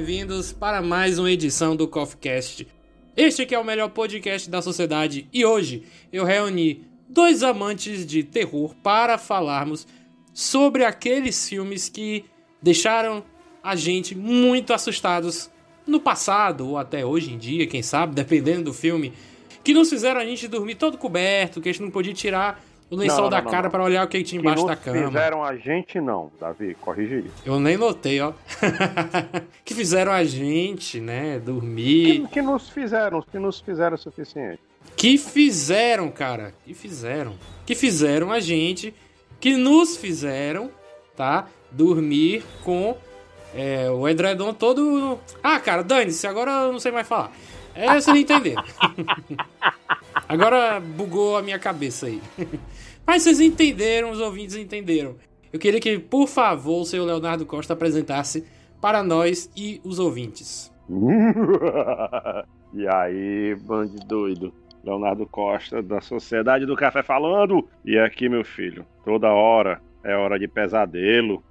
Bem-vindos 0.00 0.50
para 0.50 0.80
mais 0.80 1.18
uma 1.18 1.30
edição 1.30 1.76
do 1.76 1.86
CoffeeCast. 1.86 2.66
Este 3.14 3.44
que 3.44 3.54
é 3.54 3.58
o 3.58 3.64
melhor 3.64 3.90
podcast 3.90 4.48
da 4.48 4.62
sociedade 4.62 5.28
e 5.30 5.44
hoje 5.44 5.82
eu 6.10 6.24
reuni 6.24 6.86
dois 7.06 7.42
amantes 7.42 8.06
de 8.06 8.24
terror 8.24 8.74
para 8.82 9.18
falarmos 9.18 9.86
sobre 10.32 10.86
aqueles 10.86 11.46
filmes 11.46 11.90
que 11.90 12.24
deixaram 12.62 13.22
a 13.62 13.76
gente 13.76 14.14
muito 14.14 14.72
assustados 14.72 15.50
no 15.86 16.00
passado 16.00 16.66
ou 16.66 16.78
até 16.78 17.04
hoje 17.04 17.34
em 17.34 17.36
dia, 17.36 17.66
quem 17.66 17.82
sabe, 17.82 18.14
dependendo 18.16 18.64
do 18.64 18.72
filme, 18.72 19.12
que 19.62 19.74
nos 19.74 19.90
fizeram 19.90 20.18
a 20.18 20.24
gente 20.24 20.48
dormir 20.48 20.76
todo 20.76 20.96
coberto, 20.96 21.60
que 21.60 21.68
a 21.68 21.72
gente 21.72 21.82
não 21.82 21.90
podia 21.90 22.14
tirar 22.14 22.64
o 22.90 22.96
lençol 22.96 23.22
Não, 23.22 23.30
da 23.30 23.40
não, 23.40 23.50
cara 23.50 23.70
para 23.70 23.82
olhar 23.84 24.04
o 24.04 24.08
que 24.08 24.22
tinha 24.22 24.40
Que 24.40 24.46
embaixo 24.46 24.66
da 24.66 24.74
cama. 24.76 25.06
fizeram 25.08 25.44
a 25.44 25.56
gente, 25.56 26.00
não, 26.00 26.30
Davi, 26.40 26.76
corrige 26.80 27.20
isso. 27.20 27.34
Eu 27.44 27.60
nem 27.60 27.76
notei, 27.76 28.20
ó. 28.20 28.32
que 29.64 29.74
fizeram 29.74 30.10
a 30.12 30.24
gente, 30.24 31.00
né, 31.00 31.34
Que, 31.34 31.40
dormir. 31.40 32.28
que 32.28 32.42
nos 32.42 32.68
fizeram, 32.68 33.22
que 33.22 33.38
nos 33.38 33.60
fizeram 33.60 33.94
o 33.94 33.98
suficiente. 33.98 34.60
Que 34.96 35.16
fizeram, 35.16 36.10
cara. 36.10 36.52
Que 36.64 36.74
fizeram. 36.74 37.34
Que 37.64 37.74
fizeram 37.74 38.32
a 38.32 38.40
gente. 38.40 38.92
Que 39.38 39.56
nos 39.56 39.96
fizeram, 39.96 40.70
tá? 41.16 41.46
Dormir 41.70 42.44
com 42.64 42.96
é, 43.54 43.90
o 43.90 44.08
edredom 44.08 44.52
todo. 44.52 45.18
Ah, 45.42 45.58
cara, 45.60 45.82
dane-se, 45.82 46.26
agora 46.26 46.50
eu 46.64 46.72
não 46.72 46.80
sei 46.80 46.92
mais 46.92 47.06
falar. 47.06 47.32
É, 47.74 47.86
vocês 47.94 48.16
entenderam. 48.16 48.62
agora 50.30 50.80
bugou 50.80 51.36
a 51.36 51.42
minha 51.42 51.58
cabeça 51.58 52.06
aí. 52.06 52.20
Mas 53.06 53.22
vocês 53.22 53.40
entenderam, 53.40 54.10
os 54.10 54.20
ouvintes 54.20 54.56
entenderam. 54.56 55.16
Eu 55.52 55.58
queria 55.58 55.80
que, 55.80 55.98
por 55.98 56.28
favor, 56.28 56.82
o 56.82 56.84
senhor 56.84 57.04
Leonardo 57.04 57.44
Costa 57.44 57.72
apresentasse 57.72 58.46
para 58.80 59.02
nós 59.02 59.50
e 59.56 59.80
os 59.84 59.98
ouvintes. 59.98 60.72
e 62.72 62.86
aí, 62.86 63.56
bando 63.56 63.96
doido. 64.06 64.52
Leonardo 64.84 65.26
Costa, 65.26 65.82
da 65.82 66.00
Sociedade 66.00 66.64
do 66.64 66.76
Café 66.76 67.02
falando. 67.02 67.68
E 67.84 67.98
aqui, 67.98 68.28
meu 68.28 68.44
filho, 68.44 68.86
toda 69.04 69.28
hora 69.28 69.80
é 70.02 70.14
hora 70.14 70.38
de 70.38 70.48
pesadelo. 70.48 71.42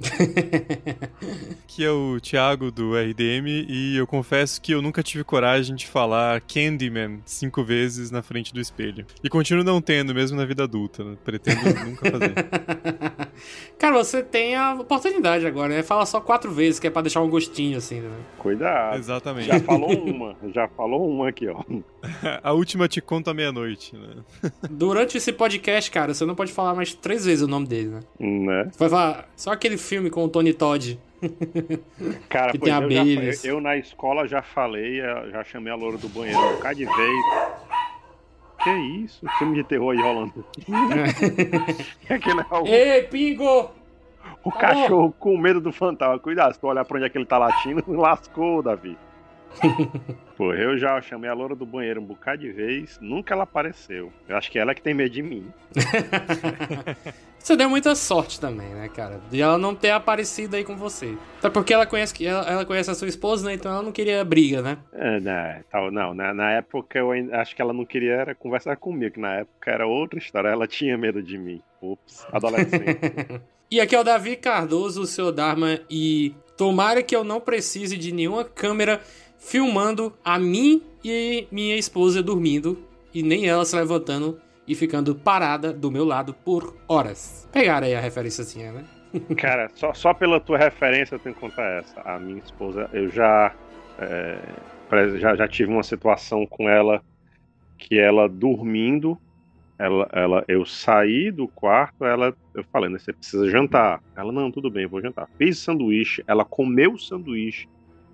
Aqui 1.64 1.84
é 1.84 1.90
o 1.90 2.18
Thiago 2.20 2.70
do 2.70 2.94
RDM 2.96 3.66
e 3.68 3.96
eu 3.96 4.06
confesso 4.06 4.60
que 4.60 4.72
eu 4.72 4.82
nunca 4.82 5.02
tive 5.02 5.24
coragem 5.24 5.76
de 5.76 5.86
falar 5.86 6.40
Candyman 6.40 7.20
cinco 7.24 7.62
vezes 7.62 8.10
na 8.10 8.22
frente 8.22 8.52
do 8.52 8.60
espelho. 8.60 9.06
E 9.22 9.28
continuo 9.28 9.64
não 9.64 9.80
tendo, 9.80 10.14
mesmo 10.14 10.36
na 10.36 10.44
vida 10.44 10.64
adulta. 10.64 11.04
Né? 11.04 11.16
Pretendo 11.24 11.60
nunca 11.84 12.10
fazer. 12.10 12.34
Cara, 13.78 13.96
você 13.96 14.22
tem 14.22 14.54
a 14.54 14.74
oportunidade 14.74 15.46
agora, 15.46 15.74
né? 15.74 15.82
Fala 15.82 16.04
só 16.04 16.20
quatro 16.20 16.50
vezes, 16.50 16.78
que 16.78 16.86
é 16.86 16.90
pra 16.90 17.02
deixar 17.02 17.20
um 17.22 17.30
gostinho 17.30 17.78
assim, 17.78 18.00
né? 18.00 18.10
Cuidado. 18.38 18.98
Exatamente. 18.98 19.46
Já 19.46 19.60
falou 19.60 19.92
uma, 19.92 20.36
já 20.52 20.68
falou 20.68 21.08
uma 21.08 21.28
aqui, 21.28 21.48
ó. 21.48 21.62
A 22.42 22.52
última 22.52 22.88
te 22.88 23.00
conta 23.00 23.30
à 23.30 23.34
meia-noite, 23.34 23.96
né? 23.96 24.50
Durante 24.70 25.16
esse 25.16 25.32
podcast, 25.32 25.90
cara, 25.90 26.12
você 26.14 26.24
não 26.24 26.34
pode 26.34 26.52
falar 26.52 26.74
mais 26.74 26.94
três 26.94 27.24
vezes 27.24 27.42
o 27.42 27.48
nome 27.48 27.66
dele, 27.66 27.88
né? 27.88 28.00
Né? 28.18 28.68
Você 28.70 28.78
vai 28.78 28.88
falar 28.88 29.28
só 29.36 29.52
aquele 29.52 29.76
filme 29.90 30.08
com 30.08 30.24
o 30.24 30.28
Tony 30.28 30.54
Todd. 30.54 30.98
Cara, 32.28 32.52
Que 32.52 32.58
pois 32.58 32.72
tem 32.72 33.14
eu, 33.16 33.32
já, 33.32 33.48
eu, 33.48 33.60
na 33.60 33.76
escola 33.76 34.26
já 34.28 34.40
falei, 34.40 35.00
eh, 35.00 35.28
já 35.32 35.42
chamei 35.42 35.72
a 35.72 35.76
loura 35.76 35.98
do 35.98 36.08
banheiro 36.08 36.38
um 36.38 36.52
bocado 36.54 36.76
de 36.76 36.84
vez. 36.84 37.24
Que 38.62 38.70
isso? 38.70 39.26
Filme 39.38 39.56
de 39.56 39.64
terror 39.64 39.90
aí 39.90 40.00
rolando. 40.00 40.44
Aquele 42.08 42.40
é 42.40 42.54
o, 42.54 42.66
Ei, 42.66 43.02
Pingo! 43.02 43.70
o 44.44 44.52
tá 44.52 44.58
cachorro 44.58 45.12
com 45.18 45.36
medo 45.36 45.60
do 45.60 45.72
fantasma. 45.72 46.18
Cuidado, 46.20 46.54
se 46.54 46.60
tu 46.60 46.68
olhar 46.68 46.84
pra 46.84 46.96
onde 46.96 47.06
é 47.06 47.08
que 47.10 47.18
ele 47.18 47.26
tá 47.26 47.38
latindo, 47.38 47.82
lascou, 47.92 48.62
Davi. 48.62 48.96
Pô, 50.36 50.54
eu 50.54 50.78
já 50.78 51.02
chamei 51.02 51.28
a 51.28 51.34
loura 51.34 51.56
do 51.56 51.66
banheiro 51.66 52.00
um 52.00 52.04
bocado 52.04 52.42
de 52.42 52.52
vez, 52.52 52.96
nunca 53.00 53.34
ela 53.34 53.42
apareceu. 53.42 54.12
Eu 54.28 54.36
acho 54.36 54.48
que 54.50 54.58
ela 54.58 54.70
é 54.70 54.74
que 54.74 54.82
tem 54.82 54.94
medo 54.94 55.10
de 55.10 55.22
mim. 55.22 55.52
Você 57.42 57.56
deu 57.56 57.70
muita 57.70 57.94
sorte 57.94 58.38
também, 58.38 58.68
né, 58.68 58.88
cara? 58.88 59.18
De 59.30 59.40
ela 59.40 59.56
não 59.56 59.74
ter 59.74 59.90
aparecido 59.90 60.56
aí 60.56 60.62
com 60.62 60.76
você. 60.76 61.16
Até 61.38 61.48
porque 61.48 61.72
ela 61.72 61.86
conhece, 61.86 62.24
ela, 62.24 62.46
ela 62.48 62.64
conhece 62.66 62.90
a 62.90 62.94
sua 62.94 63.08
esposa, 63.08 63.46
né? 63.46 63.54
Então 63.54 63.72
ela 63.72 63.82
não 63.82 63.90
queria 63.90 64.22
briga, 64.22 64.60
né? 64.60 64.78
É, 64.92 65.18
né, 65.20 65.64
tal, 65.70 65.90
não, 65.90 66.12
na, 66.12 66.34
na 66.34 66.50
época 66.52 66.98
eu 66.98 67.10
ainda, 67.10 67.40
acho 67.40 67.56
que 67.56 67.62
ela 67.62 67.72
não 67.72 67.84
queria 67.84 68.12
era 68.12 68.34
conversar 68.34 68.76
comigo, 68.76 69.14
que 69.14 69.20
na 69.20 69.36
época 69.36 69.70
era 69.70 69.86
outra 69.86 70.18
história, 70.18 70.48
ela 70.48 70.66
tinha 70.66 70.96
medo 70.98 71.22
de 71.22 71.38
mim. 71.38 71.62
Ups, 71.82 72.26
adolescente. 72.30 73.00
E 73.72 73.80
aqui 73.80 73.94
é 73.94 74.00
o 74.00 74.02
Davi 74.02 74.34
Cardoso, 74.34 75.02
o 75.02 75.06
seu 75.06 75.30
Dharma, 75.30 75.78
e 75.88 76.34
tomara 76.56 77.04
que 77.04 77.14
eu 77.14 77.22
não 77.22 77.40
precise 77.40 77.96
de 77.96 78.10
nenhuma 78.10 78.42
câmera 78.42 79.00
filmando 79.38 80.12
a 80.24 80.40
mim 80.40 80.82
e 81.04 81.46
minha 81.52 81.76
esposa 81.76 82.20
dormindo, 82.20 82.84
e 83.14 83.22
nem 83.22 83.46
ela 83.46 83.64
se 83.64 83.76
levantando 83.76 84.40
e 84.70 84.74
ficando 84.76 85.16
parada 85.16 85.72
do 85.72 85.90
meu 85.90 86.04
lado 86.04 86.32
por 86.32 86.76
horas. 86.86 87.48
Pegaram 87.52 87.88
aí 87.88 87.94
a 87.96 88.00
referênciazinha, 88.00 88.70
né? 88.70 88.84
Cara, 89.36 89.68
só, 89.74 89.92
só 89.92 90.14
pela 90.14 90.38
tua 90.38 90.58
referência 90.58 91.16
eu 91.16 91.18
tenho 91.18 91.34
que 91.34 91.40
contar 91.40 91.80
essa. 91.80 92.00
A 92.02 92.20
minha 92.20 92.38
esposa, 92.38 92.88
eu 92.92 93.08
já, 93.10 93.52
é, 93.98 94.38
já, 95.18 95.34
já 95.34 95.48
tive 95.48 95.72
uma 95.72 95.82
situação 95.82 96.46
com 96.46 96.68
ela 96.68 97.02
que 97.76 97.98
ela 97.98 98.28
dormindo, 98.28 99.18
ela, 99.76 100.08
ela, 100.12 100.44
eu 100.46 100.64
saí 100.64 101.32
do 101.32 101.48
quarto, 101.48 102.04
ela, 102.04 102.32
eu 102.54 102.62
falei, 102.70 102.90
né, 102.90 102.98
você 103.00 103.12
precisa 103.12 103.50
jantar. 103.50 104.00
Ela, 104.14 104.30
não, 104.30 104.52
tudo 104.52 104.70
bem, 104.70 104.86
vou 104.86 105.02
jantar. 105.02 105.28
Fiz 105.36 105.58
sanduíche, 105.58 106.22
ela 106.28 106.44
comeu 106.44 106.92
o 106.92 106.98
sanduíche, 106.98 107.68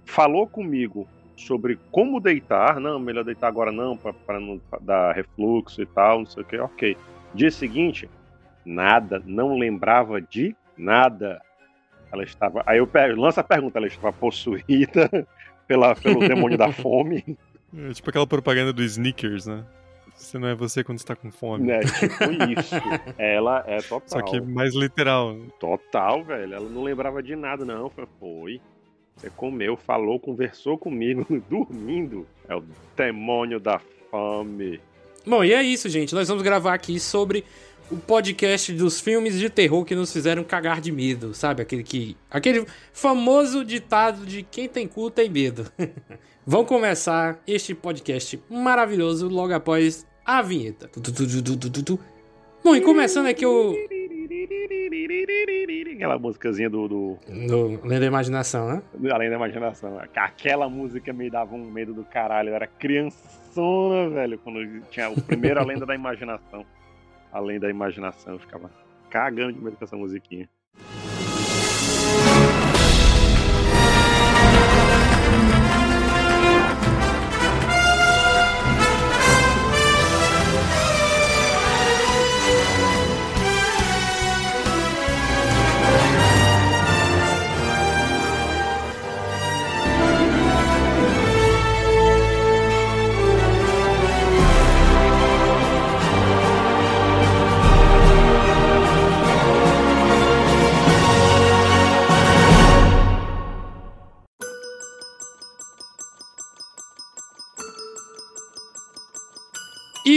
falou 0.06 0.46
comigo 0.46 1.06
sobre 1.36 1.78
como 1.90 2.18
deitar, 2.18 2.80
não, 2.80 2.98
melhor 2.98 3.24
deitar 3.24 3.48
agora 3.48 3.70
não, 3.70 3.96
para 3.96 4.40
não 4.40 4.60
dar 4.80 5.12
refluxo 5.12 5.82
e 5.82 5.86
tal, 5.86 6.20
não 6.20 6.26
sei 6.26 6.42
o 6.42 6.46
que, 6.46 6.58
ok. 6.58 6.96
Dia 7.34 7.50
seguinte, 7.50 8.08
nada, 8.64 9.22
não 9.24 9.58
lembrava 9.58 10.20
de 10.20 10.56
nada. 10.76 11.40
Ela 12.12 12.24
estava. 12.24 12.62
Aí 12.66 12.78
eu 12.78 12.88
lanço 13.16 13.40
a 13.40 13.44
pergunta: 13.44 13.78
ela 13.78 13.86
estava 13.86 14.12
possuída 14.12 15.10
pela, 15.68 15.94
pelo 15.94 16.20
demônio 16.20 16.58
da 16.58 16.72
fome? 16.72 17.24
É 17.76 17.92
tipo 17.92 18.08
aquela 18.08 18.26
propaganda 18.26 18.72
do 18.72 18.82
Snickers, 18.82 19.44
né? 19.44 19.62
Você 20.14 20.38
não 20.38 20.48
é 20.48 20.54
você 20.54 20.82
quando 20.82 20.98
está 20.98 21.14
com 21.14 21.30
fome. 21.30 21.66
Né? 21.66 21.80
Tipo 21.80 22.24
isso. 22.58 22.74
Ela 23.18 23.64
é 23.66 23.78
total. 23.78 24.08
Só 24.08 24.22
que 24.22 24.40
mais 24.40 24.74
literal. 24.74 25.36
Total, 25.60 26.24
velho. 26.24 26.54
Ela 26.54 26.70
não 26.70 26.82
lembrava 26.82 27.22
de 27.22 27.36
nada, 27.36 27.64
não. 27.66 27.90
Foi. 28.18 28.62
Você 29.16 29.30
comeu, 29.30 29.76
falou, 29.76 30.20
conversou 30.20 30.76
comigo, 30.76 31.26
dormindo. 31.48 32.26
É 32.48 32.54
o 32.54 32.62
demônio 32.94 33.58
da 33.58 33.80
fome. 34.10 34.80
Bom, 35.26 35.42
e 35.42 35.52
é 35.52 35.62
isso, 35.62 35.88
gente. 35.88 36.14
Nós 36.14 36.28
vamos 36.28 36.42
gravar 36.42 36.74
aqui 36.74 37.00
sobre 37.00 37.44
o 37.90 37.96
podcast 37.96 38.72
dos 38.72 39.00
filmes 39.00 39.38
de 39.38 39.48
terror 39.48 39.84
que 39.84 39.94
nos 39.94 40.12
fizeram 40.12 40.44
cagar 40.44 40.80
de 40.80 40.92
medo, 40.92 41.32
sabe? 41.34 41.62
Aquele 41.62 41.82
que. 41.82 42.16
Aquele 42.30 42.66
famoso 42.92 43.64
ditado 43.64 44.26
de 44.26 44.42
quem 44.42 44.68
tem 44.68 44.86
cu 44.86 45.10
tem 45.10 45.30
medo. 45.30 45.70
Vamos 46.46 46.68
começar 46.68 47.42
este 47.46 47.74
podcast 47.74 48.40
maravilhoso 48.48 49.28
logo 49.28 49.52
após 49.52 50.06
a 50.24 50.42
vinheta. 50.42 50.88
Bom, 52.62 52.76
e 52.76 52.80
começando 52.80 53.26
aqui 53.26 53.44
o. 53.44 53.74
Aquela 55.94 56.18
musicazinha 56.18 56.68
do, 56.68 56.88
do, 56.88 57.18
No, 57.28 57.80
Além 57.84 58.00
da 58.00 58.06
imaginação, 58.06 58.68
né? 58.68 58.82
do 58.94 59.12
Além 59.12 59.30
da 59.30 59.36
Imaginação. 59.36 59.98
Aquela 60.14 60.68
música 60.68 61.12
me 61.12 61.30
dava 61.30 61.54
um 61.54 61.70
medo 61.70 61.94
do 61.94 62.04
caralho. 62.04 62.50
Eu 62.50 62.54
era 62.54 62.66
criançona, 62.66 64.10
velho, 64.10 64.38
quando 64.38 64.80
tinha 64.90 65.10
o 65.10 65.20
primeiro 65.22 65.60
Além 65.60 65.78
da 65.78 65.94
Imaginação. 65.94 66.64
Além 67.32 67.58
da 67.58 67.68
Imaginação, 67.68 68.34
eu 68.34 68.38
ficava 68.38 68.70
cagando 69.10 69.52
de 69.52 69.60
medo 69.60 69.76
com 69.76 69.84
essa 69.84 69.96
musiquinha. 69.96 70.48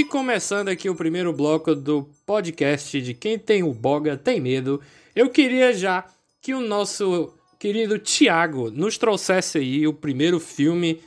Começando 0.09 0.69
aqui 0.69 0.89
o 0.89 0.95
primeiro 0.95 1.31
bloco 1.31 1.75
do 1.75 2.09
podcast 2.25 2.99
de 2.99 3.13
Quem 3.13 3.37
Tem 3.37 3.61
o 3.61 3.71
Boga 3.71 4.17
Tem 4.17 4.41
Medo, 4.41 4.81
eu 5.15 5.29
queria 5.29 5.71
já 5.71 6.03
que 6.41 6.51
o 6.51 6.59
nosso 6.59 7.31
querido 7.59 7.99
Tiago 7.99 8.71
nos 8.71 8.97
trouxesse 8.97 9.59
aí 9.59 9.85
o 9.85 9.93
primeiro 9.93 10.39
filme 10.39 10.99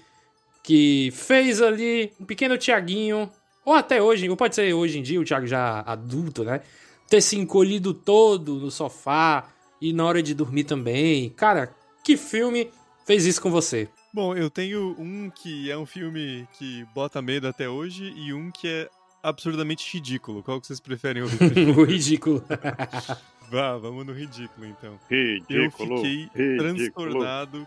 que 0.62 1.12
fez 1.14 1.60
ali 1.60 2.12
um 2.20 2.24
pequeno 2.24 2.56
Tiaguinho, 2.56 3.28
ou 3.64 3.74
até 3.74 4.00
hoje, 4.00 4.30
ou 4.30 4.36
pode 4.36 4.54
ser 4.54 4.72
hoje 4.72 5.00
em 5.00 5.02
dia, 5.02 5.20
o 5.20 5.24
Tiago 5.24 5.48
já 5.48 5.80
adulto, 5.80 6.44
né? 6.44 6.60
Ter 7.08 7.20
se 7.20 7.36
encolhido 7.36 7.92
todo 7.92 8.54
no 8.54 8.70
sofá 8.70 9.48
e 9.80 9.92
na 9.92 10.06
hora 10.06 10.22
de 10.22 10.32
dormir 10.32 10.62
também. 10.62 11.28
Cara, 11.30 11.74
que 12.04 12.16
filme 12.16 12.70
fez 13.04 13.26
isso 13.26 13.42
com 13.42 13.50
você? 13.50 13.88
Bom, 14.12 14.36
eu 14.36 14.50
tenho 14.50 14.94
um 14.98 15.30
que 15.30 15.70
é 15.70 15.78
um 15.78 15.86
filme 15.86 16.46
que 16.52 16.84
bota 16.94 17.22
medo 17.22 17.48
até 17.48 17.66
hoje 17.66 18.12
e 18.14 18.34
um 18.34 18.50
que 18.50 18.68
é 18.68 18.90
absurdamente 19.22 19.90
ridículo. 19.90 20.42
Qual 20.42 20.60
que 20.60 20.66
vocês 20.66 20.80
preferem 20.80 21.22
ouvir? 21.22 21.38
o 21.78 21.82
ridículo. 21.82 22.44
Vá, 23.50 23.78
vamos 23.78 24.04
no 24.04 24.12
ridículo 24.12 24.66
então. 24.66 25.00
Ridículo. 25.10 25.94
Eu 25.94 25.96
fiquei 25.96 26.30
ridículo. 26.34 26.58
transtornado. 26.58 27.66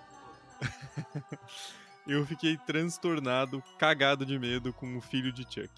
eu 2.08 2.26
fiquei 2.28 2.58
transtornado, 2.58 3.64
cagado 3.80 4.24
de 4.24 4.38
medo 4.38 4.72
com 4.72 4.98
o 4.98 5.02
filho 5.02 5.32
de 5.32 5.44
Chuck. 5.44 5.70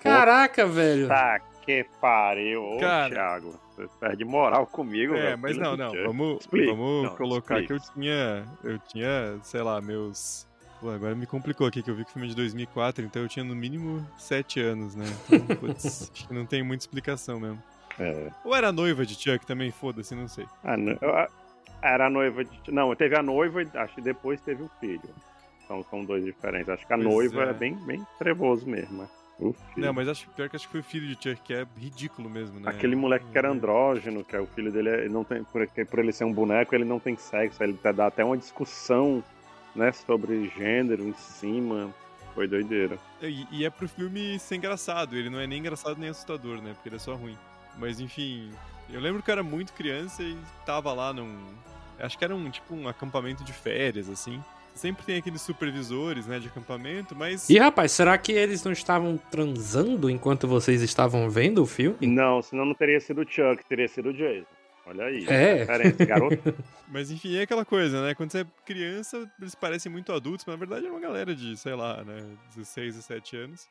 Caraca, 0.00 0.66
velho. 0.66 1.08
Tá 1.08 1.40
que 1.60 1.84
pariu, 2.00 2.62
ô 2.64 2.78
Cara. 2.78 3.14
Thiago. 3.14 3.60
Você 3.76 3.88
perde 3.98 4.24
moral 4.24 4.66
comigo, 4.66 5.14
É, 5.14 5.20
velho. 5.22 5.38
mas 5.38 5.56
não, 5.56 5.76
não. 5.76 5.92
Vamos, 6.06 6.40
Explica. 6.40 6.72
vamos 6.74 7.02
Não, 7.04 7.16
colocar 7.16 7.60
explica. 7.60 7.80
que 7.84 7.88
eu 7.90 7.94
tinha. 7.94 8.44
Eu 8.64 8.78
tinha, 8.80 9.38
sei 9.42 9.62
lá, 9.62 9.80
meus. 9.80 10.46
Pô, 10.80 10.90
agora 10.90 11.14
me 11.14 11.26
complicou 11.26 11.66
aqui 11.66 11.82
que 11.82 11.90
eu 11.90 11.94
vi 11.94 12.04
que 12.04 12.10
o 12.10 12.12
filme 12.14 12.26
é 12.26 12.30
de 12.30 12.36
2004, 12.36 13.04
então 13.04 13.20
eu 13.22 13.28
tinha 13.28 13.44
no 13.44 13.54
mínimo 13.54 14.06
7 14.18 14.60
anos, 14.60 14.94
né? 14.94 15.04
Então, 15.30 15.56
putz, 15.56 16.10
acho 16.14 16.26
que 16.28 16.32
não 16.34 16.46
tem 16.46 16.62
muita 16.62 16.82
explicação 16.82 17.38
mesmo. 17.38 17.62
É. 17.98 18.30
Ou 18.44 18.56
era 18.56 18.72
noiva 18.72 19.04
de 19.04 19.14
Chuck 19.14 19.44
também, 19.44 19.70
foda-se, 19.70 20.14
não 20.14 20.26
sei. 20.26 20.46
Ah, 20.64 20.76
não, 20.78 20.96
era 21.82 22.06
a 22.06 22.10
noiva 22.10 22.44
de. 22.44 22.50
Não, 22.72 22.94
teve 22.94 23.14
a 23.14 23.22
noiva 23.22 23.62
e 23.62 23.68
acho 23.74 23.94
que 23.94 24.00
depois 24.00 24.40
teve 24.40 24.62
o 24.62 24.70
filho. 24.80 25.02
Então 25.64 25.84
são 25.90 26.02
dois 26.04 26.24
diferentes. 26.24 26.68
Acho 26.70 26.86
que 26.86 26.92
a 26.92 26.96
Pois 26.96 27.08
noiva 27.08 27.44
é. 27.44 27.50
é 27.50 27.52
bem, 27.52 27.74
bem 27.84 28.04
trevoso 28.18 28.66
mesmo. 28.66 29.06
Não, 29.76 29.92
mas 29.92 30.08
acho, 30.08 30.28
pior 30.30 30.48
que 30.48 30.56
acho 30.56 30.66
que 30.66 30.72
foi 30.72 30.80
o 30.80 30.84
filho 30.84 31.06
de 31.06 31.14
Chuck, 31.14 31.42
que 31.42 31.54
é 31.54 31.66
ridículo 31.76 32.28
mesmo, 32.28 32.60
né? 32.60 32.70
Aquele 32.70 32.94
moleque 32.94 33.24
que 33.30 33.38
era 33.38 33.50
andrógeno, 33.50 34.24
que 34.24 34.36
é 34.36 34.40
o 34.40 34.46
filho 34.46 34.70
dele, 34.70 34.90
ele 34.90 35.08
não 35.08 35.24
tem, 35.24 35.42
por, 35.44 35.66
por 35.66 35.98
ele 35.98 36.12
ser 36.12 36.24
um 36.24 36.32
boneco, 36.32 36.74
ele 36.74 36.84
não 36.84 37.00
tem 37.00 37.16
sexo. 37.16 37.62
Ele 37.62 37.78
dá 37.94 38.06
até 38.06 38.24
uma 38.24 38.36
discussão, 38.36 39.24
né, 39.74 39.92
sobre 39.92 40.48
gênero 40.56 41.08
em 41.08 41.14
cima. 41.14 41.94
Foi 42.34 42.46
doideira. 42.46 42.98
E, 43.22 43.46
e 43.50 43.64
é 43.64 43.70
pro 43.70 43.88
filme 43.88 44.38
ser 44.38 44.56
engraçado, 44.56 45.16
ele 45.16 45.30
não 45.30 45.40
é 45.40 45.46
nem 45.46 45.58
engraçado 45.58 45.98
nem 45.98 46.10
assustador, 46.10 46.60
né? 46.60 46.72
Porque 46.74 46.88
ele 46.88 46.96
é 46.96 47.00
só 47.00 47.14
ruim. 47.14 47.36
Mas 47.78 47.98
enfim, 47.98 48.52
eu 48.88 49.00
lembro 49.00 49.22
que 49.22 49.30
eu 49.30 49.32
era 49.32 49.42
muito 49.42 49.72
criança 49.72 50.22
e 50.22 50.36
tava 50.64 50.92
lá 50.92 51.12
num. 51.12 51.36
Acho 51.98 52.16
que 52.16 52.24
era 52.24 52.34
um 52.34 52.50
tipo 52.50 52.74
um 52.74 52.88
acampamento 52.88 53.42
de 53.44 53.52
férias, 53.52 54.08
assim. 54.08 54.42
Sempre 54.74 55.04
tem 55.04 55.18
aqueles 55.18 55.42
supervisores, 55.42 56.26
né, 56.26 56.38
de 56.38 56.48
acampamento, 56.48 57.14
mas. 57.14 57.50
E 57.50 57.58
rapaz, 57.58 57.92
será 57.92 58.16
que 58.16 58.32
eles 58.32 58.64
não 58.64 58.72
estavam 58.72 59.18
transando 59.30 60.08
enquanto 60.08 60.48
vocês 60.48 60.80
estavam 60.80 61.28
vendo 61.28 61.62
o 61.62 61.66
filme? 61.66 61.96
Não, 62.06 62.40
senão 62.40 62.64
não 62.64 62.74
teria 62.74 63.00
sido 63.00 63.20
o 63.22 63.28
Chuck, 63.28 63.64
teria 63.68 63.88
sido 63.88 64.10
o 64.10 64.12
Jason. 64.12 64.46
Olha 64.86 65.04
aí. 65.04 65.24
É. 65.26 65.54
Referência, 65.54 66.06
garoto. 66.06 66.54
Mas 66.88 67.10
enfim, 67.10 67.36
é 67.36 67.42
aquela 67.42 67.64
coisa, 67.64 68.02
né? 68.02 68.14
Quando 68.14 68.32
você 68.32 68.40
é 68.40 68.46
criança, 68.64 69.30
eles 69.40 69.54
parecem 69.54 69.90
muito 69.92 70.12
adultos, 70.12 70.44
mas 70.44 70.54
na 70.54 70.58
verdade 70.58 70.86
é 70.86 70.90
uma 70.90 70.98
galera 70.98 71.32
de, 71.32 71.56
sei 71.56 71.74
lá, 71.74 72.02
né, 72.02 72.24
16, 72.56 72.96
17 72.96 73.36
anos. 73.36 73.68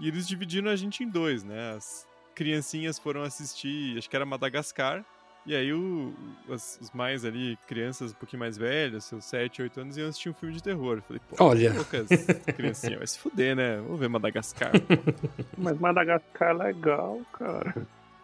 E 0.00 0.08
eles 0.08 0.26
dividiram 0.26 0.70
a 0.70 0.76
gente 0.76 1.04
em 1.04 1.08
dois, 1.08 1.44
né? 1.44 1.74
As 1.76 2.06
criancinhas 2.34 2.98
foram 2.98 3.22
assistir, 3.22 3.98
acho 3.98 4.08
que 4.08 4.16
era 4.16 4.24
Madagascar. 4.24 5.04
E 5.48 5.56
aí 5.56 5.72
o, 5.72 6.12
as- 6.50 6.78
os 6.78 6.90
mais 6.90 7.24
ali, 7.24 7.58
crianças 7.66 8.10
um 8.12 8.14
pouquinho 8.14 8.38
mais 8.40 8.58
velhas, 8.58 9.04
seus 9.04 9.24
7, 9.24 9.62
8 9.62 9.80
anos, 9.80 9.96
iam 9.96 10.06
assistir 10.08 10.28
um 10.28 10.34
filme 10.34 10.54
de 10.54 10.62
terror. 10.62 10.98
Eu 10.98 11.02
falei, 11.02 11.22
pô, 11.26 11.42
Olha. 11.42 11.72
poucas 11.72 12.06
criancinhas, 12.54 12.98
vai 12.98 13.06
se 13.06 13.18
fuder, 13.18 13.56
né? 13.56 13.76
Vamos 13.78 13.98
ver 13.98 14.08
Madagascar. 14.08 14.72
Mas 15.56 15.78
Madagascar 15.80 16.50
é 16.50 16.52
legal, 16.52 17.20
cara. 17.32 17.74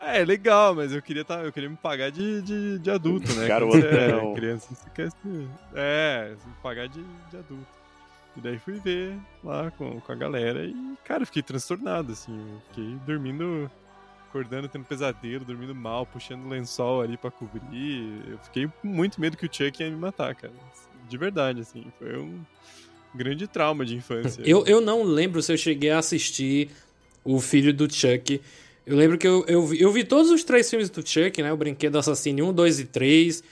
É, 0.01 0.21
é 0.21 0.25
legal, 0.27 0.75
mas 0.75 0.93
eu 0.93 1.01
queria, 1.01 1.25
tá, 1.25 1.43
eu 1.43 1.51
queria 1.51 1.71
me 1.71 1.77
pagar 1.77 2.11
de, 2.11 2.43
de, 2.43 2.79
de 2.79 2.91
adulto, 2.91 3.33
né? 3.33 3.49
Garotão. 3.49 3.81
Você 3.81 3.87
é 3.89 4.35
criança, 4.35 4.75
você 4.75 4.91
quer 4.91 5.11
se... 5.11 5.49
É, 5.75 6.35
se 6.39 6.47
pagar 6.63 6.89
de, 6.89 7.03
de 7.31 7.37
adulto. 7.39 7.67
E 8.37 8.41
daí 8.43 8.59
fui 8.59 8.79
ver 8.81 9.17
lá 9.43 9.71
com, 9.71 9.99
com 10.03 10.13
a 10.13 10.15
galera 10.15 10.63
e, 10.67 10.75
cara, 11.07 11.23
eu 11.23 11.27
fiquei 11.27 11.43
transtornado, 11.43 12.13
assim. 12.13 12.37
Eu 12.39 12.61
fiquei 12.69 12.97
dormindo, 13.07 13.71
acordando, 14.35 14.69
tendo 14.69 14.85
pesadelo, 14.85 15.45
dormindo 15.45 15.75
mal, 15.75 16.05
puxando 16.05 16.49
lençol 16.49 17.01
ali 17.01 17.17
pra 17.17 17.31
cobrir. 17.31 18.21
Eu 18.29 18.39
fiquei 18.39 18.69
muito 18.83 19.21
medo 19.21 19.37
que 19.37 19.47
o 19.47 19.49
Chuck 19.51 19.81
ia 19.81 19.89
me 19.89 19.97
matar, 19.97 20.35
cara. 20.35 20.53
De 21.09 21.17
verdade, 21.17 21.61
assim. 21.61 21.85
Foi 21.99 22.19
um 22.19 22.41
grande 23.15 23.47
trauma 23.47 23.85
de 23.85 23.95
infância. 23.95 24.43
Eu, 24.45 24.67
eu 24.67 24.81
não 24.81 25.05
lembro 25.05 25.41
se 25.41 25.53
eu 25.53 25.57
cheguei 25.57 25.91
a 25.91 25.99
assistir 25.99 26.71
o 27.23 27.41
filho 27.41 27.73
do 27.73 27.91
Chuck. 27.93 28.41
Eu 28.85 28.97
lembro 28.97 29.17
que 29.17 29.27
eu, 29.27 29.45
eu, 29.47 29.65
vi, 29.65 29.81
eu 29.81 29.93
vi 29.93 30.03
todos 30.03 30.31
os 30.31 30.43
três 30.43 30.69
filmes 30.69 30.91
do 30.91 31.07
Chuck, 31.07 31.41
né? 31.41 31.53
O 31.53 31.57
Brinquedo 31.57 31.97
Assassino 31.97 32.49
1, 32.49 32.53
2 32.53 32.81
e 32.81 32.85
3. 32.87 33.45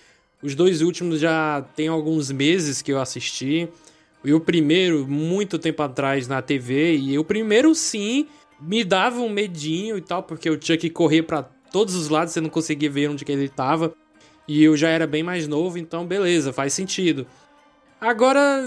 Os 0.43 0.57
dois 0.57 0.83
últimos 0.83 1.21
já 1.21 1.65
tem 1.77 1.87
alguns 1.87 2.33
meses 2.33 2.83
que 2.83 2.93
eu 2.93 3.01
assisti. 3.01 3.69
E 4.25 4.35
o 4.35 4.41
primeiro, 4.41 5.07
muito 5.07 5.59
tempo 5.59 5.83
atrás 5.83 6.27
na 6.27 6.43
TV. 6.43 6.97
E 6.97 7.19
o 7.19 7.25
primeiro, 7.25 7.73
sim, 7.75 8.27
me 8.63 8.85
dava 8.85 9.21
um 9.21 9.29
medinho 9.29 9.97
e 9.97 10.01
tal, 10.01 10.23
porque 10.23 10.49
o 10.49 10.61
Chuck 10.61 10.89
corria 10.91 11.23
pra 11.23 11.43
todos 11.43 11.95
os 11.95 12.09
lados, 12.09 12.33
você 12.33 12.41
não 12.41 12.49
conseguia 12.49 12.91
ver 12.91 13.09
onde 13.09 13.25
que 13.25 13.33
ele 13.33 13.49
tava. 13.49 13.95
E 14.47 14.63
eu 14.63 14.77
já 14.77 14.89
era 14.89 15.07
bem 15.07 15.23
mais 15.23 15.47
novo, 15.49 15.79
então 15.79 16.07
beleza, 16.07 16.53
faz 16.53 16.73
sentido. 16.73 17.27
Agora, 18.01 18.63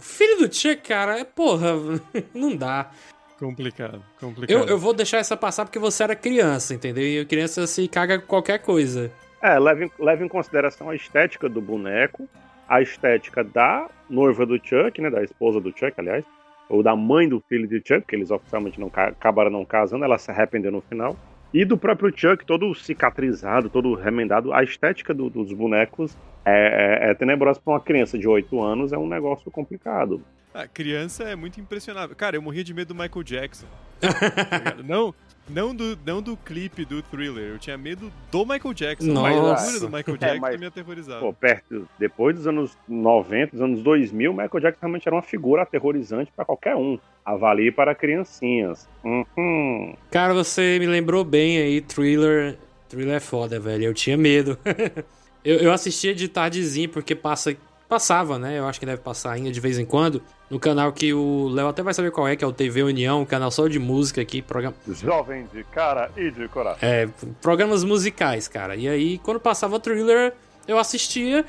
filho 0.00 0.38
do 0.38 0.54
Chuck, 0.54 0.76
cara, 0.76 1.18
é 1.18 1.24
porra, 1.24 1.74
não 2.34 2.56
dá. 2.56 2.90
Complicado, 3.38 4.02
complicado. 4.20 4.56
Eu, 4.56 4.66
eu 4.66 4.78
vou 4.78 4.94
deixar 4.94 5.18
essa 5.18 5.36
passar 5.36 5.64
porque 5.64 5.78
você 5.78 6.02
era 6.04 6.14
criança, 6.14 6.74
entendeu? 6.74 7.04
E 7.04 7.20
a 7.20 7.24
criança 7.24 7.66
se 7.66 7.88
caga 7.88 8.18
com 8.18 8.26
qualquer 8.26 8.60
coisa. 8.60 9.12
É, 9.42 9.58
leva 9.58 9.84
em, 9.84 9.90
leva 9.98 10.24
em 10.24 10.28
consideração 10.28 10.88
a 10.88 10.94
estética 10.94 11.48
do 11.48 11.60
boneco, 11.60 12.28
a 12.68 12.80
estética 12.80 13.42
da 13.42 13.90
noiva 14.08 14.46
do 14.46 14.56
Chuck, 14.56 15.00
né? 15.00 15.10
Da 15.10 15.24
esposa 15.24 15.60
do 15.60 15.70
Chuck, 15.70 15.92
aliás. 15.98 16.24
Ou 16.72 16.82
da 16.82 16.96
mãe 16.96 17.28
do 17.28 17.38
filho 17.48 17.68
de 17.68 17.82
Chuck, 17.86 18.06
que 18.06 18.16
eles 18.16 18.30
oficialmente 18.30 18.80
não 18.80 18.88
ca- 18.88 19.08
acabaram 19.08 19.50
não 19.50 19.64
casando, 19.64 20.04
ela 20.04 20.16
se 20.18 20.30
arrependeu 20.30 20.72
no 20.72 20.80
final. 20.80 21.16
E 21.52 21.64
do 21.66 21.76
próprio 21.76 22.10
Chuck, 22.16 22.46
todo 22.46 22.74
cicatrizado, 22.74 23.68
todo 23.68 23.94
remendado. 23.94 24.52
A 24.54 24.62
estética 24.64 25.12
do- 25.12 25.28
dos 25.28 25.52
bonecos 25.52 26.16
é, 26.46 27.08
é, 27.08 27.10
é 27.10 27.14
tenebrosa 27.14 27.60
para 27.62 27.74
uma 27.74 27.80
criança 27.80 28.18
de 28.18 28.26
8 28.26 28.62
anos, 28.62 28.90
é 28.92 28.96
um 28.96 29.06
negócio 29.06 29.50
complicado. 29.50 30.22
A 30.54 30.66
criança 30.66 31.24
é 31.24 31.36
muito 31.36 31.60
impressionável. 31.60 32.16
Cara, 32.16 32.36
eu 32.36 32.42
morria 32.42 32.64
de 32.64 32.72
medo 32.74 32.94
do 32.94 33.00
Michael 33.00 33.22
Jackson. 33.22 33.66
Tá 34.02 34.82
não, 34.82 35.14
não, 35.48 35.74
do, 35.74 35.98
não 36.04 36.22
do 36.22 36.36
clipe 36.36 36.84
do 36.84 37.02
thriller. 37.02 37.50
Eu 37.50 37.58
tinha 37.58 37.76
medo 37.76 38.12
do 38.30 38.46
Michael 38.46 38.74
Jackson. 38.74 39.06
Nossa. 39.12 39.52
A 39.54 39.56
figura 39.58 39.80
do 39.80 39.86
Michael 39.96 40.14
É, 40.16 40.18
Jackson 40.18 40.40
mas- 40.40 40.60
me 40.60 40.66
aterrorizava. 40.66 41.20
Pô, 41.20 41.32
perto, 41.32 41.88
depois 41.98 42.36
dos 42.36 42.46
anos 42.46 42.76
90, 42.88 43.52
dos 43.52 43.60
anos 43.60 43.82
2000, 43.82 44.32
Michael 44.32 44.60
Jackson 44.60 44.78
realmente 44.80 45.06
era 45.06 45.14
uma 45.16 45.22
figura 45.22 45.62
aterrorizante 45.62 46.32
para 46.34 46.44
qualquer 46.44 46.76
um. 46.76 46.98
Avalie 47.24 47.70
para 47.70 47.94
criancinhas. 47.94 48.88
Uhum. 49.04 49.94
Cara, 50.10 50.34
você 50.34 50.76
me 50.80 50.86
lembrou 50.86 51.24
bem 51.24 51.58
aí, 51.58 51.80
Thriller. 51.80 52.56
Thriller 52.88 53.14
é 53.16 53.20
foda, 53.20 53.60
velho. 53.60 53.84
Eu 53.84 53.94
tinha 53.94 54.16
medo. 54.16 54.58
eu, 55.44 55.58
eu 55.58 55.72
assistia 55.72 56.14
de 56.14 56.26
tardezinho 56.28 56.88
porque 56.88 57.14
passa, 57.14 57.56
passava, 57.88 58.38
né? 58.38 58.58
Eu 58.58 58.66
acho 58.66 58.80
que 58.80 58.86
deve 58.86 59.00
passar 59.02 59.32
ainda 59.32 59.50
de 59.52 59.60
vez 59.60 59.78
em 59.78 59.84
quando. 59.84 60.20
No 60.52 60.60
canal 60.60 60.92
que 60.92 61.14
o 61.14 61.48
Léo 61.48 61.68
até 61.68 61.82
vai 61.82 61.94
saber 61.94 62.10
qual 62.10 62.28
é, 62.28 62.36
que 62.36 62.44
é 62.44 62.46
o 62.46 62.52
TV 62.52 62.82
União, 62.82 63.22
um 63.22 63.24
canal 63.24 63.50
só 63.50 63.66
de 63.66 63.78
música 63.78 64.20
aqui, 64.20 64.42
programa, 64.42 64.76
Jovem 64.86 65.48
de 65.50 65.64
cara 65.64 66.10
e 66.14 66.30
de 66.30 66.46
coração. 66.46 66.86
É, 66.86 67.08
programas 67.40 67.82
musicais, 67.82 68.48
cara. 68.48 68.76
E 68.76 68.86
aí, 68.86 69.16
quando 69.16 69.40
passava 69.40 69.80
thriller, 69.80 70.34
eu 70.68 70.78
assistia, 70.78 71.42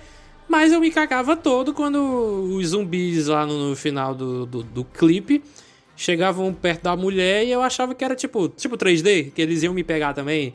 mas 0.48 0.72
eu 0.72 0.80
me 0.80 0.90
cagava 0.90 1.36
todo 1.36 1.74
quando 1.74 1.98
os 2.56 2.68
zumbis 2.68 3.28
lá 3.28 3.46
no, 3.46 3.72
no 3.72 3.76
final 3.76 4.16
do, 4.16 4.46
do, 4.46 4.64
do 4.64 4.86
clipe 4.86 5.44
chegavam 5.98 6.54
perto 6.54 6.84
da 6.84 6.96
mulher 6.96 7.44
e 7.46 7.52
eu 7.52 7.62
achava 7.62 7.94
que 7.94 8.06
era 8.06 8.16
tipo, 8.16 8.48
tipo 8.48 8.78
3D, 8.78 9.34
que 9.34 9.42
eles 9.42 9.64
iam 9.64 9.74
me 9.74 9.84
pegar 9.84 10.14
também. 10.14 10.54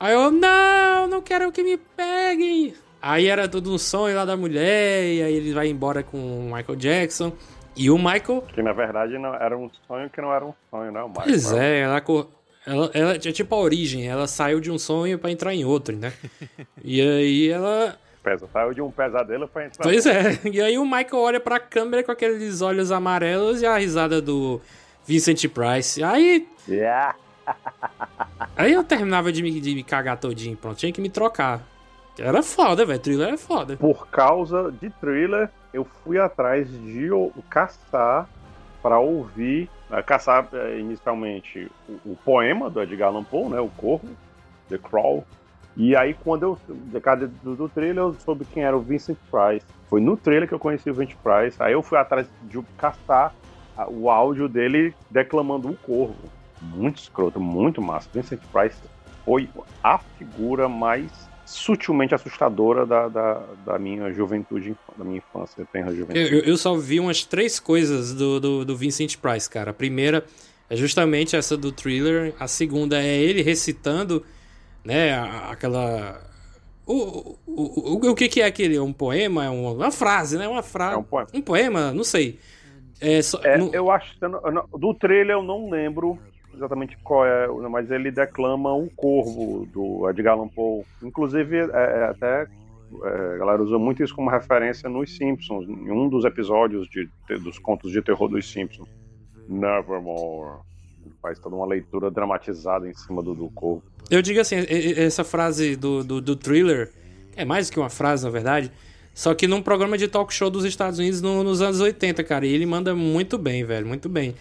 Aí 0.00 0.12
eu, 0.12 0.32
não, 0.32 1.06
não 1.06 1.22
quero 1.22 1.52
que 1.52 1.62
me 1.62 1.76
peguem. 1.76 2.74
Aí 3.00 3.28
era 3.28 3.46
tudo 3.46 3.72
um 3.72 3.78
sonho 3.78 4.16
lá 4.16 4.24
da 4.24 4.36
mulher, 4.36 5.04
e 5.04 5.22
aí 5.22 5.34
ele 5.34 5.52
vai 5.52 5.68
embora 5.68 6.02
com 6.02 6.18
o 6.18 6.52
Michael 6.52 6.74
Jackson. 6.74 7.32
E 7.76 7.90
o 7.90 7.98
Michael, 7.98 8.42
Que 8.54 8.62
na 8.62 8.72
verdade 8.72 9.18
não, 9.18 9.34
era 9.34 9.56
um 9.56 9.70
sonho 9.86 10.08
que 10.08 10.20
não 10.20 10.32
era 10.32 10.44
um 10.44 10.54
sonho, 10.70 10.90
né? 10.90 11.02
O 11.02 11.08
Michael. 11.08 11.26
Pois 11.26 11.52
é, 11.52 11.80
ela, 11.80 12.02
ela, 12.66 12.90
ela 12.94 13.12
é 13.12 13.18
tipo 13.18 13.54
a 13.54 13.58
origem, 13.58 14.08
ela 14.08 14.26
saiu 14.26 14.60
de 14.60 14.70
um 14.70 14.78
sonho 14.78 15.18
pra 15.18 15.30
entrar 15.30 15.54
em 15.54 15.64
outro, 15.64 15.94
né? 15.94 16.12
e 16.82 17.00
aí 17.00 17.50
ela. 17.50 17.96
Pesa, 18.22 18.48
saiu 18.52 18.72
de 18.72 18.80
um 18.80 18.90
pesadelo 18.90 19.46
pra 19.46 19.66
entrar. 19.66 19.82
Pois 19.82 20.06
é, 20.06 20.40
e 20.50 20.60
aí 20.60 20.78
o 20.78 20.84
Michael 20.84 21.18
olha 21.18 21.40
pra 21.40 21.60
câmera 21.60 22.02
com 22.02 22.10
aqueles 22.10 22.62
olhos 22.62 22.90
amarelos 22.90 23.60
e 23.60 23.66
a 23.66 23.76
risada 23.76 24.20
do 24.20 24.60
Vincent 25.06 25.46
Price. 25.48 26.02
Aí. 26.02 26.48
Yeah. 26.66 27.14
Aí 28.56 28.72
eu 28.72 28.82
terminava 28.82 29.30
de 29.30 29.42
me, 29.42 29.60
de 29.60 29.74
me 29.74 29.84
cagar 29.84 30.18
todinho, 30.18 30.56
pronto, 30.56 30.76
tinha 30.76 30.90
que 30.90 31.00
me 31.00 31.08
trocar. 31.08 31.62
Era 32.18 32.42
foda, 32.42 32.84
velho. 32.84 32.98
Thriller 32.98 33.34
é 33.34 33.36
foda. 33.36 33.76
Por 33.76 34.08
causa 34.08 34.72
de 34.80 34.90
thriller, 34.90 35.50
eu 35.76 35.84
fui 35.84 36.18
atrás 36.18 36.68
de 36.70 37.10
caçar 37.50 38.26
para 38.82 38.98
ouvir, 38.98 39.68
eh, 39.90 40.02
caçar 40.02 40.48
eh, 40.52 40.78
inicialmente 40.78 41.70
o, 41.86 42.12
o 42.12 42.16
poema 42.24 42.70
do 42.70 42.80
Edgar 42.80 43.08
Allan 43.08 43.24
Poe, 43.24 43.50
né, 43.50 43.60
o 43.60 43.68
Corvo, 43.68 44.08
The 44.70 44.78
Crawl. 44.78 45.24
E 45.76 45.94
aí 45.94 46.14
quando 46.14 46.42
eu, 46.44 46.58
de 46.66 47.00
cada 47.00 47.26
do, 47.26 47.54
do 47.54 47.68
trailer, 47.68 47.98
eu 47.98 48.14
soube 48.14 48.46
quem 48.46 48.64
era 48.64 48.74
o 48.74 48.80
Vincent 48.80 49.18
Price. 49.30 49.66
Foi 49.88 50.00
no 50.00 50.16
trailer 50.16 50.48
que 50.48 50.54
eu 50.54 50.58
conheci 50.58 50.88
o 50.90 50.94
Vincent 50.94 51.16
Price. 51.22 51.62
Aí 51.62 51.74
eu 51.74 51.82
fui 51.82 51.98
atrás 51.98 52.26
de 52.42 52.62
caçar 52.78 53.34
o 53.88 54.08
áudio 54.08 54.48
dele 54.48 54.94
declamando 55.10 55.68
o 55.68 55.76
Corvo. 55.76 56.16
Muito 56.62 56.96
escroto, 56.96 57.38
muito 57.38 57.82
massa. 57.82 58.08
Vincent 58.14 58.40
Price 58.50 58.80
foi 59.26 59.50
a 59.84 59.98
figura 59.98 60.70
mais 60.70 61.28
sutilmente 61.46 62.14
assustadora 62.14 62.84
da, 62.84 63.08
da, 63.08 63.42
da 63.64 63.78
minha 63.78 64.12
juventude, 64.12 64.76
da 64.98 65.04
minha 65.04 65.18
infância, 65.18 65.66
tenra 65.72 65.90
Eu, 65.90 65.96
juventude. 65.96 66.34
eu- 66.34 66.40
eu 66.44 66.56
só 66.56 66.74
vi 66.76 66.98
umas 67.00 67.24
três 67.24 67.58
coisas 67.60 68.12
do, 68.12 68.38
do, 68.40 68.64
do 68.64 68.76
Vincent 68.76 69.16
Price, 69.16 69.48
cara. 69.48 69.70
A 69.70 69.74
primeira 69.74 70.24
é 70.68 70.76
justamente 70.76 71.36
essa 71.36 71.56
do 71.56 71.70
thriller. 71.72 72.34
A 72.38 72.48
segunda 72.48 73.00
é 73.02 73.16
ele 73.16 73.42
recitando, 73.42 74.24
né, 74.84 75.14
aquela. 75.48 76.20
O, 76.84 77.36
o, 77.46 77.96
o, 78.06 78.10
o 78.10 78.14
que, 78.14 78.28
que 78.28 78.40
é 78.40 78.46
aquele? 78.46 78.76
É 78.76 78.82
um 78.82 78.92
poema? 78.92 79.44
É 79.44 79.48
uma, 79.50 79.70
uma 79.72 79.90
frase, 79.90 80.36
né? 80.38 80.46
Uma 80.46 80.62
frase. 80.62 80.94
É 80.94 80.98
um 80.98 81.02
poema. 81.02 81.28
Um 81.34 81.42
poema? 81.42 81.92
Não 81.92 82.04
sei. 82.04 82.38
É, 83.00 83.20
só, 83.22 83.40
É, 83.42 83.58
não- 83.58 83.70
eu 83.74 83.90
acho 83.90 84.14
eu 84.20 84.28
não- 84.52 84.68
do 84.78 84.94
trailer 84.94 85.36
eu 85.36 85.42
não 85.42 85.68
lembro 85.68 86.18
exatamente 86.56 86.96
qual 87.04 87.24
é, 87.26 87.46
mas 87.70 87.90
ele 87.90 88.10
declama 88.10 88.72
o 88.74 88.88
Corvo 88.96 89.66
do 89.72 90.08
Edgar 90.08 90.34
Allan 90.34 90.48
Poe. 90.48 90.84
Inclusive, 91.02 91.56
é, 91.56 91.64
é, 91.72 92.04
até 92.10 92.42
é, 93.04 93.34
a 93.34 93.38
galera 93.38 93.62
usa 93.62 93.78
muito 93.78 94.02
isso 94.02 94.14
como 94.14 94.30
referência 94.30 94.88
nos 94.88 95.14
Simpsons, 95.16 95.68
em 95.68 95.90
um 95.90 96.08
dos 96.08 96.24
episódios 96.24 96.88
de, 96.88 97.08
de- 97.28 97.38
dos 97.38 97.58
contos 97.58 97.92
de 97.92 98.00
terror 98.02 98.28
dos 98.28 98.50
Simpsons. 98.50 98.88
Nevermore. 99.48 100.60
Ele 101.04 101.14
faz 101.22 101.38
toda 101.38 101.54
uma 101.56 101.66
leitura 101.66 102.10
dramatizada 102.10 102.88
em 102.88 102.94
cima 102.94 103.22
do, 103.22 103.34
do 103.34 103.48
Corvo. 103.50 103.82
Eu 104.10 104.22
digo 104.22 104.40
assim, 104.40 104.56
essa 104.96 105.24
frase 105.24 105.76
do, 105.76 106.02
do, 106.04 106.20
do 106.20 106.36
thriller, 106.36 106.90
é 107.36 107.44
mais 107.44 107.70
que 107.70 107.78
uma 107.78 107.90
frase, 107.90 108.24
na 108.24 108.30
verdade, 108.30 108.70
só 109.14 109.34
que 109.34 109.46
num 109.46 109.62
programa 109.62 109.96
de 109.96 110.08
talk 110.08 110.32
show 110.32 110.50
dos 110.50 110.64
Estados 110.64 110.98
Unidos 110.98 111.22
no- 111.22 111.42
nos 111.42 111.60
anos 111.62 111.80
80, 111.80 112.22
cara, 112.24 112.46
e 112.46 112.52
ele 112.52 112.66
manda 112.66 112.94
muito 112.94 113.38
bem, 113.38 113.64
velho, 113.64 113.86
muito 113.86 114.08
bem. 114.08 114.34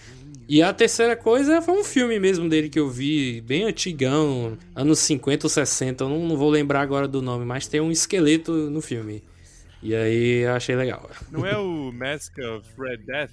E 0.48 0.62
a 0.62 0.72
terceira 0.74 1.16
coisa 1.16 1.62
foi 1.62 1.74
um 1.74 1.84
filme 1.84 2.20
mesmo 2.20 2.48
dele 2.48 2.70
que 2.70 2.80
eu 2.80 2.88
vi, 2.90 3.42
bem 3.42 3.64
antigão, 3.64 4.58
anos 4.76 5.00
50 5.00 5.46
ou 5.48 5.50
60, 5.50 6.04
eu 6.04 6.10
não, 6.10 6.20
não 6.28 6.38
vou 6.38 6.50
lembrar 6.52 6.82
agora 6.82 7.08
do 7.08 7.22
nome, 7.22 7.44
mas 7.46 7.68
tem 7.68 7.82
um 7.82 7.92
esqueleto 7.92 8.52
no 8.52 8.80
filme. 8.82 9.24
E 9.82 9.96
aí 9.96 10.44
eu 10.46 10.54
achei 10.54 10.76
legal. 10.76 11.10
Não 11.32 11.46
é 11.46 11.58
o 11.58 11.92
Mask 11.92 12.34
of 12.40 12.68
Red 12.80 12.98
Death? 12.98 13.32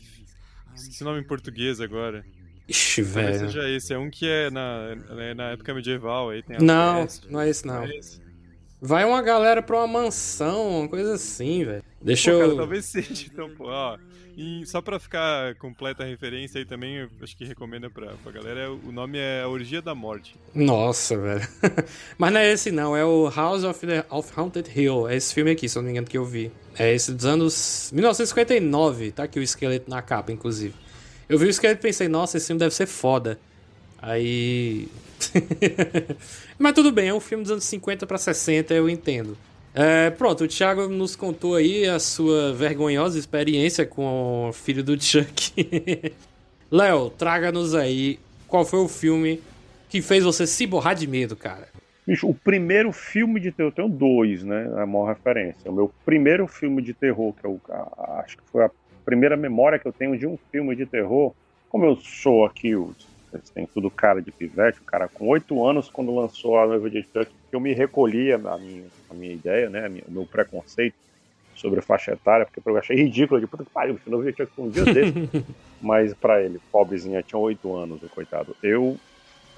Esqueci 0.75 1.03
o 1.03 1.07
nome 1.07 1.21
em 1.21 1.27
português 1.27 1.81
agora. 1.81 2.25
Ixi, 2.69 3.03
Talvez 3.03 3.41
velho. 3.41 3.51
seja 3.53 3.69
esse. 3.69 3.93
É 3.93 3.99
um 3.99 4.09
que 4.11 4.27
é 4.27 4.51
na, 4.51 4.97
é 5.19 5.35
na 5.35 5.51
época 5.51 5.75
medieval. 5.75 6.31
Aí 6.31 6.43
tem 6.43 6.59
Não, 6.61 7.03
peste. 7.03 7.31
não 7.31 7.41
é 7.41 7.49
esse 7.51 7.67
não. 7.67 7.83
é 7.85 7.97
esse. 7.97 8.21
Vai 8.81 9.05
uma 9.05 9.21
galera 9.23 9.63
pra 9.63 9.77
uma 9.79 9.87
mansão, 9.87 10.81
uma 10.81 10.89
coisa 10.89 11.15
assim, 11.15 11.65
velho. 11.65 11.83
Deixa 12.01 12.33
Pô, 12.33 12.39
cara, 12.39 12.51
eu. 12.51 12.57
talvez 12.57 12.85
seja, 12.87 13.27
então, 13.33 13.51
pô, 13.51 13.67
ó. 13.69 13.97
E 14.37 14.65
só 14.67 14.81
pra 14.81 14.99
ficar 14.99 15.55
completa 15.57 16.03
a 16.03 16.07
referência 16.07 16.59
aí 16.59 16.65
também, 16.65 17.09
acho 17.21 17.37
que 17.37 17.45
recomenda 17.45 17.91
pra, 17.91 18.13
pra 18.23 18.33
galera, 18.33 18.73
o 18.73 18.91
nome 18.91 19.19
é 19.19 19.47
Orgia 19.47 19.83
da 19.83 19.95
Morte. 19.95 20.35
Nossa, 20.55 21.17
velho. 21.17 21.47
Mas 22.17 22.33
não 22.33 22.41
é 22.41 22.53
esse 22.53 22.71
não, 22.71 22.97
é 22.97 23.05
o 23.05 23.29
House 23.29 23.65
of, 23.65 23.87
the, 23.87 24.05
of 24.09 24.33
Haunted 24.35 24.71
Hill. 24.75 25.09
É 25.09 25.17
esse 25.17 25.35
filme 25.35 25.51
aqui, 25.51 25.69
se 25.69 25.77
eu 25.77 25.83
não 25.83 25.87
me 25.87 25.93
engano, 25.93 26.07
que 26.07 26.17
eu 26.17 26.25
vi. 26.25 26.51
É 26.79 26.95
esse 26.95 27.13
dos 27.13 27.27
anos 27.27 27.91
1959, 27.93 29.13
tá 29.13 29.25
aqui 29.25 29.39
o 29.39 29.43
esqueleto 29.43 29.91
na 29.91 30.01
capa, 30.01 30.33
inclusive. 30.33 30.75
Eu 31.29 31.39
vi 31.39 31.47
o 31.47 31.51
esqueleto 31.51 31.81
e 31.81 31.83
pensei, 31.83 32.09
nossa, 32.09 32.37
esse 32.37 32.47
filme 32.47 32.61
deve 32.61 32.75
ser 32.75 32.87
foda. 32.87 33.39
Aí. 34.01 34.89
Mas 36.59 36.73
tudo 36.73 36.91
bem, 36.91 37.09
é 37.09 37.15
um 37.15 37.21
filme 37.21 37.45
dos 37.45 37.53
anos 37.53 37.65
50 37.65 38.07
pra 38.07 38.19
60, 38.19 38.73
eu 38.75 38.89
entendo. 38.89 39.37
É, 39.75 40.11
pronto, 40.11 40.45
o 40.45 40.49
Thiago 40.49 40.87
nos 40.89 41.17
contou 41.17 41.55
aí 41.57 41.87
a 41.89 41.99
sua 41.99 42.53
vergonhosa 42.53 43.19
experiência 43.19 43.87
com 43.87 44.49
o 44.49 44.53
filho 44.53 44.85
do 44.85 45.01
Chuck. 45.03 46.13
Léo, 46.71 47.11
traga-nos 47.11 47.75
aí 47.75 48.19
qual 48.47 48.65
foi 48.67 48.81
o 48.81 48.89
filme 48.89 49.41
que 49.89 50.03
fez 50.03 50.25
você 50.25 50.47
se 50.47 50.67
borrar 50.67 50.95
de 50.95 51.07
medo, 51.07 51.35
cara. 51.35 51.69
Bicho, 52.07 52.29
o 52.29 52.35
primeiro 52.35 52.93
filme 52.93 53.39
de 53.41 53.53
terror, 53.53 53.71
eu 53.71 53.75
tenho 53.75 53.89
dois, 53.89 54.43
né? 54.43 54.71
É 54.77 54.83
a 54.83 54.87
maior 54.87 55.07
referência. 55.09 55.71
O 55.71 55.75
meu 55.75 55.93
primeiro 56.05 56.47
filme 56.47 56.83
de 56.83 56.93
terror, 56.93 57.33
que 57.33 57.47
eu 57.47 57.61
acho 58.19 58.37
que 58.39 58.43
foi 58.51 58.65
a 58.65 58.71
primeira 59.05 59.37
memória 59.37 59.79
que 59.79 59.87
eu 59.87 59.93
tenho 59.93 60.19
de 60.19 60.27
um 60.27 60.37
filme 60.51 60.75
de 60.75 60.85
terror. 60.85 61.33
Como 61.69 61.85
eu 61.87 61.97
sou 61.97 62.45
aqui, 62.45 62.75
o- 62.75 62.95
vocês 63.33 63.51
têm 63.51 63.67
tudo 63.67 63.91
cara 63.91 64.21
de 64.21 64.31
pivete, 64.31 64.79
o 64.81 64.85
cara 64.85 65.09
com 65.09 65.27
oito 65.29 65.65
anos, 65.67 65.89
quando 65.91 66.15
lançou 66.15 66.59
a 66.59 66.67
noiva 66.67 66.89
de 66.91 67.03
Chuck, 67.03 67.27
eu 67.51 67.59
me 67.61 67.73
recolhia 67.73 68.37
a 68.37 68.59
minha, 68.59 68.85
a 69.11 69.15
minha 69.15 69.33
ideia, 69.33 69.69
né? 69.71 69.89
minha- 69.89 70.05
o 70.07 70.13
meu 70.13 70.27
preconceito 70.27 70.95
sobre 71.57 71.81
faixa 71.81 72.13
etária, 72.13 72.47
porque 72.47 72.69
eu 72.69 72.77
achei 72.77 72.97
ridículo, 72.97 73.41
de 73.41 73.47
puta 73.47 73.65
que 73.65 73.71
pariu, 73.71 73.99
a 74.07 74.11
noiva 74.11 74.31
de 74.31 74.37
Chuck 74.37 74.53
um 74.59 74.69
dia 74.69 74.85
desse. 74.85 75.13
Mas 75.81 76.15
pra 76.15 76.41
ele, 76.43 76.61
pobrezinha, 76.71 77.23
tinha 77.23 77.39
oito 77.39 77.75
anos, 77.75 78.03
o 78.03 78.09
coitado. 78.09 78.55
Eu 78.63 78.97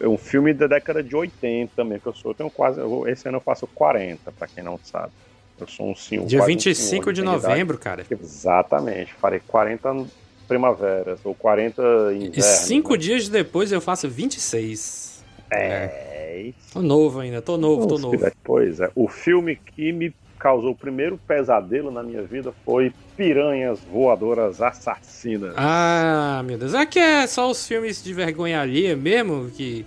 é 0.01 0.09
um 0.09 0.19
filme 0.19 0.53
da 0.53 0.67
década 0.67 1.03
de 1.03 1.15
80 1.15 1.73
também, 1.77 2.01
que 2.01 2.07
eu 2.07 2.15
sou. 2.15 2.31
Eu 2.33 2.35
tenho 2.35 2.51
quase. 2.51 2.81
eu- 2.81 3.07
esse 3.07 3.29
ano 3.29 3.37
eu 3.37 3.41
faço 3.43 3.67
40, 3.69 4.33
pra 4.33 4.47
quem 4.49 4.63
não 4.65 4.79
sabe. 4.83 5.13
Eu 5.61 5.69
sou 5.69 5.89
um 5.89 5.95
senhor. 5.95 6.27
Dia 6.27 6.41
quase 6.41 6.51
um 6.53 6.55
25 6.57 6.89
senhor 6.89 7.13
de 7.13 7.23
tem 7.23 7.31
idade. 7.31 7.47
novembro, 7.47 7.79
cara. 7.79 8.05
Exatamente. 8.11 9.15
Farei 9.15 9.41
40 9.47 10.05
primaveras, 10.47 11.21
ou 11.25 11.35
40 11.35 11.83
invernos. 12.15 12.37
E 12.37 12.43
cinco 12.43 12.93
né? 12.93 12.99
dias 12.99 13.29
depois 13.29 13.73
eu 13.73 13.81
faço 13.81 14.09
26. 14.09 15.25
É. 15.51 16.51
Tô 16.73 16.83
novo 16.83 17.21
ainda, 17.21 17.41
tô 17.41 17.57
novo, 17.57 17.87
tô 17.87 17.99
novo. 17.99 18.19
Pois 18.43 18.81
é. 18.81 18.91
O 18.95 19.09
filme 19.09 19.57
que 19.57 19.93
me 19.93 20.15
causou 20.39 20.73
o 20.73 20.77
primeiro 20.77 21.19
pesadelo 21.27 21.91
na 21.91 22.03
minha 22.03 22.23
vida 22.23 22.53
foi 22.65 22.93
Piranhas 23.17 23.81
Voadoras 23.81 24.61
Assassinas. 24.61 25.55
Ah, 25.57 26.43
meu 26.45 26.59
Deus. 26.59 26.75
Aqui 26.75 26.99
é 26.99 27.27
só 27.27 27.51
os 27.51 27.67
filmes 27.67 28.03
de 28.03 28.13
vergonha 28.13 28.61
alheia 28.61 28.97
mesmo 28.97 29.51
que 29.51 29.87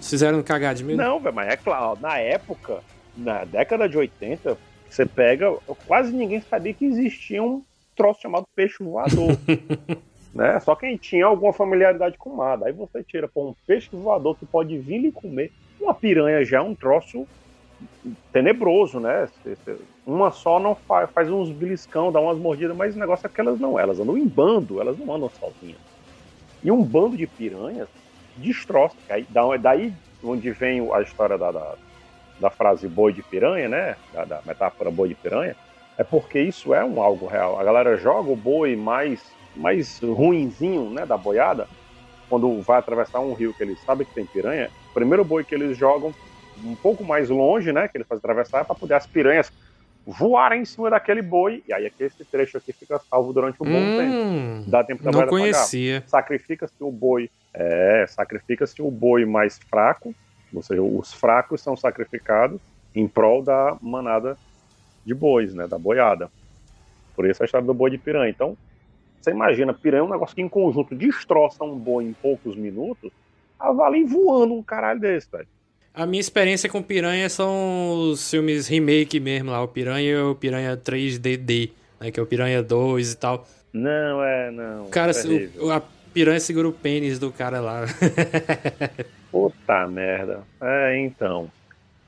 fizeram 0.00 0.42
cagar 0.42 0.74
de 0.74 0.82
medo? 0.82 0.96
Não, 0.96 1.20
velho, 1.20 1.34
mas 1.34 1.52
é 1.52 1.56
claro, 1.56 1.98
na 2.00 2.18
época, 2.18 2.80
na 3.16 3.44
década 3.44 3.88
de 3.88 3.96
80, 3.96 4.58
você 4.88 5.06
pega. 5.06 5.52
Quase 5.86 6.12
ninguém 6.12 6.40
sabia 6.40 6.74
que 6.74 6.84
existia 6.84 7.42
um 7.42 7.62
troço 7.96 8.22
chamado 8.22 8.46
peixe 8.54 8.82
voador. 8.82 9.36
né? 10.34 10.58
Só 10.60 10.74
quem 10.74 10.96
tinha 10.96 11.26
alguma 11.26 11.52
familiaridade 11.52 12.16
com 12.18 12.30
o 12.30 12.36
mar. 12.36 12.56
Daí 12.58 12.72
você 12.72 13.02
tira 13.02 13.28
pô, 13.28 13.50
um 13.50 13.54
peixe 13.66 13.88
voador 13.92 14.36
que 14.36 14.46
pode 14.46 14.76
vir 14.78 14.98
lhe 14.98 15.12
comer. 15.12 15.52
Uma 15.80 15.94
piranha 15.94 16.44
já 16.44 16.58
é 16.58 16.60
um 16.60 16.74
troço 16.74 17.26
tenebroso, 18.32 19.00
né? 19.00 19.28
Uma 20.06 20.30
só 20.30 20.58
não 20.58 20.74
faz, 20.74 21.10
faz 21.10 21.30
uns 21.30 21.50
beliscão, 21.50 22.12
dá 22.12 22.20
umas 22.20 22.38
mordidas, 22.38 22.76
mas 22.76 22.94
o 22.94 22.98
negócio 22.98 23.26
é 23.26 23.30
que 23.30 23.40
elas 23.40 23.58
não, 23.60 23.78
elas 23.78 23.98
andam 24.00 24.16
em 24.16 24.26
bando, 24.26 24.80
elas 24.80 24.98
não 24.98 25.14
andam 25.14 25.30
sozinhas. 25.30 25.78
E 26.62 26.70
um 26.70 26.82
bando 26.82 27.16
de 27.16 27.26
piranhas 27.26 27.88
destroça. 28.36 28.96
Aí, 29.08 29.24
da- 29.28 29.56
daí 29.56 29.92
onde 30.22 30.50
vem 30.52 30.88
a 30.92 31.02
história 31.02 31.36
da, 31.36 31.50
da, 31.50 31.74
da 32.40 32.50
frase 32.50 32.88
boi 32.88 33.12
de 33.12 33.22
piranha, 33.22 33.68
né? 33.68 33.96
Da, 34.12 34.24
da 34.24 34.42
metáfora 34.46 34.90
boi 34.90 35.08
de 35.08 35.14
piranha, 35.14 35.56
é 35.98 36.04
porque 36.04 36.40
isso 36.40 36.74
é 36.74 36.84
um 36.84 37.00
algo 37.02 37.26
real. 37.26 37.58
A 37.58 37.64
galera 37.64 37.96
joga 37.96 38.30
o 38.30 38.36
boi 38.36 38.76
mais, 38.76 39.20
mais 39.54 40.00
ruinzinho, 40.00 40.90
né? 40.90 41.04
Da 41.04 41.16
boiada, 41.16 41.68
quando 42.28 42.60
vai 42.62 42.78
atravessar 42.78 43.20
um 43.20 43.34
rio 43.34 43.54
que 43.54 43.62
eles 43.62 43.78
sabem 43.84 44.06
que 44.06 44.14
tem 44.14 44.24
piranha, 44.24 44.70
o 44.90 44.94
primeiro 44.94 45.24
boi 45.24 45.44
que 45.44 45.54
eles 45.54 45.76
jogam 45.76 46.14
um 46.64 46.74
pouco 46.74 47.04
mais 47.04 47.28
longe, 47.28 47.72
né? 47.72 47.88
Que 47.88 47.98
eles 47.98 48.06
fazem 48.06 48.20
atravessar 48.20 48.60
é 48.60 48.64
para 48.64 48.74
poder 48.74 48.94
as 48.94 49.06
piranhas 49.06 49.52
voarem 50.06 50.62
em 50.62 50.64
cima 50.64 50.90
daquele 50.90 51.22
boi. 51.22 51.62
E 51.68 51.72
aí 51.72 51.86
aqui 51.86 52.04
esse 52.04 52.24
trecho 52.24 52.56
aqui 52.56 52.72
fica 52.72 52.98
salvo 53.10 53.32
durante 53.32 53.62
um 53.62 53.66
bom 53.66 53.96
tempo. 53.98 54.12
Hum, 54.12 54.64
Dá 54.66 54.82
tempo 54.82 55.02
da 55.02 55.10
não 55.10 55.26
conhecia. 55.26 56.02
sacrifica-se 56.06 56.74
o 56.80 56.90
boi. 56.90 57.30
É, 57.54 58.06
sacrifica-se 58.08 58.80
o 58.80 58.90
boi 58.90 59.26
mais 59.26 59.58
fraco, 59.68 60.14
ou 60.54 60.62
seja, 60.62 60.82
os 60.82 61.12
fracos 61.12 61.60
são 61.60 61.76
sacrificados 61.76 62.58
em 62.94 63.06
prol 63.06 63.42
da 63.42 63.76
manada 63.80 64.38
de 65.04 65.14
bois, 65.14 65.54
né, 65.54 65.66
da 65.66 65.78
boiada. 65.78 66.30
Por 67.14 67.26
isso 67.28 67.42
a 67.42 67.46
história 67.46 67.66
do 67.66 67.74
boi 67.74 67.90
de 67.90 67.98
piranha. 67.98 68.30
Então, 68.30 68.56
você 69.20 69.30
imagina, 69.30 69.72
piranha 69.74 70.00
é 70.00 70.04
um 70.04 70.10
negócio 70.10 70.34
que 70.34 70.42
em 70.42 70.48
conjunto 70.48 70.94
destroça 70.94 71.62
um 71.64 71.76
boi 71.78 72.04
em 72.04 72.12
poucos 72.12 72.56
minutos, 72.56 73.10
avalia 73.58 74.06
voando 74.06 74.54
um 74.54 74.62
caralho 74.62 75.00
desse, 75.00 75.28
velho. 75.30 75.46
A 75.94 76.06
minha 76.06 76.20
experiência 76.20 76.70
com 76.70 76.82
Piranha 76.82 77.28
são 77.28 78.08
os 78.10 78.30
filmes 78.30 78.66
remake 78.66 79.20
mesmo 79.20 79.50
lá, 79.50 79.62
o 79.62 79.68
Piranha 79.68 80.10
e 80.10 80.16
o 80.16 80.34
Piranha 80.34 80.74
3DD, 80.74 81.70
né, 82.00 82.10
que 82.10 82.18
é 82.18 82.22
o 82.22 82.26
Piranha 82.26 82.62
2 82.62 83.12
e 83.12 83.16
tal. 83.18 83.46
Não, 83.74 84.22
é, 84.24 84.50
não. 84.50 84.86
Cara, 84.88 85.12
terrível. 85.12 85.66
o- 85.66 85.70
a 85.70 85.82
piranha 86.14 86.40
segura 86.40 86.66
o 86.68 86.72
pênis 86.72 87.18
do 87.18 87.30
cara 87.30 87.60
lá. 87.60 87.84
Puta 89.30 89.86
merda. 89.86 90.42
É, 90.60 90.98
então. 90.98 91.50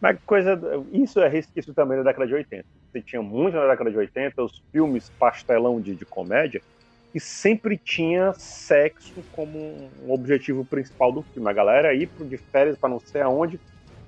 Mas 0.00 0.18
coisa. 0.26 0.58
Isso 0.92 1.20
é 1.20 1.28
resquício 1.28 1.72
também 1.72 1.96
da 1.98 2.04
década 2.04 2.26
de 2.26 2.34
80. 2.34 2.64
Você 2.94 3.00
tinha 3.00 3.20
muito 3.20 3.56
na 3.56 3.66
década 3.66 3.90
de 3.90 3.98
80 3.98 4.40
os 4.40 4.62
filmes 4.70 5.10
pastelão 5.18 5.80
de, 5.80 5.96
de 5.96 6.04
comédia 6.04 6.62
e 7.12 7.18
sempre 7.18 7.76
tinha 7.76 8.32
sexo 8.34 9.14
como 9.32 9.58
um 9.58 10.12
objetivo 10.12 10.64
principal 10.64 11.10
do 11.10 11.22
filme. 11.22 11.50
A 11.50 11.52
galera 11.52 11.92
ir 11.92 12.08
de 12.20 12.36
férias 12.36 12.78
para 12.78 12.88
não 12.88 13.00
sei 13.00 13.20
aonde 13.20 13.58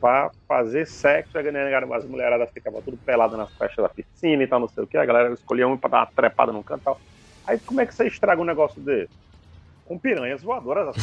para 0.00 0.30
fazer 0.46 0.86
sexo, 0.86 1.36
as 1.36 2.04
mulheradas 2.04 2.48
ficavam 2.54 2.80
tudo 2.80 2.96
peladas 2.98 3.36
nas 3.36 3.52
festas 3.56 3.82
da 3.82 3.88
piscina 3.88 4.44
e 4.44 4.46
tal, 4.46 4.60
não 4.60 4.68
sei 4.68 4.84
o 4.84 4.86
que. 4.86 4.96
A 4.96 5.04
galera 5.04 5.34
escolhia 5.34 5.66
um 5.66 5.76
para 5.76 5.90
dar 5.90 5.98
uma 5.98 6.06
trepada 6.06 6.52
no 6.52 6.62
canto 6.62 6.84
tal. 6.84 7.00
Aí 7.44 7.58
como 7.58 7.80
é 7.80 7.86
que 7.86 7.92
você 7.92 8.06
estraga 8.06 8.40
um 8.40 8.44
negócio 8.44 8.80
desse? 8.80 9.10
Com 9.84 9.98
piranhas 9.98 10.42
voadoras. 10.42 10.94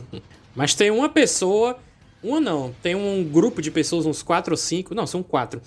Mas 0.56 0.74
tem 0.74 0.90
uma 0.90 1.10
pessoa, 1.10 1.78
uma 2.22 2.40
não, 2.40 2.72
tem 2.82 2.94
um 2.94 3.22
grupo 3.24 3.60
de 3.60 3.70
pessoas, 3.70 4.06
uns 4.06 4.22
quatro 4.22 4.54
ou 4.54 4.56
cinco, 4.56 4.94
não, 4.94 5.06
são 5.06 5.22
quatro, 5.22 5.60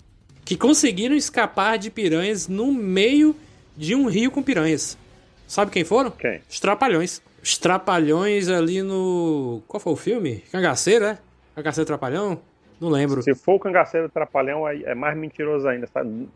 que 0.50 0.58
conseguiram 0.58 1.16
escapar 1.16 1.78
de 1.78 1.92
piranhas 1.92 2.48
no 2.48 2.72
meio 2.72 3.36
de 3.78 3.94
um 3.94 4.08
rio 4.08 4.32
com 4.32 4.42
piranhas. 4.42 4.98
Sabe 5.48 5.70
quem 5.70 5.84
foram? 5.84 6.10
Quem? 6.10 6.42
Os 6.50 6.60
Trapalhões. 6.60 7.22
Os 7.40 7.56
Trapalhões 7.60 8.50
ali 8.50 8.82
no. 8.82 9.62
Qual 9.68 9.80
foi 9.80 9.94
o 9.94 9.96
filme? 9.96 10.38
Cangaceiro, 10.52 11.06
é? 11.06 11.20
Cangaceiro 11.54 11.86
Trapalhão? 11.86 12.42
Não 12.82 12.90
lembro. 12.90 13.22
Se 13.22 13.36
for 13.36 13.58
o 13.58 13.60
Cangaceiro 13.60 14.10
Trapalhão, 14.10 14.68
é 14.68 14.96
mais 14.96 15.16
mentiroso 15.16 15.68
ainda. 15.68 15.86
Sabe? 15.86 16.28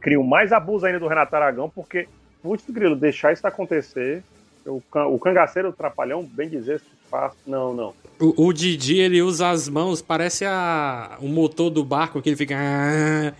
Cria 0.00 0.18
mais 0.22 0.50
abuso 0.50 0.86
ainda 0.86 0.98
do 0.98 1.06
Renato 1.06 1.36
Aragão, 1.36 1.68
porque, 1.68 2.08
putz, 2.42 2.64
grilo, 2.70 2.96
deixar 2.96 3.34
isso 3.34 3.46
acontecer. 3.46 4.24
O, 4.64 4.80
o 5.12 5.18
Cangaceiro 5.18 5.74
Trapalhão, 5.74 6.24
bem 6.24 6.48
dizer, 6.48 6.80
faz. 7.10 7.32
Não, 7.46 7.74
não. 7.74 7.94
O, 8.18 8.46
o 8.46 8.52
Didi, 8.52 8.98
ele 8.98 9.20
usa 9.20 9.50
as 9.50 9.68
mãos, 9.68 10.00
parece 10.00 10.44
a, 10.44 11.18
o 11.20 11.28
motor 11.28 11.70
do 11.70 11.84
barco, 11.84 12.22
que 12.22 12.28
ele 12.28 12.36
fica. 12.36 12.54
Ah", 12.56 13.32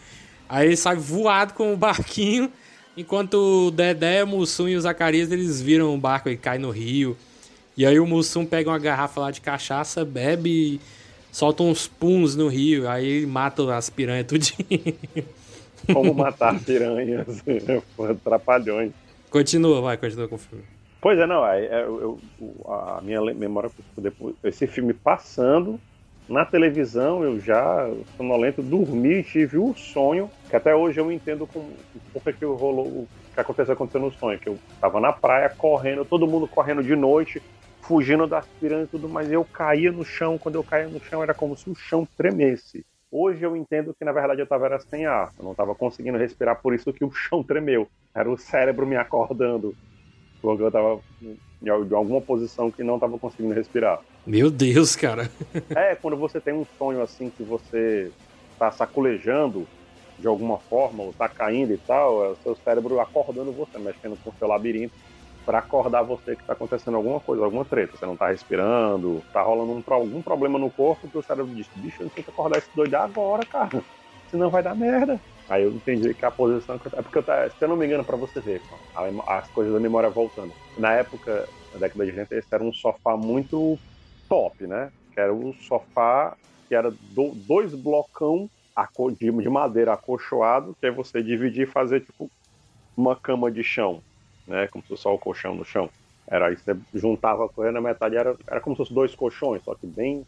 aí 0.49 0.69
ele 0.69 0.77
sai 0.77 0.97
voado 0.97 1.55
com 1.55 1.73
o 1.73 1.77
barquinho. 1.77 2.51
Enquanto 2.97 3.69
o 3.69 3.71
Dedé, 3.71 4.25
o 4.25 4.27
Mussum 4.27 4.69
e 4.69 4.77
o 4.77 4.81
Zacarias, 4.81 5.31
eles 5.31 5.63
viram 5.63 5.95
o 5.95 5.99
barco 5.99 6.29
e 6.29 6.37
cai 6.37 6.59
no 6.59 6.71
rio. 6.71 7.17
E 7.77 7.87
aí 7.87 7.99
o 7.99 8.07
Mussum 8.07 8.45
pega 8.45 8.69
uma 8.69 8.79
garrafa 8.79 9.21
lá 9.21 9.31
de 9.31 9.41
cachaça, 9.41 10.05
bebe 10.05 10.51
e 10.51 10.81
solta 11.33 11.63
uns 11.63 11.87
puns 11.87 12.35
no 12.35 12.49
rio. 12.49 12.89
Aí 12.89 13.25
mata 13.25 13.75
as 13.75 13.89
piranhas 13.89 14.27
tudinho. 14.27 14.97
Como 15.93 16.13
matar 16.13 16.59
piranhas, 16.61 17.43
trapalhões. 18.25 18.93
Continua, 19.31 19.81
vai, 19.81 19.97
continua 19.97 20.29
com 20.29 20.35
o 20.35 20.39
filme. 20.39 20.65
Pois 21.01 21.19
é, 21.19 21.27
não, 21.27 21.47
é, 21.47 21.83
eu, 21.83 22.21
a 22.67 23.01
minha 23.03 23.21
memória, 23.35 23.71
depois, 23.99 24.37
esse 24.45 24.67
filme 24.67 24.93
passando, 24.93 25.81
na 26.29 26.45
televisão 26.45 27.25
eu 27.25 27.41
já, 27.41 27.89
sonolento, 28.17 28.63
dormi 28.63 29.21
e 29.21 29.25
tive 29.25 29.57
o 29.59 29.73
sonho, 29.75 30.31
que 30.49 30.57
até 30.57 30.75
hoje 30.77 31.01
eu 31.01 31.11
entendo 31.11 31.47
como, 31.47 31.83
por 32.13 32.23
que 32.35 32.45
rolou, 32.45 33.05
o 33.05 33.09
que 33.35 33.41
aconteceu, 33.41 33.73
aconteceu 33.75 34.01
no 34.01 34.13
sonho, 34.13 34.39
que 34.39 34.49
eu 34.49 34.61
tava 34.81 35.01
na 35.01 35.13
praia 35.13 35.53
correndo, 35.57 36.05
todo 36.05 36.27
mundo 36.27 36.47
correndo 36.49 36.83
de 36.83 36.95
noite, 36.95 37.43
fugindo 37.83 38.27
das 38.27 38.47
piranhas 38.61 38.87
e 38.89 38.91
tudo, 38.91 39.09
mas 39.09 39.31
eu 39.33 39.45
caía 39.53 39.91
no 39.91 40.05
chão, 40.05 40.39
quando 40.39 40.57
eu 40.57 40.65
caía 40.65 40.89
no 40.89 41.01
chão 41.01 41.23
era 41.23 41.35
como 41.35 41.57
se 41.57 41.71
o 41.71 41.75
chão 41.75 42.07
tremesse. 42.17 42.85
Hoje 43.11 43.43
eu 43.45 43.57
entendo 43.57 43.95
que 43.99 44.05
na 44.05 44.13
verdade 44.13 44.41
eu 44.41 44.45
estava 44.45 44.67
era 44.67 44.79
sem 44.79 45.07
ar, 45.07 45.31
eu 45.39 45.45
não 45.45 45.53
estava 45.53 45.75
conseguindo 45.75 46.19
respirar, 46.19 46.61
por 46.63 46.75
isso 46.75 46.93
que 46.93 47.05
o 47.05 47.11
chão 47.11 47.43
tremeu. 47.43 47.89
Era 48.15 48.31
o 48.31 48.37
cérebro 48.37 48.87
me 48.87 48.97
acordando, 48.97 49.75
porque 50.41 50.63
eu 50.63 50.69
estava 50.69 51.01
de 51.61 51.95
alguma 51.95 52.21
posição 52.21 52.71
que 52.71 52.83
não 52.83 52.95
estava 52.95 53.19
conseguindo 53.19 53.55
respirar. 53.55 54.01
Meu 54.27 54.51
Deus, 54.51 54.97
cara. 54.97 55.31
é, 55.75 55.95
quando 55.95 56.17
você 56.17 56.41
tem 56.41 56.55
um 56.55 56.67
sonho 56.79 57.03
assim 57.03 57.31
que 57.31 57.43
você 57.43 58.11
tá 58.59 58.71
sacolejando 58.71 59.67
de 60.19 60.27
alguma 60.27 60.59
forma, 60.59 61.03
ou 61.03 61.13
tá 61.13 61.29
caindo 61.29 61.73
e 61.73 61.79
tal, 61.79 62.25
é 62.25 62.29
o 62.29 62.37
seu 62.43 62.57
cérebro 62.57 63.01
acordando 63.01 63.53
você, 63.53 63.79
mexendo 63.79 64.19
com 64.23 64.31
o 64.31 64.35
seu 64.39 64.47
labirinto 64.47 64.95
para 65.45 65.59
acordar 65.59 66.03
você 66.03 66.37
que 66.37 66.45
tá 66.45 66.53
acontecendo 66.53 66.97
alguma 66.97 67.19
coisa, 67.19 67.43
alguma 67.45 67.65
treta. 67.65 67.97
Você 67.97 68.07
não 68.07 68.17
tá 68.17 68.29
respirando, 68.29 69.23
tá 69.33 69.43
rolando 69.43 69.73
um, 69.73 69.83
algum 69.87 70.23
problema 70.23 70.59
no 70.59 70.71
corpo 70.71 71.09
que 71.09 71.17
o 71.17 71.23
cérebro 71.23 71.53
diz, 71.55 71.67
bicho, 71.75 72.03
eu 72.03 72.11
tenho 72.11 72.25
que 72.25 72.31
acordar 72.31 72.59
esse 72.59 72.69
doido 72.75 72.95
agora, 72.95 73.45
cara. 73.45 73.83
Senão 74.31 74.51
vai 74.51 74.63
dar 74.63 74.77
merda. 74.77 75.19
Aí 75.51 75.65
eu 75.65 75.73
entendi 75.73 76.15
que 76.15 76.27
a 76.27 76.31
posição. 76.33 76.77
É 76.95 77.03
porque, 77.03 77.19
eu, 77.19 77.25
se 77.25 77.57
eu 77.63 77.69
não 77.69 77.77
me 77.77 77.87
engano, 77.87 78.07
para 78.07 78.17
você 78.19 78.41
ver, 78.41 78.65
as 79.27 79.51
coisas 79.51 79.73
da 79.75 79.81
memória 79.81 80.11
voltando. 80.11 80.55
Na 80.77 80.95
época, 80.95 81.49
na 81.73 81.81
década 81.81 82.05
de 82.07 82.11
80, 82.13 82.37
esse 82.37 82.49
era 82.55 82.65
um 82.65 82.73
sofá 82.73 83.17
muito 83.17 83.81
top, 84.29 84.67
né? 84.67 84.91
Que 85.13 85.21
era 85.21 85.35
um 85.35 85.53
sofá 85.55 86.37
que 86.69 86.75
era 86.77 86.91
do, 87.01 87.35
dois 87.35 87.75
blocão 87.75 88.49
de, 89.19 89.31
de 89.33 89.49
madeira 89.51 89.93
acolchoado, 89.95 90.75
que 90.81 90.87
aí 90.87 90.93
você 90.95 91.23
dividir 91.23 91.69
e 91.69 91.71
fazer 91.71 92.01
tipo 92.01 92.31
uma 92.97 93.17
cama 93.21 93.51
de 93.51 93.65
chão, 93.65 94.03
né? 94.47 94.69
Como 94.69 94.83
se 94.85 94.89
fosse 94.89 95.03
só 95.05 95.15
o 95.15 95.19
colchão 95.19 95.55
no 95.55 95.65
chão. 95.65 95.91
Era 96.29 96.49
aí 96.49 96.57
você 96.59 96.73
juntava 96.95 97.47
a 97.47 97.51
coisa 97.51 97.73
na 97.73 97.81
metade, 97.81 98.17
era, 98.17 98.37
era 98.49 98.61
como 98.61 98.77
se 98.77 98.79
fosse 98.79 98.95
dois 98.95 99.15
colchões, 99.15 99.63
só 99.65 99.75
que 99.77 99.87
bem 99.87 100.25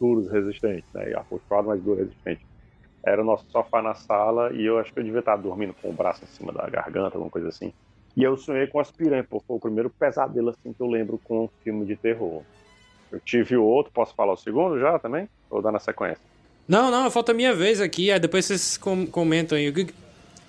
duros, 0.00 0.30
resistentes, 0.30 0.90
né? 0.94 1.14
Acolchoado, 1.16 1.68
mas 1.68 1.82
duro, 1.82 2.00
resistente. 2.02 2.44
Era 3.04 3.22
o 3.22 3.24
nosso 3.24 3.44
sofá 3.50 3.80
na 3.80 3.94
sala 3.94 4.52
e 4.52 4.64
eu 4.64 4.78
acho 4.78 4.92
que 4.92 4.98
eu 4.98 5.04
devia 5.04 5.20
estar 5.20 5.36
dormindo 5.36 5.74
com 5.80 5.90
o 5.90 5.92
braço 5.92 6.24
em 6.24 6.26
cima 6.26 6.52
da 6.52 6.68
garganta, 6.68 7.16
alguma 7.16 7.30
coisa 7.30 7.48
assim. 7.48 7.72
E 8.16 8.22
eu 8.22 8.36
sonhei 8.36 8.66
com 8.66 8.80
as 8.80 8.90
piranhas, 8.90 9.26
pô, 9.26 9.42
foi 9.46 9.56
o 9.56 9.60
primeiro 9.60 9.90
pesadelo 9.90 10.50
assim 10.50 10.72
que 10.72 10.80
eu 10.80 10.88
lembro 10.88 11.20
com 11.22 11.44
um 11.44 11.48
filme 11.62 11.86
de 11.86 11.96
terror. 11.96 12.42
Eu 13.10 13.20
tive 13.20 13.56
o 13.56 13.64
outro, 13.64 13.92
posso 13.92 14.14
falar 14.14 14.32
o 14.32 14.36
segundo 14.36 14.78
já 14.78 14.98
também? 14.98 15.28
Ou 15.48 15.62
dar 15.62 15.72
na 15.72 15.78
sequência? 15.78 16.22
Não, 16.66 16.90
não, 16.90 17.10
falta 17.10 17.32
a 17.32 17.34
minha 17.34 17.54
vez 17.54 17.80
aqui, 17.80 18.10
aí 18.10 18.20
depois 18.20 18.44
vocês 18.44 18.76
com 18.76 19.06
comentam 19.06 19.56
aí. 19.56 19.72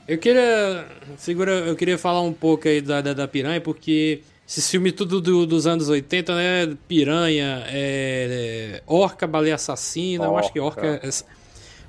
Eu 0.07 0.17
queria. 0.17 0.85
Segura, 1.17 1.51
eu 1.51 1.75
queria 1.75 1.97
falar 1.97 2.21
um 2.21 2.33
pouco 2.33 2.67
aí 2.67 2.81
da, 2.81 2.99
da, 2.99 3.13
da 3.13 3.27
piranha, 3.27 3.61
porque 3.61 4.21
esse 4.45 4.71
filme 4.71 4.91
tudo 4.91 5.21
do, 5.21 5.45
dos 5.45 5.67
anos 5.67 5.87
80, 5.87 6.35
né? 6.35 6.77
Piranha, 6.87 7.63
é, 7.67 8.79
é, 8.79 8.83
Orca, 8.87 9.27
Baleia 9.27 9.53
Assassina, 9.53 10.23
orca. 10.23 10.33
eu 10.33 10.37
acho 10.39 10.53
que 10.53 10.59
Orca. 10.59 10.87
É, 11.03 11.09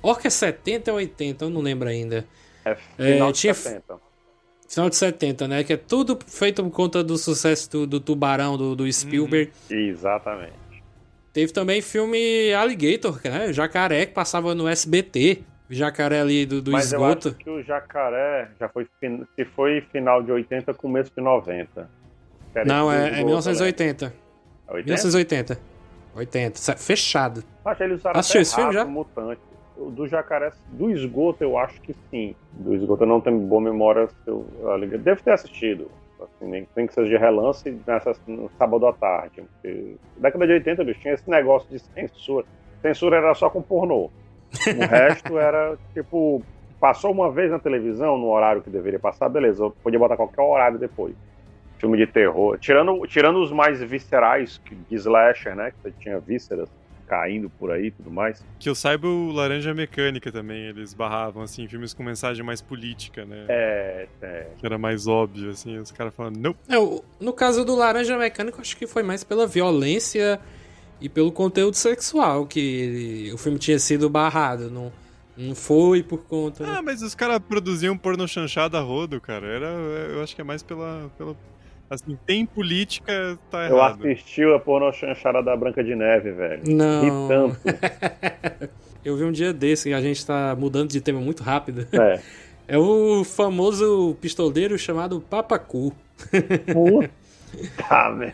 orca 0.03 0.29
é 0.29 0.31
70 0.31 0.91
ou 0.91 0.99
80, 0.99 1.45
eu 1.45 1.51
não 1.51 1.61
lembro 1.61 1.89
ainda. 1.89 2.25
É 2.65 2.75
final 2.75 3.31
é, 3.31 3.33
tinha, 3.33 3.55
70. 3.55 3.99
Final 4.69 4.89
de 4.89 4.97
70, 4.97 5.49
né? 5.49 5.65
Que 5.65 5.73
é 5.73 5.77
tudo 5.77 6.19
feito 6.27 6.63
por 6.63 6.71
conta 6.71 7.03
do 7.03 7.19
sucesso 7.19 7.71
do, 7.71 7.87
do 7.87 8.01
Tubarão, 8.01 8.57
do, 8.57 8.77
do 8.77 8.93
Spielberg. 8.93 9.51
Hum, 9.71 9.75
exatamente. 9.75 10.53
Teve 11.33 11.53
também 11.53 11.81
filme 11.81 12.53
Alligator, 12.55 13.21
né? 13.25 13.53
Jacaré, 13.53 14.07
que 14.07 14.13
passava 14.13 14.55
no 14.55 14.69
SBT. 14.69 15.43
Jacaré 15.69 16.21
ali 16.21 16.45
do, 16.45 16.61
do 16.61 16.73
Mas 16.73 16.87
esgoto. 16.87 17.29
eu 17.29 17.33
acho 17.33 17.45
que 17.45 17.51
o 17.51 17.63
jacaré 17.63 18.51
já 18.59 18.69
foi, 18.69 18.89
se 19.37 19.45
foi 19.45 19.81
final 19.93 20.21
de 20.21 20.33
80, 20.33 20.75
começo 20.75 21.13
de 21.17 21.23
90. 21.23 21.89
Não, 22.67 22.93
é, 22.93 23.21
é 23.21 23.25
1980. 23.25 24.07
Né? 24.07 24.13
80? 24.69 24.85
1980. 24.87 25.61
80. 26.17 26.77
Fechado. 26.77 27.45
Acho 27.65 27.77
que 27.77 27.83
eles 27.85 28.01
usaram 28.01 28.19
Assistiu 28.19 28.41
esse 28.41 28.55
filme 28.55 28.73
já? 28.73 28.85
Mutante. 28.85 29.41
Do 29.89 30.07
jacaré, 30.07 30.53
do 30.73 30.91
esgoto, 30.91 31.43
eu 31.43 31.57
acho 31.57 31.81
que 31.81 31.95
sim. 32.11 32.35
Do 32.53 32.75
esgoto 32.75 33.05
eu 33.05 33.09
não 33.09 33.21
tenho 33.21 33.39
boa 33.39 33.63
memória. 33.63 34.09
Eu, 34.27 34.47
eu 34.63 34.99
devo 34.99 35.23
ter 35.23 35.33
assistido. 35.33 35.91
Assim, 36.21 36.51
nem, 36.51 36.69
nem 36.77 36.87
que 36.87 36.93
seja 36.93 37.09
de 37.09 37.17
relance 37.17 37.81
nessa, 37.87 38.15
no 38.27 38.51
sábado 38.59 38.87
à 38.87 38.93
tarde. 38.93 39.43
Porque, 39.43 39.97
década 40.19 40.47
de 40.47 40.53
80, 40.55 40.85
bicho, 40.85 41.01
tinha 41.01 41.15
esse 41.15 41.29
negócio 41.31 41.69
de 41.71 41.79
censura. 41.79 42.47
Censura 42.83 43.17
era 43.17 43.35
só 43.35 43.49
com 43.49 43.63
pornô. 43.63 44.11
O 44.51 44.87
resto 44.87 45.39
era, 45.39 45.79
tipo, 45.95 46.43
passou 46.81 47.13
uma 47.13 47.31
vez 47.31 47.51
na 47.51 47.59
televisão, 47.59 48.19
no 48.19 48.29
horário 48.29 48.63
que 48.63 48.71
deveria 48.71 48.99
passar, 48.99 49.29
beleza, 49.29 49.63
eu 49.63 49.71
podia 49.71 49.99
botar 49.99 50.17
qualquer 50.17 50.43
horário 50.43 50.79
depois. 50.79 51.15
Filme 51.79 51.97
de 51.97 52.07
terror. 52.07 52.59
Tirando, 52.59 53.07
tirando 53.07 53.43
os 53.43 53.53
mais 53.53 53.81
viscerais, 53.83 54.61
de 54.89 54.95
slasher, 54.97 55.55
né? 55.55 55.71
Que 55.71 55.77
você 55.83 55.91
tinha 55.99 56.19
vísceras 56.19 56.69
caindo 57.11 57.51
por 57.51 57.73
aí 57.73 57.87
e 57.87 57.91
tudo 57.91 58.09
mais. 58.09 58.41
Que 58.61 58.69
eu 58.69 58.75
saiba, 58.75 59.09
o 59.09 59.33
Laranja 59.33 59.75
Mecânica 59.75 60.31
também, 60.31 60.69
eles 60.69 60.95
barravam, 60.95 61.43
assim, 61.43 61.67
filmes 61.67 61.93
com 61.93 62.05
mensagem 62.05 62.45
mais 62.45 62.63
política, 62.63 63.25
né? 63.25 63.47
É, 63.49 64.07
é. 64.23 64.47
Que 64.57 64.65
era 64.65 64.79
mais 64.79 65.09
óbvio, 65.09 65.51
assim, 65.51 65.77
os 65.77 65.91
caras 65.91 66.15
falando, 66.15 66.37
não. 66.37 66.55
É, 66.69 67.03
no 67.19 67.33
caso 67.33 67.65
do 67.65 67.75
Laranja 67.75 68.17
Mecânica, 68.17 68.61
acho 68.61 68.77
que 68.77 68.87
foi 68.87 69.03
mais 69.03 69.25
pela 69.25 69.45
violência 69.45 70.39
e 71.01 71.09
pelo 71.09 71.33
conteúdo 71.33 71.75
sexual 71.75 72.47
que 72.47 73.29
o 73.35 73.39
filme 73.39 73.59
tinha 73.59 73.81
sido 73.81 74.09
barrado. 74.09 74.71
Não, 74.71 74.93
não 75.37 75.57
foi 75.57 76.05
por 76.05 76.23
conta. 76.23 76.65
Ah, 76.65 76.81
mas 76.81 77.03
os 77.03 77.17
caras 77.17 77.41
produziam 77.41 77.99
porno 77.99 78.29
chanchada 78.29 78.79
a 78.79 78.83
rodo, 78.83 79.21
cara. 79.21 79.49
Era, 79.49 79.67
eu 79.67 80.23
acho 80.23 80.33
que 80.37 80.43
é 80.43 80.45
mais 80.45 80.63
pela, 80.63 81.11
pela 81.19 81.35
Assim, 81.91 82.17
tem 82.25 82.47
política, 82.47 83.37
tá 83.51 83.65
errado. 83.67 84.07
Eu 84.07 84.13
assisti 84.13 84.45
a 84.45 84.61
porno 84.61 84.93
chanchada 84.93 85.43
da 85.43 85.57
Branca 85.57 85.83
de 85.83 85.97
Neve, 85.97 86.31
velho. 86.31 86.63
Não. 86.65 87.05
E 87.05 87.29
tanto. 87.29 88.71
Eu 89.05 89.17
vi 89.17 89.25
um 89.25 89.33
dia 89.33 89.53
desse, 89.53 89.89
e 89.89 89.95
a 89.95 90.01
gente 90.01 90.25
tá 90.25 90.55
mudando 90.57 90.91
de 90.91 91.01
tema 91.01 91.21
muito 91.21 91.43
rápido. 91.43 91.87
É. 91.93 92.21
É 92.69 92.79
o 92.79 93.25
famoso 93.25 94.17
pistoleiro 94.21 94.79
chamado 94.79 95.21
Papacu. 95.21 95.93
Tá, 97.77 98.15
né? 98.15 98.33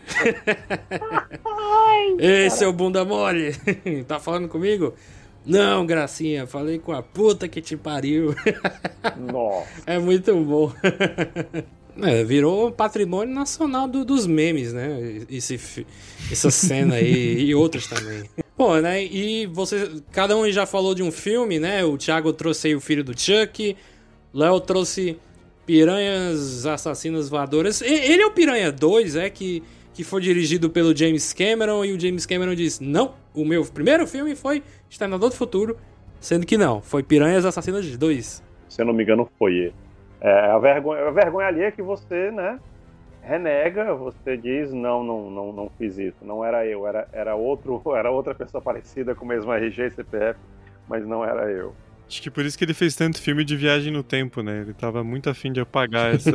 Ei, 2.19 2.47
seu 2.51 2.71
bunda 2.71 3.03
mole, 3.03 3.55
tá 4.07 4.19
falando 4.19 4.47
comigo? 4.47 4.93
Não, 5.43 5.87
gracinha, 5.87 6.45
falei 6.45 6.77
com 6.77 6.91
a 6.91 7.01
puta 7.01 7.47
que 7.47 7.61
te 7.61 7.75
pariu. 7.75 8.35
Nossa. 9.17 9.67
É 9.87 9.97
muito 9.97 10.35
bom. 10.35 10.71
É, 12.03 12.23
virou 12.23 12.71
patrimônio 12.71 13.33
nacional 13.33 13.87
do- 13.87 14.05
dos 14.05 14.27
memes, 14.27 14.71
né? 14.73 15.21
Esse, 15.29 15.59
essa 16.31 16.51
cena 16.51 16.95
aí 16.95 17.45
e 17.45 17.55
outras 17.55 17.87
também. 17.87 18.23
Bom, 18.57 18.75
né? 18.79 19.03
E 19.03 19.45
você, 19.47 19.89
cada 20.11 20.37
um 20.37 20.49
já 20.51 20.65
falou 20.65 20.93
de 20.93 21.01
um 21.01 21.11
filme, 21.11 21.59
né? 21.59 21.83
O 21.83 21.97
Thiago 21.97 22.31
trouxe 22.33 22.67
aí 22.67 22.75
o 22.75 22.79
filho 22.81 23.03
do 23.03 23.19
Chuck, 23.19 23.75
Léo 24.33 24.59
trouxe 24.59 25.17
Piranhas 25.65 26.65
Assassinas 26.65 27.29
Voadoras. 27.29 27.81
Ele 27.81 28.21
é 28.21 28.25
o 28.25 28.31
Piranha 28.31 28.71
2, 28.71 29.15
é 29.15 29.29
que 29.29 29.63
que 29.93 30.03
foi 30.03 30.21
dirigido 30.21 30.69
pelo 30.69 30.95
James 30.95 31.33
Cameron 31.33 31.83
e 31.83 31.91
o 31.91 31.99
James 31.99 32.23
Cameron 32.27 32.53
disse: 32.53 32.83
"Não, 32.83 33.15
o 33.33 33.43
meu 33.43 33.65
primeiro 33.65 34.05
filme 34.05 34.35
foi 34.35 34.61
Exterminador 34.87 35.29
do 35.31 35.35
Futuro", 35.35 35.75
sendo 36.19 36.45
que 36.45 36.55
não, 36.55 36.83
foi 36.83 37.01
Piranhas 37.01 37.45
Assassinas 37.45 37.83
2. 37.97 38.43
Se 38.69 38.81
eu 38.81 38.85
não 38.85 38.93
me 38.93 39.01
engano, 39.01 39.27
foi 39.39 39.53
ele. 39.55 39.73
É, 40.19 40.51
a, 40.51 40.57
vergonha, 40.57 41.07
a 41.07 41.11
vergonha 41.11 41.47
ali 41.47 41.63
é 41.63 41.71
que 41.71 41.81
você, 41.81 42.31
né, 42.31 42.59
renega, 43.21 43.93
você 43.93 44.37
diz, 44.37 44.71
não, 44.71 45.03
não, 45.03 45.29
não, 45.29 45.53
não 45.53 45.71
fiz 45.77 45.97
isso. 45.97 46.17
Não 46.21 46.43
era 46.43 46.65
eu, 46.65 46.87
era, 46.87 47.07
era, 47.11 47.35
outro, 47.35 47.81
era 47.95 48.09
outra 48.09 48.33
pessoa 48.33 48.61
parecida 48.61 49.13
com 49.13 49.25
o 49.25 49.27
mesmo 49.27 49.51
RG 49.51 49.87
e 49.87 49.91
CPF, 49.91 50.39
mas 50.87 51.05
não 51.05 51.23
era 51.23 51.51
eu. 51.51 51.75
Acho 52.07 52.21
que 52.21 52.31
por 52.31 52.45
isso 52.45 52.57
que 52.57 52.63
ele 52.63 52.73
fez 52.73 52.95
tanto 52.95 53.21
filme 53.21 53.43
de 53.43 53.57
viagem 53.57 53.91
no 53.91 54.01
tempo, 54.01 54.41
né? 54.41 54.61
Ele 54.61 54.73
tava 54.73 55.03
muito 55.03 55.29
afim 55.29 55.51
de 55.51 55.59
apagar 55.59 56.15
essa. 56.15 56.31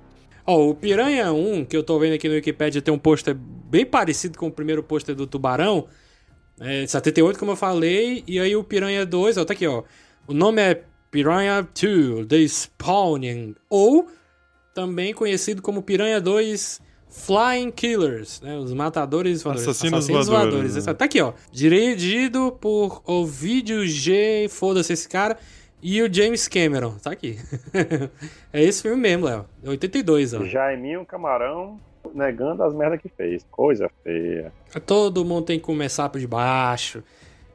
Ó, 0.46 0.68
o 0.68 0.74
Piranha 0.74 1.32
1, 1.32 1.64
que 1.64 1.76
eu 1.76 1.82
tô 1.82 1.98
vendo 1.98 2.14
aqui 2.14 2.28
no 2.28 2.34
Wikipedia, 2.34 2.82
tem 2.82 2.92
um 2.92 2.98
pôster 2.98 3.34
bem 3.34 3.84
parecido 3.84 4.38
com 4.38 4.46
o 4.46 4.52
primeiro 4.52 4.82
pôster 4.82 5.14
do 5.14 5.26
Tubarão. 5.26 5.88
É, 6.60 6.86
78, 6.86 7.38
como 7.38 7.52
eu 7.52 7.56
falei. 7.56 8.22
E 8.26 8.38
aí 8.38 8.54
o 8.54 8.62
Piranha 8.62 9.06
2, 9.06 9.38
ó, 9.38 9.44
tá 9.44 9.54
aqui, 9.54 9.66
ó. 9.66 9.82
O 10.28 10.34
nome 10.34 10.60
é 10.60 10.82
Piranha 11.10 11.62
2, 11.62 12.26
The 12.26 12.36
Spawning. 12.38 13.54
Ou 13.70 14.08
também 14.74 15.14
conhecido 15.14 15.62
como 15.62 15.82
Piranha 15.82 16.20
2 16.20 16.80
Flying 17.08 17.70
Killers, 17.70 18.40
né? 18.42 18.56
Os 18.58 18.72
matadores 18.74 19.42
voadores. 19.42 19.68
Assassinos 19.68 20.06
voadores, 20.28 20.72
né? 20.74 20.78
Esse- 20.80 20.94
Tá 20.94 21.04
aqui, 21.06 21.20
ó. 21.20 21.32
Dirigido 21.50 22.52
por 22.60 23.00
Ovidio 23.06 23.86
G. 23.86 24.48
Foda-se 24.50 24.92
esse 24.92 25.08
cara. 25.08 25.38
E 25.82 26.02
o 26.02 26.12
James 26.12 26.48
Cameron. 26.48 26.96
Tá 27.02 27.12
aqui. 27.12 27.38
é 28.52 28.62
esse 28.62 28.82
filme 28.82 28.96
mesmo, 29.00 29.26
Léo. 29.26 29.46
É 29.62 29.68
82, 29.70 30.34
ó. 30.34 30.44
Jaiminho 30.44 31.04
Camarão 31.06 31.78
negando 32.14 32.62
as 32.62 32.74
merdas 32.74 33.00
que 33.00 33.08
fez. 33.08 33.46
Coisa 33.50 33.90
feia. 34.02 34.52
Todo 34.84 35.24
mundo 35.24 35.46
tem 35.46 35.58
que 35.58 35.64
começar 35.64 36.08
por 36.08 36.20
debaixo. 36.20 37.02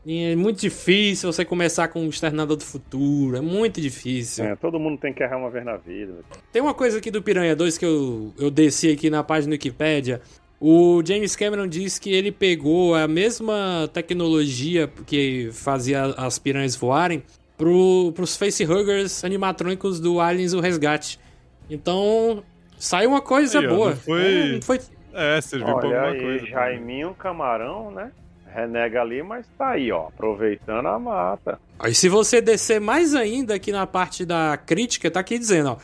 E 0.05 0.31
é 0.31 0.35
muito 0.35 0.59
difícil 0.59 1.31
você 1.31 1.45
começar 1.45 1.87
com 1.89 2.05
o 2.05 2.09
Exterminador 2.09 2.57
do 2.57 2.63
Futuro. 2.63 3.37
É 3.37 3.41
muito 3.41 3.79
difícil. 3.79 4.45
É, 4.45 4.55
todo 4.55 4.79
mundo 4.79 4.97
tem 4.99 5.13
que 5.13 5.21
errar 5.21 5.37
uma 5.37 5.49
vez 5.51 5.63
na 5.63 5.77
vida. 5.77 6.13
Tem 6.51 6.61
uma 6.61 6.73
coisa 6.73 6.97
aqui 6.97 7.11
do 7.11 7.21
Piranha 7.21 7.55
2 7.55 7.77
que 7.77 7.85
eu, 7.85 8.33
eu 8.39 8.49
desci 8.49 8.91
aqui 8.91 9.09
na 9.11 9.23
página 9.23 9.49
do 9.51 9.53
Wikipedia. 9.53 10.19
O 10.59 11.01
James 11.05 11.35
Cameron 11.35 11.67
diz 11.67 11.99
que 11.99 12.11
ele 12.11 12.31
pegou 12.31 12.95
a 12.95 13.07
mesma 13.07 13.89
tecnologia 13.93 14.87
que 15.05 15.49
fazia 15.53 16.03
as 16.17 16.39
piranhas 16.39 16.75
voarem 16.75 17.23
pro, 17.57 18.11
pros 18.15 18.35
facehuggers 18.35 19.23
animatrônicos 19.23 19.99
do 19.99 20.19
Aliens 20.19 20.53
o 20.53 20.59
Resgate. 20.59 21.19
Então, 21.69 22.43
saiu 22.77 23.09
uma 23.11 23.21
coisa 23.21 23.59
Aí, 23.59 23.67
boa. 23.67 23.89
não 23.91 23.95
foi- 23.97 24.21
É, 24.23 24.51
não 24.53 24.61
foi 24.63 24.79
É, 25.13 25.41
serviu 25.41 25.65
pra 25.77 25.87
Olha 25.89 25.99
alguma 26.01 26.13
aí, 26.13 26.21
coisa. 26.21 26.45
Jaiminho 26.47 27.13
Camarão, 27.13 27.91
né? 27.91 28.11
Renega 28.53 29.01
ali, 29.01 29.23
mas 29.23 29.45
tá 29.57 29.71
aí, 29.71 29.91
ó. 29.91 30.07
Aproveitando 30.07 30.87
a 30.87 30.99
mata. 30.99 31.59
Aí 31.79 31.95
se 31.95 32.09
você 32.09 32.41
descer 32.41 32.79
mais 32.79 33.15
ainda 33.15 33.55
aqui 33.55 33.71
na 33.71 33.87
parte 33.87 34.25
da 34.25 34.57
crítica, 34.57 35.09
tá 35.09 35.19
aqui 35.19 35.39
dizendo, 35.39 35.71
ó. 35.71 35.77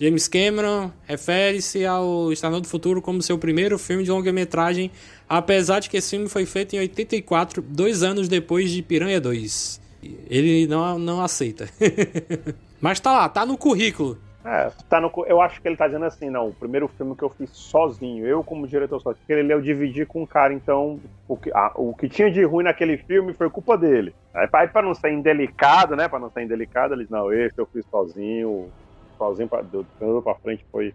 James 0.00 0.26
Cameron 0.26 0.90
refere-se 1.04 1.86
ao 1.86 2.32
Exterminador 2.32 2.62
do 2.62 2.68
Futuro 2.68 3.00
como 3.00 3.22
seu 3.22 3.38
primeiro 3.38 3.78
filme 3.78 4.02
de 4.02 4.10
longa-metragem, 4.10 4.90
apesar 5.28 5.78
de 5.78 5.88
que 5.88 5.96
esse 5.96 6.10
filme 6.10 6.28
foi 6.28 6.44
feito 6.44 6.74
em 6.74 6.80
84, 6.80 7.62
dois 7.62 8.02
anos 8.02 8.28
depois 8.28 8.70
de 8.70 8.82
Piranha 8.82 9.20
2. 9.20 9.80
Ele 10.28 10.66
não, 10.66 10.98
não 10.98 11.22
aceita. 11.22 11.68
Mas 12.80 12.98
tá 12.98 13.12
lá, 13.12 13.28
tá 13.28 13.46
no 13.46 13.56
currículo. 13.56 14.18
É, 14.44 14.70
tá 14.90 15.00
no, 15.00 15.10
eu 15.26 15.40
acho 15.40 15.58
que 15.58 15.66
ele 15.66 15.76
tá 15.76 15.86
dizendo 15.86 16.04
assim, 16.04 16.28
não, 16.28 16.48
o 16.48 16.54
primeiro 16.54 16.86
filme 16.86 17.16
que 17.16 17.22
eu 17.22 17.30
fiz 17.30 17.48
sozinho, 17.50 18.26
eu 18.26 18.44
como 18.44 18.68
diretor 18.68 19.00
sozinho, 19.00 19.16
porque 19.20 19.32
ele 19.32 19.50
eu 19.50 19.62
dividi 19.62 20.04
com 20.04 20.22
um 20.22 20.26
cara, 20.26 20.52
então 20.52 21.00
o 21.26 21.34
que, 21.34 21.50
ah, 21.54 21.72
o 21.76 21.94
que 21.94 22.10
tinha 22.10 22.30
de 22.30 22.44
ruim 22.44 22.64
naquele 22.64 22.98
filme 22.98 23.32
foi 23.32 23.48
culpa 23.48 23.78
dele. 23.78 24.14
Aí 24.34 24.46
pra, 24.46 24.60
aí 24.60 24.68
pra 24.68 24.82
não 24.82 24.94
ser 24.94 25.12
indelicado, 25.12 25.96
né, 25.96 26.08
pra 26.08 26.18
não 26.18 26.30
ser 26.30 26.42
indelicado, 26.42 26.92
eles, 26.92 27.08
não, 27.08 27.32
esse 27.32 27.58
eu 27.58 27.64
fiz 27.64 27.86
sozinho, 27.90 28.70
sozinho 29.16 29.48
pra, 29.48 29.62
do 29.62 29.86
do 29.98 30.22
pra 30.22 30.34
frente 30.34 30.62
foi, 30.70 30.92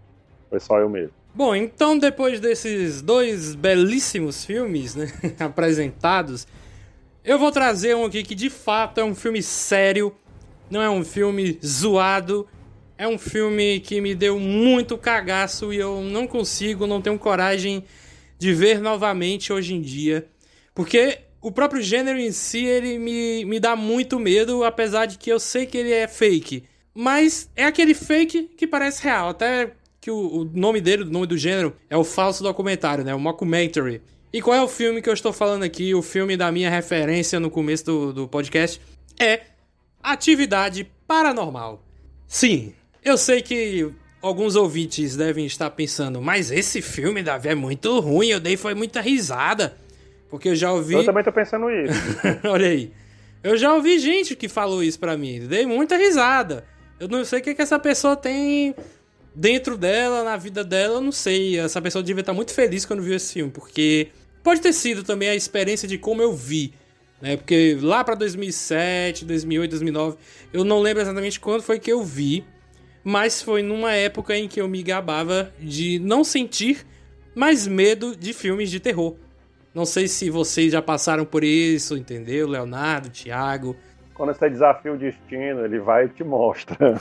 foi 0.47 0.59
só 0.59 0.77
eu 0.79 0.87
mesmo. 0.87 1.13
Bom, 1.33 1.55
então 1.55 1.97
depois 1.97 2.39
desses 2.39 3.01
dois 3.01 3.55
belíssimos 3.55 4.45
filmes 4.45 4.93
né, 4.95 5.07
apresentados, 5.43 6.47
eu 7.25 7.39
vou 7.39 7.51
trazer 7.51 7.95
um 7.95 8.05
aqui 8.05 8.21
que 8.21 8.35
de 8.35 8.51
fato 8.51 8.99
é 8.99 9.03
um 9.03 9.15
filme 9.15 9.41
sério, 9.41 10.13
não 10.69 10.83
é 10.83 10.89
um 10.89 11.03
filme 11.03 11.59
zoado, 11.65 12.47
é 12.99 13.07
um 13.07 13.17
filme 13.17 13.79
que 13.79 14.01
me 14.01 14.13
deu 14.13 14.37
muito 14.37 14.97
cagaço 14.97 15.71
e 15.71 15.77
eu 15.77 16.01
não 16.01 16.27
consigo, 16.27 16.85
não 16.85 17.01
tenho 17.01 17.17
coragem 17.17 17.85
de 18.37 18.53
ver 18.53 18.81
novamente 18.81 19.53
hoje 19.53 19.73
em 19.73 19.81
dia, 19.81 20.27
porque 20.75 21.19
o 21.41 21.49
próprio 21.49 21.81
gênero 21.81 22.19
em 22.19 22.33
si 22.33 22.65
ele 22.65 22.99
me, 22.99 23.45
me 23.45 23.57
dá 23.57 23.73
muito 23.73 24.19
medo, 24.19 24.65
apesar 24.65 25.05
de 25.05 25.17
que 25.17 25.31
eu 25.31 25.39
sei 25.39 25.65
que 25.65 25.77
ele 25.77 25.93
é 25.93 26.09
fake. 26.09 26.65
Mas 26.93 27.49
é 27.55 27.63
aquele 27.63 27.93
fake 27.93 28.49
que 28.57 28.67
parece 28.67 29.01
real, 29.01 29.29
até 29.29 29.71
que 30.01 30.11
o, 30.11 30.41
o 30.41 30.43
nome 30.43 30.81
dele, 30.81 31.03
o 31.03 31.09
nome 31.09 31.25
do 31.25 31.37
gênero, 31.37 31.73
é 31.89 31.95
o 31.95 32.03
falso 32.03 32.43
documentário, 32.43 33.05
né? 33.05 33.15
O 33.15 33.19
mockumentary. 33.19 34.01
E 34.33 34.41
qual 34.41 34.57
é 34.57 34.61
o 34.61 34.67
filme 34.67 35.01
que 35.01 35.07
eu 35.07 35.13
estou 35.13 35.31
falando 35.31 35.63
aqui? 35.63 35.95
O 35.95 36.01
filme 36.01 36.35
da 36.35 36.51
minha 36.51 36.69
referência 36.69 37.39
no 37.39 37.49
começo 37.49 37.85
do, 37.85 38.13
do 38.13 38.27
podcast 38.27 38.81
é 39.17 39.41
Atividade 40.03 40.89
Paranormal. 41.07 41.83
Sim, 42.27 42.73
eu 43.03 43.17
sei 43.17 43.41
que 43.41 43.89
alguns 44.21 44.55
ouvintes 44.55 45.15
devem 45.15 45.45
estar 45.45 45.69
pensando, 45.71 46.21
mas 46.21 46.51
esse 46.51 46.81
filme, 46.81 47.23
Davi, 47.23 47.49
é 47.49 47.55
muito 47.55 47.99
ruim, 47.99 48.29
eu 48.29 48.39
dei 48.39 48.57
foi 48.57 48.73
muita 48.73 49.01
risada. 49.01 49.75
Porque 50.29 50.49
eu 50.49 50.55
já 50.55 50.71
ouvi. 50.71 50.93
Eu 50.93 51.05
também 51.05 51.23
tô 51.23 51.31
pensando 51.31 51.69
isso. 51.71 51.93
Olha 52.45 52.67
aí. 52.67 52.91
Eu 53.43 53.57
já 53.57 53.73
ouvi 53.73 53.97
gente 53.97 54.35
que 54.35 54.47
falou 54.47 54.83
isso 54.83 54.99
pra 54.99 55.17
mim. 55.17 55.47
Dei 55.47 55.65
muita 55.65 55.97
risada. 55.97 56.65
Eu 56.99 57.07
não 57.07 57.23
sei 57.25 57.39
o 57.39 57.41
que, 57.41 57.55
que 57.55 57.61
essa 57.61 57.79
pessoa 57.79 58.15
tem 58.15 58.75
dentro 59.33 59.77
dela, 59.77 60.23
na 60.23 60.35
vida 60.35 60.63
dela, 60.63 60.95
eu 60.95 61.01
não 61.01 61.11
sei. 61.11 61.57
Essa 61.57 61.81
pessoa 61.81 62.03
devia 62.03 62.21
estar 62.21 62.33
muito 62.33 62.53
feliz 62.53 62.85
quando 62.85 63.01
viu 63.01 63.15
esse 63.15 63.33
filme, 63.33 63.51
porque 63.51 64.09
pode 64.43 64.61
ter 64.61 64.73
sido 64.73 65.03
também 65.03 65.29
a 65.29 65.35
experiência 65.35 65.87
de 65.87 65.97
como 65.97 66.21
eu 66.21 66.33
vi. 66.33 66.73
Né? 67.21 67.37
Porque 67.37 67.77
lá 67.81 68.03
pra 68.03 68.15
2007, 68.15 69.25
2008, 69.25 69.71
2009, 69.71 70.17
eu 70.53 70.63
não 70.63 70.79
lembro 70.79 71.01
exatamente 71.01 71.39
quando 71.39 71.63
foi 71.63 71.79
que 71.79 71.91
eu 71.91 72.03
vi, 72.03 72.45
mas 73.03 73.41
foi 73.41 73.61
numa 73.61 73.93
época 73.93 74.35
em 74.35 74.47
que 74.47 74.61
eu 74.61 74.67
me 74.67 74.83
gabava 74.83 75.51
de 75.59 75.99
não 75.99 76.23
sentir 76.23 76.85
mais 77.35 77.67
medo 77.67 78.15
de 78.15 78.33
filmes 78.33 78.69
de 78.69 78.79
terror. 78.79 79.15
Não 79.73 79.85
sei 79.85 80.07
se 80.07 80.29
vocês 80.29 80.71
já 80.71 80.81
passaram 80.81 81.25
por 81.25 81.43
isso, 81.43 81.95
entendeu? 81.95 82.47
Leonardo, 82.47 83.09
Thiago. 83.09 83.75
Quando 84.13 84.33
você 84.33 84.49
desafia 84.49 84.91
o 84.91 84.97
destino, 84.97 85.63
ele 85.63 85.79
vai 85.79 86.05
e 86.05 86.09
te 86.09 86.23
mostra. 86.23 86.77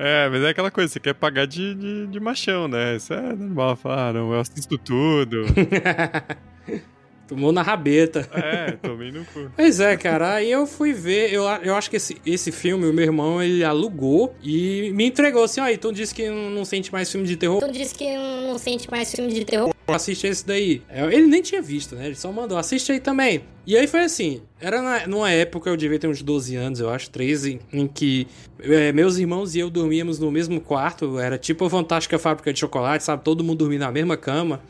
É, 0.00 0.28
mas 0.28 0.44
é 0.44 0.50
aquela 0.50 0.70
coisa, 0.70 0.92
você 0.92 1.00
quer 1.00 1.12
pagar 1.12 1.44
de, 1.44 1.74
de, 1.74 2.06
de 2.06 2.20
machão, 2.20 2.68
né? 2.68 2.94
Isso 2.94 3.12
é 3.12 3.34
normal, 3.34 3.74
falar, 3.74 4.12
não, 4.12 4.32
eu 4.32 4.38
assisto 4.38 4.78
tudo. 4.78 5.42
Tomou 7.28 7.52
na 7.52 7.62
rabeta. 7.62 8.28
é, 8.32 8.72
tomei 8.72 9.12
no 9.12 9.24
cu. 9.26 9.50
Pois 9.54 9.78
é, 9.80 9.96
cara. 9.96 10.34
Aí 10.36 10.50
eu 10.50 10.66
fui 10.66 10.94
ver. 10.94 11.32
Eu, 11.32 11.44
eu 11.62 11.76
acho 11.76 11.90
que 11.90 11.96
esse, 11.96 12.16
esse 12.24 12.50
filme, 12.50 12.86
o 12.86 12.92
meu 12.92 13.04
irmão, 13.04 13.42
ele 13.42 13.62
alugou 13.62 14.34
e 14.42 14.90
me 14.94 15.04
entregou 15.04 15.44
assim: 15.44 15.60
ó, 15.60 15.68
então 15.68 15.92
disse 15.92 16.14
que 16.14 16.28
não, 16.28 16.50
não 16.50 16.64
sente 16.64 16.90
mais 16.90 17.12
filme 17.12 17.26
de 17.26 17.36
terror. 17.36 17.60
Tu 17.60 17.70
disse 17.70 17.94
que 17.94 18.16
não 18.16 18.58
sente 18.58 18.90
mais 18.90 19.12
filme 19.12 19.32
de 19.32 19.44
terror. 19.44 19.77
Assiste 19.94 20.26
esse 20.26 20.46
daí. 20.46 20.82
É, 20.88 21.02
Ele 21.04 21.26
nem 21.26 21.40
tinha 21.42 21.62
visto, 21.62 21.94
né? 21.96 22.06
Ele 22.06 22.14
só 22.14 22.30
mandou, 22.30 22.58
assiste 22.58 22.92
aí 22.92 23.00
também. 23.00 23.42
E 23.66 23.76
aí 23.76 23.86
foi 23.86 24.00
assim: 24.00 24.42
era 24.60 24.80
na, 24.82 25.06
numa 25.06 25.30
época, 25.30 25.68
eu 25.70 25.76
devia 25.76 25.98
ter 25.98 26.06
uns 26.08 26.22
12 26.22 26.56
anos, 26.56 26.80
eu 26.80 26.88
acho, 26.90 27.10
13, 27.10 27.60
em 27.72 27.86
que 27.86 28.26
é, 28.60 28.92
meus 28.92 29.18
irmãos 29.18 29.54
e 29.54 29.60
eu 29.60 29.68
dormíamos 29.70 30.18
no 30.18 30.30
mesmo 30.30 30.60
quarto. 30.60 31.18
Era 31.18 31.38
tipo 31.38 31.64
a 31.64 31.70
fantástica 31.70 32.18
fábrica 32.18 32.52
de 32.52 32.58
chocolate, 32.60 33.02
sabe? 33.04 33.22
Todo 33.24 33.42
mundo 33.44 33.58
dormia 33.58 33.78
na 33.78 33.90
mesma 33.92 34.16
cama. 34.16 34.60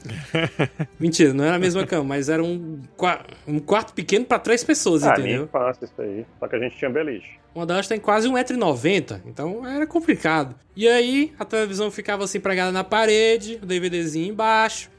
Mentira, 0.98 1.32
não 1.32 1.44
era 1.44 1.56
a 1.56 1.58
mesma 1.58 1.86
cama, 1.86 2.04
mas 2.04 2.28
era 2.28 2.42
um, 2.42 2.80
um 3.46 3.58
quarto 3.58 3.92
pequeno 3.94 4.24
pra 4.24 4.38
três 4.38 4.62
pessoas, 4.64 5.02
Ah, 5.04 5.12
entendeu? 5.12 5.44
infância, 5.44 5.84
isso 5.84 6.00
aí. 6.02 6.24
Só 6.38 6.48
que 6.48 6.56
a 6.56 6.58
gente 6.58 6.76
tinha 6.76 6.90
beliche. 6.90 7.38
Uma 7.54 7.66
delas 7.66 7.88
tem 7.88 7.98
quase 7.98 8.28
1,90m, 8.28 9.20
então 9.26 9.66
era 9.66 9.86
complicado. 9.86 10.54
E 10.76 10.86
aí 10.86 11.32
a 11.38 11.44
televisão 11.44 11.90
ficava 11.90 12.24
assim 12.24 12.38
pregada 12.40 12.70
na 12.70 12.84
parede, 12.84 13.58
o 13.62 13.66
DVDzinho 13.66 14.28
embaixo, 14.32 14.90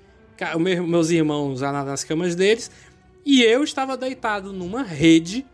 meus 0.58 1.10
irmãos 1.10 1.62
lá 1.62 1.84
nas 1.84 2.04
camas 2.04 2.36
deles, 2.36 2.71
e 3.25 3.43
eu 3.43 3.63
estava 3.63 3.97
deitado 3.97 4.52
numa 4.54 4.84
rede 4.84 5.45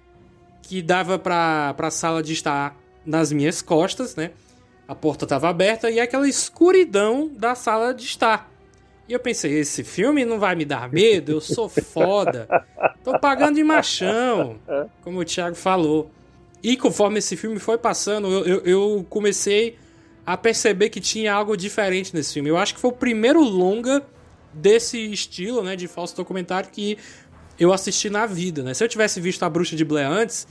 que 0.61 0.81
dava 0.81 1.19
para 1.19 1.75
a 1.77 1.91
sala 1.91 2.23
de 2.23 2.33
estar 2.33 2.75
nas 3.05 3.31
minhas 3.31 3.61
costas, 3.61 4.15
né? 4.15 4.31
A 4.87 4.95
porta 4.95 5.25
estava 5.25 5.49
aberta 5.49 5.89
e 5.89 5.99
aquela 5.99 6.27
escuridão 6.27 7.29
da 7.35 7.55
sala 7.55 7.93
de 7.93 8.03
estar. 8.03 8.51
E 9.07 9.13
eu 9.13 9.19
pensei, 9.19 9.59
esse 9.59 9.83
filme 9.83 10.25
não 10.25 10.39
vai 10.39 10.55
me 10.55 10.65
dar 10.65 10.91
medo, 10.91 11.31
eu 11.31 11.41
sou 11.41 11.69
foda. 11.69 12.47
Tô 13.03 13.19
pagando 13.19 13.55
de 13.55 13.63
machão, 13.63 14.57
como 15.03 15.19
o 15.19 15.25
Thiago 15.25 15.55
falou. 15.55 16.09
E 16.63 16.75
conforme 16.75 17.19
esse 17.19 17.35
filme 17.35 17.59
foi 17.59 17.77
passando, 17.77 18.27
eu, 18.27 18.45
eu, 18.45 18.61
eu, 18.65 19.05
comecei 19.07 19.77
a 20.25 20.35
perceber 20.35 20.89
que 20.89 20.99
tinha 20.99 21.31
algo 21.31 21.55
diferente 21.55 22.15
nesse 22.15 22.33
filme. 22.33 22.49
Eu 22.49 22.57
acho 22.57 22.73
que 22.73 22.79
foi 22.79 22.89
o 22.89 22.93
primeiro 22.93 23.41
longa 23.41 24.03
desse 24.55 25.11
estilo, 25.11 25.61
né, 25.61 25.75
de 25.75 25.87
falso 25.87 26.15
documentário 26.15 26.69
que 26.69 26.97
eu 27.59 27.71
assisti 27.71 28.09
na 28.09 28.25
vida, 28.25 28.63
né? 28.63 28.73
Se 28.73 28.83
eu 28.83 28.87
tivesse 28.87 29.21
visto 29.21 29.43
A 29.43 29.49
Bruxa 29.49 29.75
de 29.75 29.85
Blair 29.85 30.09
antes, 30.09 30.47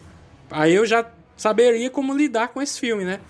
aí 0.51 0.75
eu 0.75 0.87
já 0.87 1.05
saberia 1.37 1.91
como 1.91 2.15
lidar 2.15 2.49
com 2.49 2.63
esse 2.63 2.79
filme, 2.79 3.05
né? 3.05 3.21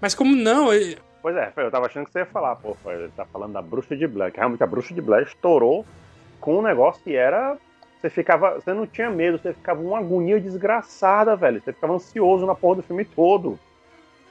Mas 0.00 0.14
como 0.14 0.34
não, 0.34 0.72
eu... 0.72 0.98
Pois 1.22 1.34
é, 1.34 1.52
eu 1.56 1.70
tava 1.70 1.86
achando 1.86 2.06
que 2.06 2.12
você 2.12 2.20
ia 2.20 2.26
falar, 2.26 2.54
pô, 2.56 2.76
ele 2.86 3.10
tá 3.16 3.24
falando 3.24 3.52
da 3.52 3.62
Bruxa 3.62 3.96
de 3.96 4.06
Blair, 4.06 4.32
que 4.32 4.38
realmente 4.38 4.62
a 4.62 4.66
Bruxa 4.66 4.94
de 4.94 5.00
Blair 5.00 5.26
estourou 5.26 5.84
com 6.40 6.58
um 6.58 6.62
negócio 6.62 7.02
que 7.02 7.16
era 7.16 7.58
você 8.00 8.10
ficava. 8.10 8.54
Você 8.54 8.72
não 8.72 8.86
tinha 8.86 9.10
medo, 9.10 9.38
você 9.38 9.52
ficava 9.52 9.80
uma 9.80 9.98
agonia 9.98 10.40
desgraçada, 10.40 11.36
velho. 11.36 11.60
Você 11.62 11.72
ficava 11.72 11.94
ansioso 11.94 12.46
na 12.46 12.54
porra 12.54 12.76
do 12.76 12.82
filme 12.82 13.04
todo. 13.04 13.58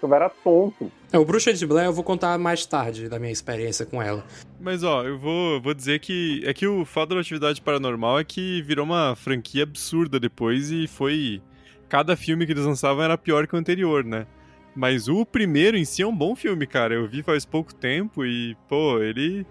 Você 0.07 0.15
era 0.15 0.29
tonto. 0.29 0.91
É, 1.11 1.17
o 1.17 1.25
Bruxa 1.25 1.53
de 1.53 1.65
Blair 1.65 1.87
eu 1.87 1.93
vou 1.93 2.03
contar 2.03 2.37
mais 2.37 2.65
tarde 2.65 3.07
da 3.09 3.19
minha 3.19 3.31
experiência 3.31 3.85
com 3.85 4.01
ela. 4.01 4.23
Mas 4.59 4.83
ó, 4.83 5.03
eu 5.03 5.17
vou, 5.17 5.61
vou 5.61 5.73
dizer 5.73 5.99
que. 5.99 6.41
É 6.45 6.53
que 6.53 6.67
o 6.67 6.85
fato 6.85 7.13
da 7.15 7.21
atividade 7.21 7.61
paranormal 7.61 8.19
é 8.19 8.23
que 8.23 8.61
virou 8.61 8.85
uma 8.85 9.15
franquia 9.15 9.63
absurda 9.63 10.19
depois 10.19 10.71
e 10.71 10.87
foi. 10.87 11.41
Cada 11.87 12.15
filme 12.17 12.45
que 12.45 12.51
eles 12.51 12.65
lançavam 12.65 13.03
era 13.03 13.17
pior 13.17 13.47
que 13.47 13.55
o 13.55 13.59
anterior, 13.59 14.03
né? 14.03 14.25
Mas 14.75 15.07
o 15.07 15.25
primeiro 15.25 15.77
em 15.77 15.85
si 15.85 16.01
é 16.01 16.07
um 16.07 16.15
bom 16.15 16.35
filme, 16.35 16.65
cara. 16.67 16.95
Eu 16.95 17.07
vi 17.07 17.23
faz 17.23 17.45
pouco 17.45 17.73
tempo 17.73 18.25
e, 18.25 18.57
pô, 18.67 18.99
ele 19.01 19.45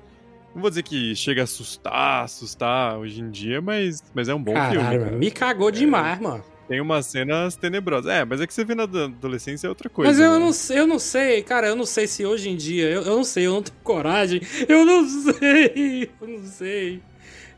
não 0.55 0.61
vou 0.61 0.71
dizer 0.71 0.85
que 0.85 1.17
chega 1.17 1.41
a 1.41 1.45
assustar, 1.45 2.25
assustar 2.25 2.97
hoje 2.99 3.21
em 3.21 3.31
dia, 3.31 3.61
mas, 3.61 4.05
mas 4.15 4.29
é 4.29 4.35
um 4.35 4.43
bom 4.43 4.55
Caralho, 4.55 5.03
filme. 5.03 5.19
Me 5.19 5.31
cagou 5.31 5.71
demais, 5.71 6.19
é, 6.19 6.23
mano. 6.23 6.45
Tem 6.69 6.81
umas 6.81 7.07
cenas 7.07 7.57
tenebrosas. 7.57 8.11
É, 8.11 8.25
mas 8.25 8.41
é 8.41 8.47
que 8.47 8.55
você 8.55 8.65
vê 8.65 8.75
na 8.75 8.85
adolescência 8.85 9.67
é 9.67 9.69
outra 9.69 9.89
coisa. 9.89 10.11
Mas 10.11 10.19
eu, 10.19 10.33
né? 10.33 10.39
não, 10.39 10.53
sei, 10.53 10.79
eu 10.79 10.87
não 10.87 10.99
sei, 10.99 11.43
cara, 11.43 11.67
eu 11.67 11.77
não 11.77 11.85
sei 11.85 12.07
se 12.07 12.25
hoje 12.25 12.49
em 12.49 12.57
dia. 12.57 12.89
Eu, 12.89 13.03
eu 13.03 13.17
não 13.17 13.25
sei, 13.25 13.47
eu 13.47 13.53
não 13.53 13.63
tenho 13.63 13.77
coragem. 13.83 14.41
Eu 14.69 14.85
não 14.85 15.07
sei, 15.07 16.11
eu 16.21 16.29
não 16.29 16.47
sei. 16.47 17.03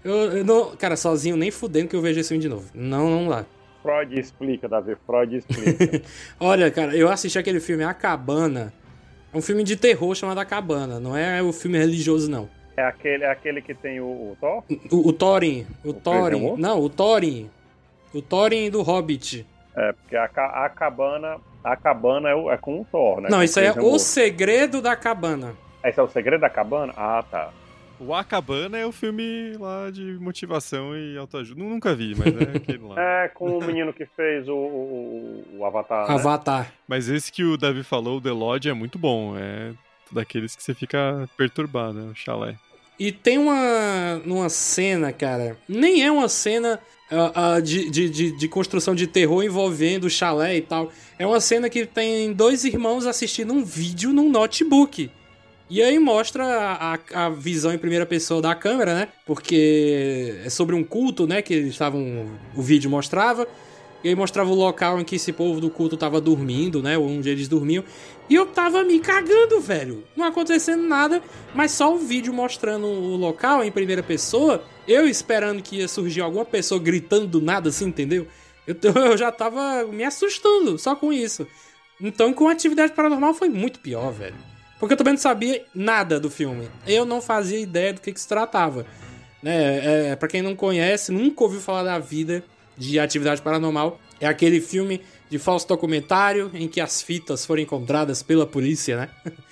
Eu, 0.03 0.15
eu 0.15 0.45
não, 0.45 0.77
cara, 0.77 0.97
sozinho 0.97 1.37
nem 1.37 1.51
fudendo 1.51 1.89
que 1.89 1.97
eu 1.97 2.01
vejo 2.01 2.21
esse 2.21 2.29
filme 2.29 2.43
de 2.43 2.49
novo. 2.49 2.71
Não, 2.75 3.09
não 3.11 3.29
lá. 3.29 3.47
Freud 3.83 4.19
explica, 4.19 4.69
Davi, 4.69 4.97
Freud 5.07 5.37
explica. 5.37 6.03
Olha, 6.41 6.71
cara, 6.71 6.97
eu 6.97 7.09
assisti 7.09 7.39
aquele 7.39 7.61
filme 7.61 7.85
A 7.85 7.95
Cabana. 7.95 8.73
É 9.33 9.37
um 9.37 9.43
filme 9.43 9.63
de 9.63 9.77
terror 9.77 10.15
chamado 10.15 10.39
A 10.39 10.45
Cabana. 10.45 10.99
Não 10.99 11.17
é 11.17 11.43
o 11.43 11.53
filme 11.53 11.79
religioso, 11.79 12.31
não. 12.31 12.49
É 12.77 12.83
aquele, 12.83 13.25
é 13.25 13.31
aquele 13.31 13.63
que 13.63 13.75
tem 13.75 14.01
o, 14.01 14.05
o 14.05 14.37
Thor? 14.41 14.65
O, 14.91 15.09
o 15.09 15.13
Thorin. 15.13 15.67
O, 15.85 15.91
o 15.91 15.95
Thorin. 15.95 16.55
Não, 16.59 16.81
o 16.81 16.91
Thorin. 16.91 17.49
O 18.17 18.23
Thorin 18.23 18.71
do 18.71 18.83
Hobbit. 18.83 19.47
É, 19.77 19.93
porque 19.93 20.17
a, 20.17 20.25
a 20.25 20.69
cabana. 20.69 21.37
A 21.63 21.77
cabana 21.77 22.31
é, 22.31 22.35
o, 22.35 22.51
é 22.51 22.57
com 22.57 22.81
o 22.81 22.85
Thor, 22.85 23.21
né? 23.21 23.29
Não, 23.31 23.43
isso 23.43 23.59
aí 23.59 23.67
é 23.67 23.73
o 23.73 23.99
segredo 23.99 24.81
da 24.81 24.95
cabana. 24.97 25.55
Esse 25.85 26.01
é 26.01 26.03
o 26.03 26.09
segredo 26.09 26.41
da 26.41 26.51
cabana? 26.51 26.93
Ah, 26.97 27.25
tá. 27.29 27.51
O 27.99 28.15
A 28.15 28.23
Cabana 28.23 28.77
é 28.77 28.85
o 28.85 28.93
filme 28.93 29.57
lá 29.59 29.91
de 29.91 30.19
motivação 30.21 30.95
e 30.95 31.17
autoajuda. 31.17 31.63
Nunca 31.63 31.95
vi, 31.95 32.15
mas 32.15 32.29
é 32.37 32.57
aquele 32.57 32.87
lá. 32.87 32.95
É, 33.01 33.29
com 33.29 33.57
o 33.57 33.65
menino 33.65 33.93
que 33.93 34.05
fez 34.05 34.47
o, 34.49 34.55
o, 34.55 35.45
o 35.59 35.65
Avatar. 35.65 36.07
Né? 36.07 36.15
Avatar. 36.15 36.73
Mas 36.87 37.09
esse 37.09 37.33
que 37.33 37.43
o 37.43 37.57
Davi 37.57 37.83
falou, 37.83 38.19
o 38.19 38.21
The 38.21 38.33
Lodge, 38.33 38.69
é 38.69 38.75
muito 38.75 38.99
bom. 38.99 39.35
É 39.39 39.73
daqueles 40.13 40.55
que 40.55 40.63
você 40.63 40.75
fica 40.75 41.29
perturbado, 41.37 41.95
né? 41.95 42.11
O 42.13 42.15
chalé. 42.15 42.57
E 42.99 43.13
tem 43.13 43.39
uma, 43.39 44.23
uma 44.25 44.49
cena, 44.49 45.13
cara, 45.13 45.59
nem 45.69 46.03
é 46.03 46.11
uma 46.11 46.29
cena 46.29 46.81
uh, 47.11 47.59
uh, 47.59 47.63
de, 47.63 47.91
de, 47.91 48.09
de, 48.09 48.31
de, 48.33 48.49
construção 48.49 48.95
de 48.95 49.07
terror 49.07 49.43
envolvendo 49.45 50.09
chalé 50.09 50.57
e 50.57 50.63
tal. 50.63 50.91
É 51.19 51.27
uma 51.27 51.41
cena 51.41 51.69
que 51.69 51.85
tem 51.85 52.33
dois 52.33 52.65
irmãos 52.65 53.07
assistindo 53.07 53.53
um 53.53 53.65
vídeo 53.65 54.13
num 54.13 54.31
notebook. 54.31 55.11
E 55.69 55.83
aí 55.83 55.99
mostra 55.99 56.45
a, 56.45 56.95
a, 56.95 57.27
a, 57.27 57.29
visão 57.29 57.73
em 57.73 57.79
primeira 57.79 58.07
pessoa 58.07 58.41
da 58.41 58.55
câmera, 58.55 58.95
né? 58.95 59.09
Porque 59.27 60.41
é 60.45 60.49
sobre 60.49 60.77
um 60.77 60.85
culto, 60.85 61.27
né? 61.27 61.43
Que 61.43 61.55
eles 61.55 61.73
estavam. 61.73 62.27
O 62.55 62.63
vídeo 62.63 62.89
mostrava. 62.89 63.49
E 64.05 64.09
aí 64.09 64.15
mostrava 64.15 64.51
o 64.51 64.55
local 64.55 65.01
em 65.01 65.05
que 65.05 65.17
esse 65.17 65.33
povo 65.33 65.61
do 65.61 65.71
culto 65.71 65.97
tava 65.97 66.21
dormindo, 66.21 66.83
né? 66.83 66.97
Onde 66.97 67.29
eles 67.29 67.49
dormiam. 67.49 67.83
E 68.29 68.35
eu 68.35 68.47
tava 68.47 68.83
me 68.83 69.01
cagando, 69.01 69.61
velho. 69.61 70.05
Não 70.17 70.27
acontecendo 70.27 70.83
nada, 70.83 71.23
mas 71.55 71.73
só 71.73 71.95
o 71.95 71.99
vídeo 71.99 72.33
mostrando 72.33 72.87
o 72.87 73.17
local 73.17 73.65
em 73.65 73.71
primeira 73.71 74.03
pessoa. 74.03 74.63
Eu 74.87 75.09
esperando 75.09 75.63
que 75.63 75.77
ia 75.77 75.89
surgir 75.89 76.21
alguma 76.21 76.45
pessoa 76.45 76.81
gritando 76.81 77.27
do 77.27 77.41
nada, 77.41 77.71
assim, 77.71 77.87
entendeu? 77.87 78.27
Eu, 78.67 78.77
eu 78.95 79.17
já 79.17 79.33
tava 79.33 79.85
me 79.85 80.05
assustando 80.05 80.79
só 80.79 80.95
com 80.95 81.13
isso. 81.13 81.47
Então, 82.01 82.33
com 82.33 82.49
atividade 82.49 82.93
paranormal 82.93 83.35
foi 83.35 83.49
muito 83.49 83.81
pior, 83.81 84.13
velho. 84.13 84.37
Porque 84.79 84.93
eu 84.93 84.99
também 84.99 85.15
não 85.15 85.21
sabia 85.21 85.65
nada 85.75 86.21
do 86.21 86.29
filme. 86.29 86.69
Eu 86.87 87.05
não 87.05 87.23
fazia 87.23 87.59
ideia 87.59 87.93
do 87.95 88.01
que, 88.01 88.13
que 88.13 88.21
se 88.21 88.29
tratava. 88.29 88.87
Né? 89.43 90.11
É, 90.11 90.17
pra 90.17 90.29
quem 90.29 90.43
não 90.43 90.55
conhece, 90.55 91.11
nunca 91.11 91.45
ouviu 91.45 91.61
falar 91.61 91.83
da 91.83 91.99
vida 91.99 92.45
de 92.77 92.99
Atividade 92.99 93.43
Paranormal. 93.43 94.01
É 94.21 94.27
aquele 94.27 94.61
filme 94.61 95.03
de 95.29 95.39
falso 95.39 95.67
documentário 95.67 96.51
em 96.55 96.69
que 96.69 96.81
as 96.81 97.03
fitas 97.03 97.45
foram 97.45 97.63
encontradas 97.63 98.23
pela 98.23 98.47
polícia, 98.47 98.97
né? 98.97 99.09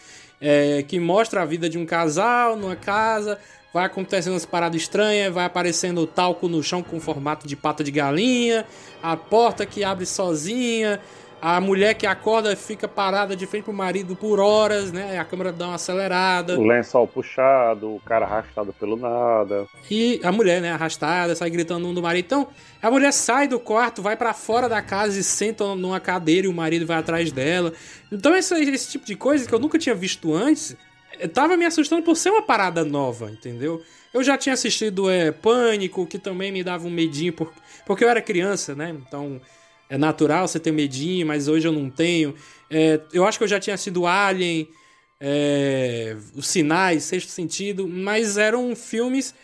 É, 0.47 0.83
que 0.83 1.01
mostra 1.01 1.41
a 1.41 1.45
vida 1.47 1.71
de 1.71 1.79
um 1.79 1.87
casal 1.87 2.55
numa 2.55 2.77
casa, 2.77 3.39
vai 3.73 3.87
acontecendo 3.87 4.35
umas 4.35 4.45
paradas 4.45 4.83
estranhas, 4.83 5.33
vai 5.33 5.45
aparecendo 5.45 6.07
talco 6.07 6.49
no 6.49 6.63
chão 6.63 6.83
com 6.83 7.01
formato 7.01 7.47
de 7.47 7.57
pata 7.57 7.83
de 7.83 7.91
galinha, 7.91 8.67
a 9.03 9.17
porta 9.17 9.65
que 9.65 9.83
abre 9.83 10.05
sozinha, 10.05 11.01
a 11.47 11.61
mulher 11.61 11.93
que 11.93 12.07
acorda 12.07 12.57
fica 12.57 12.89
parada 12.89 13.37
de 13.37 13.47
frente 13.47 13.65
pro 13.65 13.73
marido 13.75 14.17
por 14.17 14.41
horas, 14.41 14.91
né? 14.91 15.19
A 15.19 15.25
câmera 15.27 15.53
dá 15.53 15.67
uma 15.67 15.75
acelerada. 15.75 16.59
O 16.59 16.65
lençol 16.65 17.07
puxado, 17.07 17.97
o 17.97 18.01
cara 18.01 18.25
arrastado 18.25 18.73
pelo 18.73 18.97
nada. 18.97 19.67
E 19.91 20.19
a 20.25 20.33
mulher, 20.33 20.63
né, 20.63 20.73
arrastada, 20.73 21.37
sai 21.37 21.51
gritando 21.51 21.87
um 21.87 21.93
do 21.93 22.01
marido. 22.01 22.25
Então, 22.25 22.49
a 22.81 22.91
mulher 22.91 23.13
sai 23.13 23.47
do 23.47 23.61
quarto, 23.61 24.01
vai 24.01 24.17
para 24.17 24.33
fora 24.33 24.71
da 24.71 24.81
casa 24.81 25.21
e 25.21 25.23
senta 25.23 25.75
numa 25.75 26.01
cadeira 26.01 26.47
e 26.47 26.49
o 26.49 26.55
marido 26.55 26.87
vai 26.87 26.97
atrás 26.97 27.31
dela. 27.31 27.75
Então, 28.11 28.35
esse, 28.35 28.55
esse 28.55 28.93
tipo 28.93 29.05
de 29.05 29.15
coisa 29.15 29.47
que 29.47 29.55
eu 29.55 29.59
nunca 29.59 29.79
tinha 29.79 29.95
visto 29.95 30.33
antes, 30.33 30.75
tava 31.35 31.59
me 31.59 31.67
assustando 31.67 32.03
por 32.03 32.17
ser 32.17 32.31
uma 32.31 32.41
parada 32.41 32.87
nova, 32.87 33.31
entendeu? 33.31 33.83
Eu 34.15 34.25
já 34.25 34.39
tinha 34.39 34.55
assistido 34.55 35.11
é, 35.11 35.31
Pânico, 35.31 36.07
que 36.07 36.19
também 36.19 36.51
me 36.51 36.65
dava 36.65 36.87
um 36.87 36.91
medinho, 36.91 37.35
por, 37.35 37.53
porque 37.85 38.03
eu 38.03 38.09
era 38.09 38.23
criança, 38.23 38.75
né? 38.75 38.97
Então 39.07 39.43
é 39.89 39.99
natural 39.99 40.47
você 40.49 40.59
ter 40.59 40.73
medinho, 40.73 41.27
mas 41.27 41.49
hoje 41.49 41.67
eu 41.67 41.73
não 41.73 41.91
tenho. 41.91 42.35
É, 42.71 43.01
eu 43.13 43.25
acho 43.25 43.39
que 43.39 43.45
eu 43.45 43.49
já 43.49 43.61
tinha 43.61 43.77
sido 43.77 44.07
Alien, 44.07 44.69
é, 45.21 46.17
Os 46.35 46.49
Sinais, 46.49 47.05
Sexto 47.05 47.31
Sentido, 47.31 47.87
mas 47.87 48.37
eram 48.37 48.75
filmes, 48.75 49.35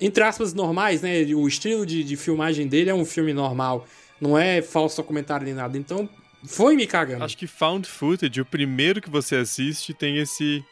entre 0.00 0.22
aspas, 0.22 0.52
normais, 0.52 1.02
né? 1.02 1.22
O 1.34 1.46
estilo 1.46 1.86
de, 1.86 2.04
de 2.04 2.16
filmagem 2.16 2.66
dele 2.66 2.90
é 2.90 2.94
um 2.94 3.04
filme 3.04 3.32
normal, 3.32 3.86
não 4.20 4.36
é 4.36 4.60
falso 4.62 4.96
documentário 4.96 5.44
nem 5.44 5.54
nada. 5.54 5.78
Então, 5.78 6.08
foi 6.44 6.76
me 6.76 6.86
cagando. 6.86 7.24
Acho 7.24 7.36
que 7.36 7.46
Found 7.46 7.88
Footage, 7.88 8.40
o 8.40 8.44
primeiro 8.44 9.00
que 9.00 9.10
você 9.10 9.36
assiste, 9.36 9.94
tem 9.94 10.18
esse 10.18 10.64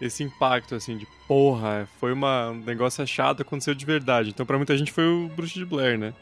esse 0.00 0.22
impacto, 0.22 0.74
assim, 0.74 0.96
de 0.96 1.06
porra, 1.26 1.88
foi 1.98 2.12
uma, 2.12 2.50
um 2.50 2.60
negócio 2.60 3.02
achado, 3.02 3.40
aconteceu 3.42 3.74
de 3.74 3.86
verdade. 3.86 4.30
Então, 4.30 4.44
para 4.44 4.58
muita 4.58 4.76
gente 4.76 4.92
foi 4.92 5.06
o 5.06 5.28
Bruce 5.28 5.54
de 5.54 5.64
Blair, 5.64 5.98
né? 5.98 6.12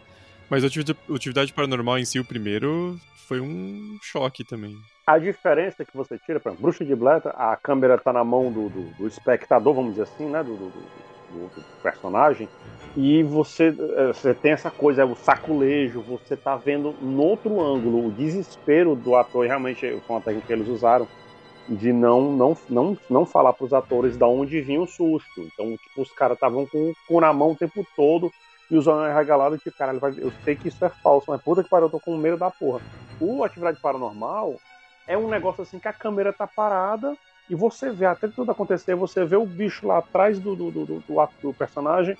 Mas 0.48 0.64
a 0.64 0.68
atividade 1.14 1.52
paranormal 1.52 1.98
em 1.98 2.04
si, 2.04 2.18
o 2.18 2.24
primeiro, 2.24 2.98
foi 3.26 3.40
um 3.40 3.98
choque 4.02 4.44
também. 4.44 4.76
A 5.06 5.18
diferença 5.18 5.82
é 5.82 5.84
que 5.84 5.96
você 5.96 6.18
tira, 6.18 6.38
exemplo, 6.38 6.60
Bruxa 6.60 6.84
de 6.84 6.94
Blair, 6.94 7.22
a 7.24 7.56
câmera 7.56 7.98
tá 7.98 8.12
na 8.12 8.24
mão 8.24 8.50
do, 8.50 8.68
do, 8.68 8.82
do 8.96 9.06
espectador, 9.06 9.74
vamos 9.74 9.90
dizer 9.90 10.04
assim, 10.04 10.26
né? 10.26 10.42
Do, 10.42 10.56
do, 10.56 10.70
do, 10.70 11.64
personagem. 11.82 12.48
E 12.96 13.22
você, 13.22 13.74
eh, 13.76 14.06
você 14.06 14.32
tem 14.32 14.52
essa 14.52 14.70
coisa, 14.70 15.02
é 15.02 15.04
o 15.04 15.16
saculejo, 15.16 16.00
você 16.00 16.36
tá 16.36 16.56
vendo 16.56 16.94
no 17.02 17.22
outro 17.22 17.60
ângulo 17.60 18.06
o 18.06 18.12
desespero 18.12 18.94
do 18.94 19.16
ator, 19.16 19.46
realmente 19.46 19.80
foi 19.80 20.16
uma 20.16 20.20
técnica 20.20 20.46
que 20.46 20.52
eles 20.52 20.68
usaram, 20.68 21.08
de 21.68 21.92
não 21.92 22.30
não 22.30 22.56
não, 22.68 22.98
não 23.10 23.26
falar 23.26 23.52
para 23.52 23.64
os 23.64 23.72
atores 23.72 24.16
da 24.16 24.28
onde 24.28 24.60
vinha 24.60 24.80
o 24.80 24.86
susto. 24.86 25.40
Então, 25.40 25.76
tipo, 25.76 26.02
os 26.02 26.12
caras 26.12 26.36
estavam 26.36 26.66
com 26.66 26.90
o 26.90 26.94
cu 27.06 27.20
na 27.20 27.32
mão 27.32 27.50
o 27.50 27.56
tempo 27.56 27.84
todo 27.96 28.30
e 28.74 28.78
os 28.78 28.86
olhos 28.86 29.14
regalados, 29.14 29.62
tipo, 29.62 29.76
caralho, 29.76 30.00
vai- 30.00 30.14
eu 30.18 30.32
sei 30.44 30.56
que 30.56 30.68
isso 30.68 30.84
é 30.84 30.88
falso, 30.88 31.26
mas 31.28 31.40
puta 31.40 31.62
que 31.62 31.68
pariu, 31.70 31.86
eu 31.86 31.90
tô 31.90 32.00
com 32.00 32.16
medo 32.16 32.36
da 32.36 32.50
porra. 32.50 32.80
O 33.20 33.44
Atividade 33.44 33.80
Paranormal 33.80 34.56
é 35.06 35.16
um 35.16 35.28
negócio 35.28 35.62
assim 35.62 35.78
que 35.78 35.86
a 35.88 35.92
câmera 35.92 36.32
tá 36.32 36.46
parada 36.46 37.16
e 37.48 37.54
você 37.54 37.90
vê, 37.90 38.06
até 38.06 38.26
tudo 38.26 38.50
acontecer, 38.50 38.94
você 38.96 39.24
vê 39.24 39.36
o 39.36 39.46
bicho 39.46 39.86
lá 39.86 39.98
atrás 39.98 40.38
do, 40.40 40.56
do, 40.56 40.70
do, 40.70 40.84
do, 40.86 41.02
do 41.42 41.54
personagem 41.54 42.16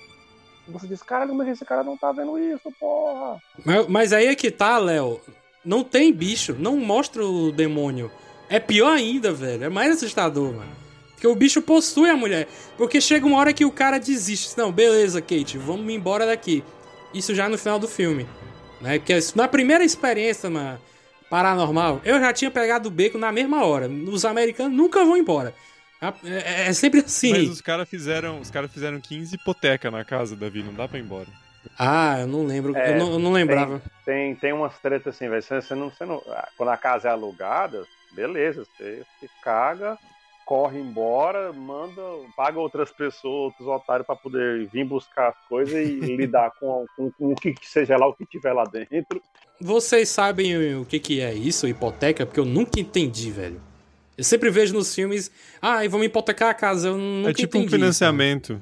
e 0.67 0.71
você 0.71 0.87
diz, 0.87 1.03
caralho, 1.03 1.29
como 1.31 1.41
é 1.43 1.45
que 1.45 1.51
esse 1.51 1.65
cara 1.65 1.83
não 1.83 1.97
tá 1.97 2.11
vendo 2.11 2.39
isso, 2.39 2.71
porra? 2.79 3.37
Mas, 3.65 3.87
mas 3.87 4.13
aí 4.13 4.27
é 4.27 4.35
que 4.35 4.49
tá, 4.49 4.77
Léo. 4.77 5.19
Não 5.63 5.83
tem 5.83 6.13
bicho, 6.13 6.55
não 6.57 6.77
mostra 6.77 7.25
o 7.25 7.51
demônio. 7.51 8.09
É 8.47 8.59
pior 8.59 8.91
ainda, 8.93 9.33
velho. 9.33 9.63
É 9.65 9.69
mais 9.69 9.91
assustador, 9.91 10.53
mano. 10.53 10.84
Porque 11.25 11.27
o 11.27 11.35
bicho 11.35 11.61
possui 11.61 12.09
a 12.09 12.15
mulher. 12.15 12.47
Porque 12.77 13.01
chega 13.01 13.25
uma 13.25 13.39
hora 13.39 13.51
que 13.51 13.65
o 13.65 13.71
cara 13.71 13.97
desiste. 13.97 14.55
Não, 14.57 14.71
beleza, 14.71 15.19
Kate, 15.21 15.57
vamos 15.57 15.91
embora 15.91 16.25
daqui. 16.25 16.63
Isso 17.13 17.33
já 17.33 17.49
no 17.49 17.57
final 17.57 17.79
do 17.79 17.87
filme. 17.87 18.27
Né? 18.79 18.99
Que 18.99 19.13
é- 19.13 19.19
na 19.33 19.47
primeira 19.47 19.83
experiência, 19.83 20.49
mano, 20.51 20.79
paranormal, 21.27 21.99
eu 22.05 22.19
já 22.19 22.31
tinha 22.31 22.51
pegado 22.51 22.89
o 22.89 22.91
beco 22.91 23.17
na 23.17 23.31
mesma 23.31 23.65
hora. 23.65 23.89
Os 23.89 24.23
americanos 24.23 24.77
nunca 24.77 25.03
vão 25.03 25.17
embora. 25.17 25.55
É, 26.23 26.67
é 26.67 26.73
sempre 26.73 26.99
assim. 26.99 27.31
Mas 27.31 27.49
os 27.49 27.61
caras 27.61 27.89
fizeram, 27.89 28.39
os 28.39 28.51
cara 28.51 28.67
fizeram 28.67 29.01
15 29.01 29.35
hipoteca 29.35 29.89
na 29.89 30.05
casa, 30.05 30.35
Davi, 30.35 30.61
não 30.61 30.73
dá 30.75 30.87
pra 30.87 30.99
ir 30.99 31.01
embora. 31.01 31.27
Ah, 31.79 32.19
eu 32.19 32.27
não 32.27 32.45
lembro. 32.45 32.77
É, 32.77 32.91
eu, 32.91 32.99
não, 32.99 33.13
eu 33.13 33.19
não 33.19 33.31
lembrava. 33.31 33.81
Tem, 34.05 34.35
tem 34.35 34.53
umas 34.53 34.77
tretas 34.77 35.15
assim, 35.15 35.27
velho. 35.27 35.41
Você, 35.41 35.59
você 35.59 35.73
não, 35.73 35.89
você 35.89 36.05
não, 36.05 36.21
ah, 36.27 36.47
quando 36.55 36.69
a 36.69 36.77
casa 36.77 37.07
é 37.07 37.11
alugada, 37.11 37.83
beleza, 38.11 38.63
você 38.77 39.01
se 39.19 39.27
caga, 39.41 39.97
corre 40.45 40.79
embora, 40.79 41.51
manda, 41.51 42.01
paga 42.37 42.59
outras 42.59 42.91
pessoas, 42.91 43.51
outros 43.51 43.67
otários 43.67 44.05
pra 44.05 44.15
poder 44.15 44.67
vir 44.67 44.85
buscar 44.85 45.29
as 45.29 45.47
coisas 45.49 45.73
e 45.73 45.99
lidar 46.15 46.51
com, 46.59 46.85
com, 46.95 47.11
com 47.11 47.31
o 47.31 47.35
que 47.35 47.55
seja 47.63 47.97
lá, 47.97 48.07
o 48.07 48.13
que 48.13 48.25
tiver 48.25 48.53
lá 48.53 48.63
dentro. 48.63 49.21
Vocês 49.59 50.09
sabem 50.09 50.75
o 50.75 50.85
que, 50.85 50.99
que 50.99 51.19
é 51.19 51.33
isso, 51.33 51.67
hipoteca? 51.67 52.25
Porque 52.25 52.39
eu 52.39 52.45
nunca 52.45 52.79
entendi, 52.79 53.31
velho. 53.31 53.59
Eu 54.17 54.23
sempre 54.23 54.49
vejo 54.49 54.73
nos 54.73 54.93
filmes, 54.93 55.29
ah, 55.61 55.83
e 55.83 55.87
vamos 55.87 56.05
hipotecar 56.05 56.49
a 56.49 56.53
casa. 56.53 56.89
Eu 56.89 56.97
nunca 56.97 57.31
é 57.31 57.33
tipo 57.33 57.57
entendi 57.57 57.75
um 57.75 57.77
financiamento. 57.79 58.61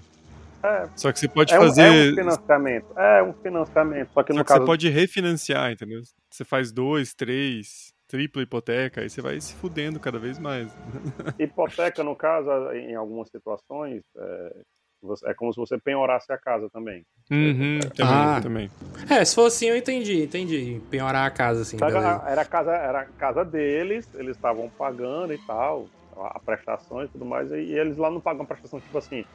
É, 0.64 0.88
Só 0.96 1.12
que 1.12 1.20
você 1.20 1.28
pode 1.28 1.54
é, 1.54 1.60
um, 1.60 1.62
fazer. 1.62 1.82
é 1.82 2.12
um 2.12 2.16
financiamento. 2.16 2.86
É 2.98 3.24
um 3.24 3.34
financiamento. 3.34 4.10
Só 4.14 4.24
que 4.24 4.34
Só 4.34 4.40
no 4.40 4.46
que 4.46 4.52
você 4.52 4.58
caso. 4.58 4.66
pode 4.66 4.90
refinanciar, 4.90 5.72
entendeu? 5.72 6.02
Você 6.30 6.46
faz 6.46 6.72
dois, 6.72 7.14
três, 7.14 7.93
tripla 8.14 8.44
hipoteca, 8.44 9.02
aí 9.02 9.10
você 9.10 9.22
vai 9.24 9.42
se 9.42 9.56
fudendo 9.56 10.00
cada 10.00 10.20
vez 10.20 10.38
mais. 10.38 10.72
Hipoteca, 11.40 12.04
no 12.04 12.16
caso, 12.16 12.48
em 12.74 12.94
algumas 12.94 13.28
situações, 13.28 14.04
é, 14.16 14.56
você- 15.02 15.28
é 15.32 15.34
como 15.34 15.52
se 15.52 15.60
você 15.60 15.80
penhorasse 15.80 16.32
a 16.32 16.38
casa 16.38 16.70
também. 16.72 17.04
Uhum, 17.32 17.80
também, 17.96 18.14
Ah. 18.16 18.40
também. 18.40 18.70
É, 19.10 19.26
se 19.26 19.34
for 19.34 19.48
assim, 19.48 19.66
eu 19.66 19.76
entendi, 19.76 20.22
entendi. 20.26 20.80
Penhorar 20.92 21.26
a 21.26 21.32
casa, 21.32 21.64
assim, 21.64 21.80
Sabe, 21.80 21.94
beleza. 21.94 22.22
a- 22.24 22.30
era 22.30 22.42
a 22.42 22.46
casa, 22.46 22.72
era 22.72 23.00
a 23.02 23.06
casa 23.06 23.44
deles, 23.44 24.08
eles 24.14 24.36
estavam 24.36 24.70
pagando 24.70 25.34
e 25.34 25.38
tal, 25.48 25.88
a, 26.16 26.40
prestação 26.40 27.04
e 27.04 27.08
tudo 27.08 27.26
mais, 27.26 27.52
e, 27.52 27.56
e 27.56 27.74
eles 27.80 27.98
lá 27.98 28.12
não 28.12 28.22
pagam 28.22 28.46
prestação, 28.46 28.80
tipo 28.80 28.96
assim, 28.96 29.22
é, 29.22 29.26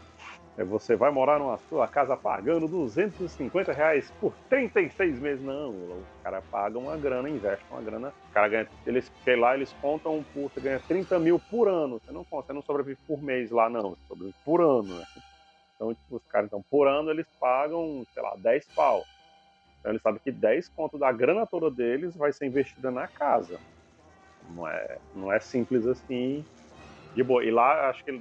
você 0.64 0.96
vai 0.96 1.10
morar 1.10 1.38
numa 1.38 1.56
sua 1.68 1.86
casa 1.86 2.16
pagando 2.16 2.66
250 2.66 3.72
reais 3.72 4.10
por 4.20 4.34
36 4.48 5.18
meses. 5.20 5.44
Não, 5.44 5.70
o 5.70 6.04
cara 6.22 6.42
paga 6.42 6.78
uma 6.78 6.96
grana, 6.96 7.28
investe 7.28 7.64
uma 7.70 7.80
grana, 7.80 8.12
o 8.28 8.32
cara 8.32 8.48
ganha, 8.48 8.68
eles, 8.86 9.10
sei 9.24 9.36
lá, 9.36 9.54
eles 9.54 9.72
contam 9.80 10.24
por, 10.34 10.50
você 10.50 10.60
ganha 10.60 10.80
30 10.80 11.18
mil 11.18 11.38
por 11.38 11.68
ano, 11.68 12.00
você 12.00 12.12
não 12.12 12.24
conta, 12.24 12.48
você 12.48 12.52
não 12.52 12.62
sobrevive 12.62 12.98
por 13.06 13.22
mês 13.22 13.50
lá 13.50 13.68
não, 13.68 13.90
você 13.90 14.02
sobrevive 14.08 14.36
por 14.44 14.60
ano, 14.60 14.98
né? 14.98 15.04
Então, 15.76 15.94
tipo, 15.94 16.16
os 16.16 16.26
caras, 16.26 16.48
então, 16.48 16.60
por 16.68 16.88
ano 16.88 17.10
eles 17.10 17.26
pagam, 17.38 18.04
sei 18.12 18.20
lá, 18.20 18.34
10 18.36 18.66
pau. 18.74 19.04
Então 19.78 19.92
eles 19.92 20.02
sabem 20.02 20.20
que 20.22 20.32
10 20.32 20.68
conto 20.70 20.98
da 20.98 21.12
grana 21.12 21.46
toda 21.46 21.70
deles 21.70 22.16
vai 22.16 22.32
ser 22.32 22.46
investida 22.46 22.90
na 22.90 23.06
casa. 23.06 23.60
Não 24.50 24.66
é, 24.66 24.98
não 25.14 25.32
é 25.32 25.38
simples 25.38 25.86
assim. 25.86 26.44
De 27.18 27.24
boa. 27.24 27.42
E 27.44 27.50
lá, 27.50 27.90
acho 27.90 28.04
que 28.04 28.12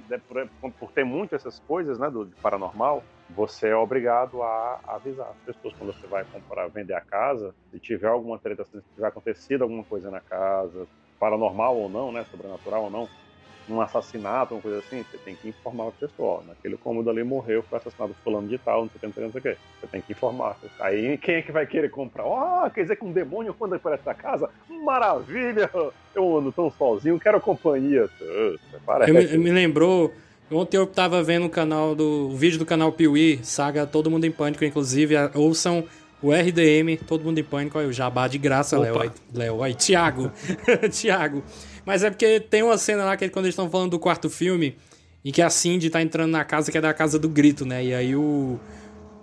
por, 0.76 0.90
ter 0.90 1.04
muito 1.04 1.32
essas 1.32 1.60
coisas, 1.60 2.00
né, 2.00 2.10
do 2.10 2.28
paranormal, 2.42 3.00
você 3.30 3.68
é 3.68 3.76
obrigado 3.76 4.42
a 4.42 4.80
avisar 4.88 5.28
as 5.28 5.54
pessoas 5.54 5.72
quando 5.74 5.92
você 5.92 6.08
vai 6.08 6.24
comprar, 6.24 6.66
vender 6.66 6.94
a 6.94 7.00
casa, 7.00 7.54
se 7.70 7.78
tiver 7.78 8.08
alguma 8.08 8.40
treta, 8.40 8.64
se 8.64 8.82
tiver 8.96 9.06
acontecido 9.06 9.62
alguma 9.62 9.84
coisa 9.84 10.10
na 10.10 10.20
casa, 10.20 10.84
paranormal 11.16 11.76
ou 11.76 11.88
não, 11.88 12.10
né, 12.10 12.24
sobrenatural 12.24 12.82
ou 12.82 12.90
não, 12.90 13.08
um 13.70 13.80
assassinato, 13.80 14.54
uma 14.54 14.60
coisa 14.60 14.78
assim, 14.78 15.04
você 15.10 15.18
tem 15.18 15.34
que 15.34 15.48
informar 15.48 15.88
a 15.88 15.92
pessoa. 15.92 16.40
ó, 16.40 16.42
Naquele 16.46 16.76
cômodo 16.76 17.10
ali 17.10 17.22
morreu, 17.22 17.62
foi 17.62 17.78
assassinado 17.78 18.14
fulano 18.24 18.48
de 18.48 18.58
tal, 18.58 18.82
não 18.82 18.90
sei 18.90 18.96
o 18.96 19.00
que, 19.00 19.06
não 19.06 19.12
sei 19.12 19.22
o 19.22 19.28
que, 19.28 19.34
não 19.34 19.42
sei 19.42 19.52
o 19.52 19.54
que. 19.54 19.60
Você 19.80 19.86
tem 19.86 20.00
que 20.00 20.12
informar. 20.12 20.56
Aí 20.80 21.18
quem 21.18 21.36
é 21.36 21.42
que 21.42 21.52
vai 21.52 21.66
querer 21.66 21.90
comprar? 21.90 22.24
Ó, 22.24 22.68
quer 22.70 22.82
dizer 22.82 22.96
que 22.96 23.04
um 23.04 23.12
demônio 23.12 23.54
quando 23.54 23.74
aparece 23.74 24.02
na 24.06 24.14
casa? 24.14 24.50
Maravilha! 24.84 25.70
Eu 26.14 26.38
ando 26.38 26.50
tão 26.50 26.70
sozinho, 26.70 27.18
quero 27.20 27.40
companhia. 27.40 28.08
Parece. 28.84 29.10
Eu 29.10 29.14
me, 29.14 29.44
me 29.44 29.50
lembrou. 29.50 30.12
Ontem 30.50 30.78
eu 30.78 30.86
tava 30.86 31.22
vendo 31.22 31.46
o 31.46 31.50
canal 31.50 31.94
do. 31.94 32.30
o 32.30 32.36
vídeo 32.36 32.58
do 32.58 32.64
canal 32.64 32.90
Piuí, 32.90 33.38
saga 33.42 33.86
Todo 33.86 34.10
Mundo 34.10 34.24
em 34.24 34.30
Pânico, 34.30 34.64
inclusive. 34.64 35.14
Ouçam 35.34 35.84
o 36.22 36.32
RDM, 36.32 36.96
Todo 37.06 37.22
Mundo 37.22 37.38
em 37.38 37.44
Pânico, 37.44 37.78
aí 37.78 37.86
o 37.86 37.92
jabá 37.92 38.26
de 38.26 38.38
graça. 38.38 38.78
Léo. 38.78 39.12
Léo, 39.34 39.62
aí, 39.62 39.74
Thiago. 39.74 40.32
Thiago. 40.90 41.42
Mas 41.88 42.04
é 42.04 42.10
porque 42.10 42.38
tem 42.38 42.62
uma 42.62 42.76
cena 42.76 43.02
lá 43.06 43.16
que 43.16 43.30
quando 43.30 43.46
eles 43.46 43.54
estão 43.54 43.70
falando 43.70 43.92
do 43.92 43.98
quarto 43.98 44.28
filme, 44.28 44.76
em 45.24 45.32
que 45.32 45.40
a 45.40 45.48
Cindy 45.48 45.88
tá 45.88 46.02
entrando 46.02 46.30
na 46.30 46.44
casa, 46.44 46.70
que 46.70 46.76
é 46.76 46.82
da 46.82 46.92
casa 46.92 47.18
do 47.18 47.30
grito, 47.30 47.64
né? 47.64 47.82
E 47.82 47.94
aí 47.94 48.14
o. 48.14 48.60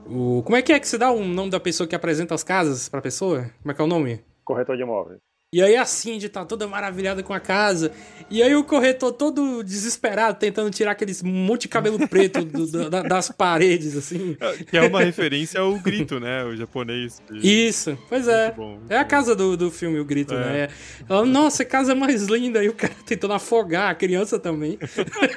o 0.07 0.41
como 0.43 0.57
é 0.57 0.63
que 0.63 0.73
é 0.73 0.79
que 0.79 0.87
se 0.87 0.97
dá 0.97 1.11
o 1.11 1.23
nome 1.23 1.51
da 1.51 1.59
pessoa 1.59 1.85
que 1.87 1.93
apresenta 1.93 2.33
as 2.33 2.43
casas 2.43 2.89
pra 2.89 3.03
pessoa? 3.03 3.51
Como 3.61 3.71
é 3.71 3.75
que 3.75 3.79
é 3.79 3.83
o 3.83 3.87
nome? 3.87 4.19
Corretor 4.43 4.75
de 4.75 4.81
imóveis. 4.81 5.19
E 5.55 5.61
aí 5.61 5.73
a 5.77 5.85
Cindy 5.85 6.27
tá 6.27 6.43
toda 6.43 6.67
maravilhada 6.67 7.23
com 7.23 7.31
a 7.33 7.39
casa. 7.39 7.89
E 8.29 8.43
aí 8.43 8.53
o 8.53 8.61
corretor 8.65 9.13
todo 9.13 9.63
desesperado, 9.63 10.37
tentando 10.37 10.69
tirar 10.69 10.91
aqueles 10.91 11.23
monte 11.23 11.61
de 11.61 11.67
cabelo 11.69 12.05
preto 12.09 12.43
do- 12.43 12.89
da- 12.89 13.03
das 13.03 13.31
paredes, 13.31 13.95
assim. 13.95 14.35
Que 14.69 14.75
é 14.77 14.81
uma 14.81 15.01
referência 15.01 15.61
ao 15.61 15.73
grito, 15.79 16.19
né? 16.19 16.43
O 16.43 16.57
japonês. 16.57 17.21
Isso, 17.31 17.97
pois 18.09 18.27
é. 18.27 18.47
Muito 18.47 18.55
bom, 18.57 18.69
muito 18.79 18.91
É 18.91 18.97
a 18.97 19.05
casa 19.05 19.33
do, 19.33 19.55
do 19.55 19.71
filme, 19.71 19.97
o 19.97 20.03
grito, 20.03 20.33
É. 20.33 20.37
né? 20.39 20.67
Ela, 21.07 21.25
nossa, 21.25 21.63
que 21.63 21.71
casa 21.71 21.95
mais 21.95 22.23
linda. 22.23 22.61
E 22.61 22.67
o 22.67 22.73
cara 22.73 22.93
tentando 23.05 23.33
afogar, 23.33 23.91
a 23.91 23.95
criança 23.95 24.37
também. 24.37 24.77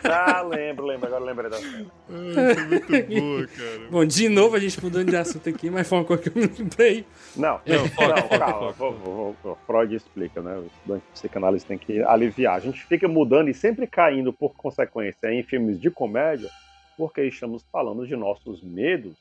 Ah, 0.02 0.42
lembro, 0.42 0.84
lembro, 0.84 1.06
agora 1.06 1.22
lembrei 1.24 1.48
da 1.48 1.58
cena. 1.58 1.86
Muito 2.08 3.20
boa, 3.20 3.46
cara. 3.46 3.88
Bom, 3.88 4.04
de 4.04 4.28
novo 4.28 4.56
a 4.56 4.58
gente 4.58 4.82
mudando 4.82 5.10
de 5.10 5.16
assunto 5.16 5.48
aqui, 5.48 5.70
mas 5.70 5.86
foi 5.86 5.98
uma 5.98 6.04
coisa 6.04 6.22
que 6.24 6.28
eu 6.30 6.42
me 6.42 6.50
lembrei. 6.58 7.04
Não, 7.36 7.60
Não, 7.64 7.76
não, 7.82 7.88
foca, 7.90 8.38
calma. 8.38 8.72
vou- 8.72 9.36
vou- 9.44 9.58
Freud 9.66 9.94
explica, 10.08 10.40
né? 10.42 10.56
O 10.58 10.66
estudante 10.66 11.02
de 11.06 11.12
psicanálise 11.12 11.64
tem 11.66 11.78
que 11.78 12.02
aliviar. 12.02 12.56
A 12.56 12.60
gente 12.60 12.82
fica 12.84 13.06
mudando 13.06 13.48
e 13.48 13.54
sempre 13.54 13.86
caindo, 13.86 14.32
por 14.32 14.54
consequência, 14.56 15.30
em 15.32 15.42
filmes 15.42 15.80
de 15.80 15.90
comédia, 15.90 16.48
porque 16.96 17.22
estamos 17.22 17.64
falando 17.70 18.06
de 18.06 18.16
nossos 18.16 18.62
medos. 18.62 19.12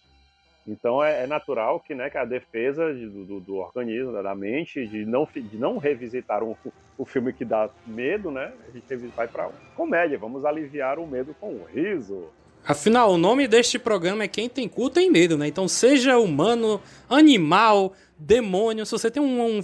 Então 0.70 1.02
é, 1.02 1.24
é 1.24 1.28
natural 1.28 1.80
que, 1.80 1.96
né, 1.96 2.10
que 2.10 2.18
a 2.18 2.26
defesa 2.26 2.94
de- 2.94 3.08
do, 3.08 3.40
do- 3.40 3.56
organismo, 3.56 4.12
da 4.12 4.36
mente, 4.36 4.86
de 4.86 5.06
não, 5.06 5.26
de 5.34 5.58
não 5.58 5.78
revisitar 5.78 6.44
um- 6.44 6.56
o 6.98 7.06
filme 7.06 7.32
que 7.32 7.46
dá 7.46 7.70
medo, 7.86 8.30
né? 8.32 8.52
A 8.68 8.72
gente 8.72 9.08
vai 9.16 9.28
para 9.30 9.50
comédia. 9.76 10.18
Vamos 10.18 10.44
aliviar 10.44 11.00
o 11.00 11.08
medo 11.08 11.34
com 11.40 11.54
o 11.54 11.64
riso. 11.74 12.26
Afinal, 12.66 13.14
o 13.14 13.18
nome 13.18 13.48
deste 13.48 13.80
programa 13.80 14.26
é 14.26 14.28
Quem 14.28 14.50
Tem 14.50 14.68
Cu 14.68 14.90
Tem 14.90 15.10
Medo, 15.10 15.38
né? 15.38 15.48
Então, 15.48 15.70
seja 15.70 16.18
humano, 16.18 16.82
animal, 17.10 17.94
demônio, 18.20 18.86
se 18.86 18.92
você 18.92 19.10
tem 19.12 19.22
um, 19.22 19.58
um- 19.60 19.64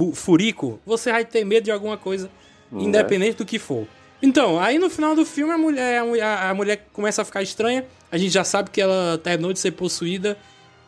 um 0.00 0.14
furico, 0.14 0.80
você 0.84 1.10
vai 1.12 1.24
ter 1.24 1.44
medo 1.44 1.64
de 1.64 1.70
alguma 1.70 1.96
coisa, 1.96 2.30
independente 2.72 3.36
do 3.38 3.44
que 3.44 3.58
for. 3.58 3.86
Então, 4.22 4.58
aí 4.58 4.78
no 4.78 4.88
final 4.90 5.14
do 5.14 5.24
filme, 5.26 5.52
a 5.52 5.58
mulher, 5.58 6.00
a 6.22 6.50
a 6.50 6.54
mulher 6.54 6.86
começa 6.92 7.22
a 7.22 7.24
ficar 7.24 7.42
estranha, 7.42 7.84
a 8.10 8.16
gente 8.18 8.32
já 8.32 8.42
sabe 8.44 8.70
que 8.70 8.80
ela 8.80 9.18
terminou 9.22 9.52
de 9.52 9.58
ser 9.58 9.72
possuída, 9.72 10.36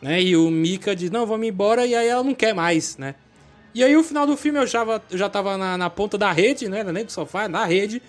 né? 0.01 0.21
E 0.21 0.35
o 0.35 0.49
Mika 0.49 0.95
diz, 0.95 1.09
não, 1.11 1.25
vamos 1.25 1.47
embora, 1.47 1.85
e 1.85 1.93
aí 1.95 2.07
ela 2.07 2.23
não 2.23 2.33
quer 2.33 2.53
mais, 2.53 2.97
né? 2.97 3.15
E 3.75 3.83
aí, 3.83 3.95
o 3.95 4.03
final 4.03 4.25
do 4.25 4.35
filme, 4.35 4.57
eu 4.59 4.65
já, 4.65 4.83
eu 5.11 5.17
já 5.17 5.29
tava 5.29 5.55
na, 5.55 5.77
na 5.77 5.89
ponta 5.89 6.17
da 6.17 6.31
rede, 6.31 6.67
né? 6.67 6.83
Nem 6.83 7.05
do 7.05 7.11
sofá, 7.11 7.47
na 7.47 7.63
rede. 7.63 8.01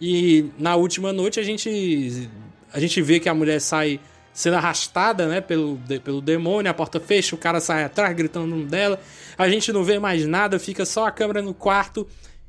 E 0.00 0.46
na 0.58 0.76
última 0.76 1.12
noite 1.12 1.40
a 1.40 1.42
gente 1.42 2.28
a 2.72 2.78
gente 2.78 3.02
vê 3.02 3.18
que 3.18 3.28
a 3.28 3.34
mulher 3.34 3.60
sai 3.60 3.98
sendo 4.32 4.56
arrastada, 4.56 5.26
né, 5.28 5.40
pelo, 5.40 5.76
de- 5.76 5.98
pelo 6.00 6.20
demônio, 6.20 6.70
a 6.70 6.74
porta 6.74 6.98
fecha, 7.00 7.34
o 7.34 7.38
cara 7.38 7.60
sai 7.60 7.84
atrás 7.84 8.14
gritando 8.16 8.44
o 8.44 8.48
nome 8.48 8.64
dela. 8.66 9.00
A 9.36 9.48
gente 9.48 9.72
não 9.72 9.82
vê 9.84 9.98
mais 9.98 10.26
nada, 10.26 10.58
fica 10.58 10.84
só 10.84 11.06
a 11.06 11.10
câmera 11.10 11.42
no 11.42 11.52
quarto 11.52 12.06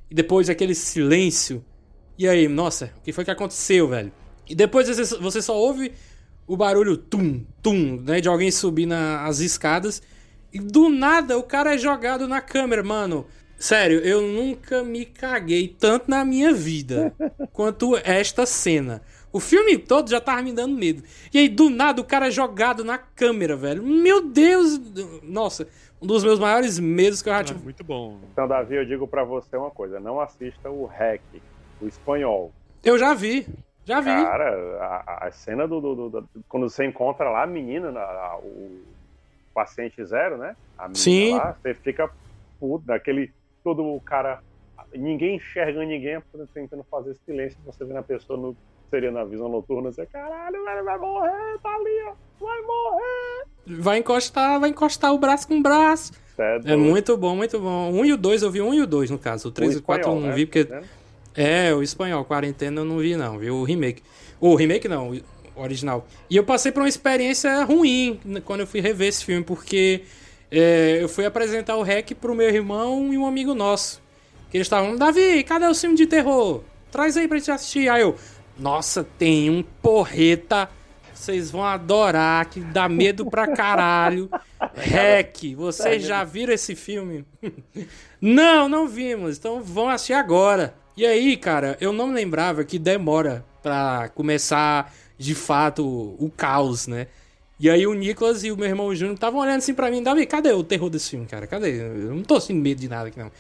e 0.10 0.16
depois 0.16 0.50
aquele 0.50 0.76
silêncio. 0.76 1.64
E 2.18 2.28
aí, 2.28 2.48
nossa, 2.48 2.92
o 2.98 3.02
que 3.02 3.12
foi 3.12 3.26
que 3.26 3.32
aconteceu, 3.32 3.88
velho? 3.88 4.12
E 4.48 4.54
depois 4.54 4.88
você- 4.88 5.18
você 5.18 5.42
só 5.42 5.58
ouve 5.58 5.92
o 6.48 6.56
barulho 6.58 6.98
tum, 6.98 7.44
tum, 7.62 8.02
né, 8.06 8.20
de 8.22 8.28
alguém 8.30 8.52
subir 8.52 8.86
na- 8.86 9.26
as 9.26 9.40
escadas 9.40 10.02
e 10.54 10.60
do 10.60 10.90
nada 10.90 11.38
o 11.38 11.44
cara 11.44 11.74
é 11.74 11.78
jogado 11.78 12.28
na 12.28 12.42
câmera, 12.42 12.84
mano. 12.84 13.26
Sério, 13.58 14.00
eu 14.00 14.22
nunca 14.22 14.84
me 14.84 15.06
caguei 15.06 15.68
tanto 15.68 16.10
na 16.10 16.26
minha 16.26 16.52
vida 16.52 17.14
quanto 17.54 17.96
esta 18.04 18.46
cena. 18.46 19.02
O 19.34 19.40
filme 19.40 19.78
todo 19.78 20.10
já 20.10 20.20
tava 20.20 20.42
me 20.42 20.52
dando 20.52 20.76
medo. 20.76 21.04
E 21.34 21.38
aí, 21.40 21.50
do 21.50 21.70
nada, 21.70 22.02
o 22.02 22.06
cara 22.06 22.28
é 22.28 22.32
jogado 22.32 22.84
na 22.84 22.98
câmera, 22.98 23.56
velho. 23.56 23.82
Meu 23.82 24.22
Deus! 24.28 24.80
Nossa, 25.24 25.68
um 26.02 26.08
dos 26.08 26.24
meus 26.24 26.38
maiores 26.40 26.78
medos 26.80 27.22
que 27.22 27.30
eu 27.30 27.34
já 27.34 27.40
Ah, 27.40 27.44
tive. 27.44 27.64
muito 27.64 27.84
bom. 27.84 28.18
Então, 28.32 28.48
Davi, 28.48 28.76
eu 28.76 28.86
digo 28.86 29.08
pra 29.08 29.24
você 29.24 29.56
uma 29.56 29.72
coisa: 29.72 30.00
não 30.00 30.20
assista 30.20 30.70
o 30.70 30.86
Hack, 30.86 31.22
o 31.82 31.88
espanhol. 31.88 32.52
Eu 32.84 32.98
já 32.98 33.14
vi. 33.14 33.48
Já 33.86 34.00
vi. 34.00 34.08
Cara, 34.10 34.78
a, 34.80 35.28
a 35.28 35.32
cena 35.32 35.68
do, 35.68 35.80
do- 35.82 35.96
do- 35.96 36.10
do- 36.22 36.30
Quando 36.48 36.70
você 36.70 36.86
encontra 36.86 37.30
lá 37.30 37.44
a 37.44 37.48
menina, 37.48 37.90
a- 38.00 38.34
a- 38.34 38.38
o 38.38 38.80
paciente 39.54 40.04
zero, 40.06 40.38
né? 40.38 40.56
A 40.78 40.84
menina 40.84 40.96
Sim. 41.00 41.36
lá, 41.38 41.56
você 41.62 41.74
fica 41.74 42.10
puto, 42.60 42.86
daquele. 42.86 43.32
Todo 43.64 43.84
o 43.86 44.00
cara. 44.02 44.42
Ninguém 44.94 45.36
enxerga 45.38 45.80
ninguém 45.86 46.22
tentando 46.54 46.84
fazer 46.92 47.16
silêncio. 47.26 47.58
Você 47.66 47.86
vê 47.86 47.94
na 47.94 48.04
pessoa 48.04 48.38
no, 48.38 48.58
seria 48.92 49.10
na 49.10 49.24
visão 49.24 49.50
noturna, 49.50 49.92
você, 49.92 50.06
caralho, 50.06 50.64
velho, 50.64 50.84
vai 50.84 50.98
morrer, 51.00 51.58
tá 51.64 51.70
ali, 51.70 52.04
ó, 52.08 52.46
vai 52.46 52.62
morrer. 52.62 53.46
Vai 53.66 53.98
encostar, 54.00 54.60
vai 54.60 54.70
encostar 54.70 55.14
o 55.14 55.18
braço 55.18 55.48
com 55.48 55.58
o 55.58 55.62
braço. 55.62 56.12
É 56.38 56.74
É 56.74 56.76
muito 56.76 57.16
bom, 57.16 57.36
muito 57.36 57.60
bom. 57.60 57.92
Um 57.92 58.04
e 58.04 58.14
o 58.14 58.18
dois, 58.18 58.42
eu 58.44 58.52
vi 58.52 58.62
um 58.62 58.74
e 58.74 58.82
o 58.82 58.88
dois, 58.88 59.10
no 59.10 59.18
caso. 59.18 59.48
O 59.48 59.52
três 59.52 59.76
O 59.76 59.78
e 59.78 59.80
o 59.80 59.84
quatro 59.84 60.10
eu 60.10 60.16
não 60.16 60.28
né? 60.28 60.34
vi, 60.34 60.46
porque. 60.46 60.66
Né? 60.66 60.84
É, 61.34 61.74
o 61.74 61.82
espanhol, 61.82 62.26
quarentena 62.26 62.82
eu 62.82 62.86
não 62.86 62.98
vi, 62.98 63.16
não. 63.16 63.38
Vi 63.38 63.50
o 63.50 63.64
remake. 63.64 64.04
O 64.40 64.56
remake 64.56 64.88
não, 64.88 65.12
o 65.12 65.22
original. 65.56 66.06
E 66.30 66.36
eu 66.36 66.44
passei 66.44 66.72
por 66.72 66.82
uma 66.82 66.90
experiência 66.90 67.64
ruim 67.64 68.20
quando 68.44 68.62
eu 68.62 68.68
fui 68.68 68.82
rever 68.82 69.08
esse 69.08 69.24
filme, 69.24 69.44
porque 69.44 70.02
é, 70.50 70.98
eu 71.02 71.08
fui 71.08 71.26
apresentar 71.26 71.78
o 71.78 71.84
REC 71.84 72.16
pro 72.16 72.36
meu 72.36 72.50
irmão 72.50 73.14
e 73.14 73.18
um 73.18 73.26
amigo 73.26 73.54
nosso. 73.54 74.02
Que 74.50 74.58
eles 74.58 74.66
estavam, 74.66 74.96
Davi, 74.98 75.44
cadê 75.44 75.68
o 75.68 75.76
filme 75.76 75.96
de 75.96 76.08
terror? 76.08 76.62
Traz 76.92 77.16
aí 77.16 77.28
pra 77.28 77.38
gente 77.38 77.52
assistir. 77.52 77.88
Aí 77.88 78.02
eu, 78.02 78.16
nossa, 78.62 79.04
tem 79.18 79.50
um 79.50 79.64
porreta. 79.64 80.70
Vocês 81.14 81.52
vão 81.52 81.64
adorar, 81.64 82.46
que 82.46 82.60
dá 82.62 82.88
medo 82.88 83.26
pra 83.30 83.48
caralho. 83.56 84.30
REC, 84.76 85.56
vocês 85.56 86.04
já 86.04 86.24
viram 86.24 86.54
esse 86.54 86.76
filme? 86.76 87.26
Não, 88.22 88.70
não 88.70 88.88
vimos. 88.88 89.40
Então 89.40 89.64
vão 89.64 89.90
assistir 89.90 90.14
agora. 90.14 90.76
E 90.96 91.04
aí, 91.08 91.36
cara, 91.36 91.76
eu 91.82 91.92
não 91.92 92.12
lembrava 92.14 92.64
que 92.64 92.78
demora 92.78 93.44
pra 93.64 94.10
começar 94.14 94.94
de 95.18 95.34
fato 95.34 95.84
o 96.20 96.32
caos, 96.38 96.86
né? 96.86 97.08
E 97.60 97.68
aí 97.68 97.88
o 97.88 97.96
Nicolas 97.96 98.44
e 98.44 98.52
o 98.52 98.58
meu 98.58 98.68
irmão 98.68 98.94
Júnior 98.94 99.16
estavam 99.16 99.40
olhando 99.40 99.58
assim 99.58 99.74
pra 99.74 99.90
mim, 99.90 100.04
Davi, 100.04 100.28
cadê 100.28 100.52
o 100.52 100.64
terror 100.64 100.88
desse 100.92 101.10
filme, 101.10 101.26
cara? 101.26 101.48
Cadê? 101.48 101.82
Eu 101.82 102.14
não 102.14 102.22
tô 102.22 102.40
sentindo 102.40 102.62
medo 102.62 102.80
de 102.80 102.88
nada 102.88 103.08
aqui, 103.08 103.18
não. 103.18 103.32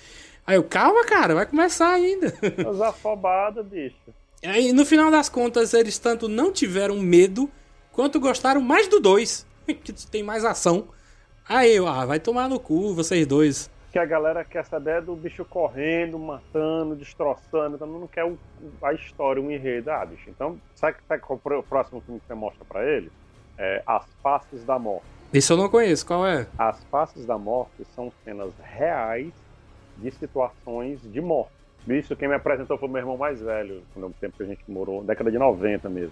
Aí 0.47 0.55
eu, 0.55 0.63
calma, 0.63 1.05
cara, 1.05 1.35
vai 1.35 1.45
começar 1.45 1.91
ainda. 1.93 2.33
Os 2.67 2.81
afobados, 2.81 3.63
bicho. 3.67 3.95
Aí, 4.43 4.73
no 4.73 4.85
final 4.85 5.11
das 5.11 5.29
contas, 5.29 5.73
eles 5.73 5.99
tanto 5.99 6.27
não 6.27 6.51
tiveram 6.51 6.97
medo, 6.99 7.49
quanto 7.91 8.19
gostaram 8.19 8.59
mais 8.61 8.87
do 8.87 8.99
2, 8.99 9.45
que 9.83 9.93
tem 10.07 10.23
mais 10.23 10.43
ação. 10.43 10.87
Aí 11.47 11.77
ah, 11.77 12.05
vai 12.05 12.19
tomar 12.19 12.47
no 12.49 12.59
cu, 12.59 12.93
vocês 12.93 13.25
dois. 13.27 13.69
Que 13.91 13.99
a 13.99 14.05
galera 14.05 14.45
quer 14.45 14.63
saber 14.65 14.97
é 14.97 15.01
do 15.01 15.15
bicho 15.15 15.43
correndo, 15.43 16.17
matando, 16.17 16.95
destroçando, 16.95 17.75
então 17.75 17.85
não 17.85 18.07
quer 18.07 18.23
o- 18.23 18.37
a 18.81 18.93
história, 18.93 19.41
o 19.41 19.51
enredo. 19.51 19.91
Ah, 19.91 20.05
bicho, 20.05 20.29
então, 20.29 20.57
sabe, 20.75 20.97
sabe 21.07 21.21
qual 21.21 21.39
é 21.51 21.55
o 21.57 21.63
próximo 21.63 21.99
filme 22.01 22.19
que 22.21 22.27
você 22.27 22.33
mostra 22.33 22.63
pra 22.63 22.83
ele? 22.85 23.11
É 23.57 23.83
As 23.85 24.05
Faces 24.23 24.63
da 24.63 24.79
Morte. 24.79 25.03
Esse 25.33 25.51
eu 25.51 25.57
não 25.57 25.67
conheço, 25.69 26.05
qual 26.05 26.25
é? 26.25 26.47
As 26.57 26.81
Faces 26.85 27.25
da 27.25 27.37
Morte 27.37 27.85
são 27.93 28.11
cenas 28.23 28.53
reais 28.63 29.31
de 29.97 30.09
situações 30.11 30.99
de 31.03 31.19
morte. 31.21 31.51
Isso 31.87 32.15
quem 32.15 32.27
me 32.27 32.35
apresentou 32.35 32.77
foi 32.77 32.87
meu 32.87 32.99
irmão 32.99 33.17
mais 33.17 33.41
velho, 33.41 33.81
no 33.95 34.09
tempo 34.11 34.37
que 34.37 34.43
a 34.43 34.45
gente 34.45 34.61
morou, 34.67 35.03
década 35.03 35.31
de 35.31 35.37
90 35.37 35.89
mesmo. 35.89 36.11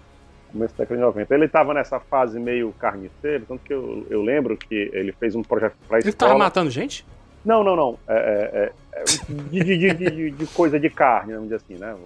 Começo 0.52 0.74
da 0.76 0.82
década 0.84 0.96
de 1.00 1.06
90. 1.06 1.34
Ele 1.34 1.44
estava 1.44 1.72
nessa 1.72 2.00
fase 2.00 2.38
meio 2.40 2.72
carniceiro, 2.72 3.44
tanto 3.46 3.62
que 3.62 3.72
eu, 3.72 4.04
eu 4.10 4.20
lembro 4.20 4.56
que 4.56 4.90
ele 4.92 5.12
fez 5.12 5.34
um 5.36 5.42
projeto 5.42 5.76
pra 5.88 5.98
Ele 6.00 6.08
escola. 6.08 6.30
tava 6.30 6.38
matando 6.38 6.70
gente? 6.70 7.06
Não, 7.44 7.62
não, 7.64 7.76
não. 7.76 7.98
É, 8.08 8.14
é, 8.14 8.72
é, 8.98 9.00
é 9.00 9.04
de, 9.04 9.78
de- 9.78 9.94
de- 9.94 10.30
de- 10.32 10.46
coisa 10.48 10.78
de 10.78 10.90
carne, 10.90 11.32
vamos 11.34 11.48
dizer 11.48 11.56
assim, 11.56 11.76
né? 11.78 11.96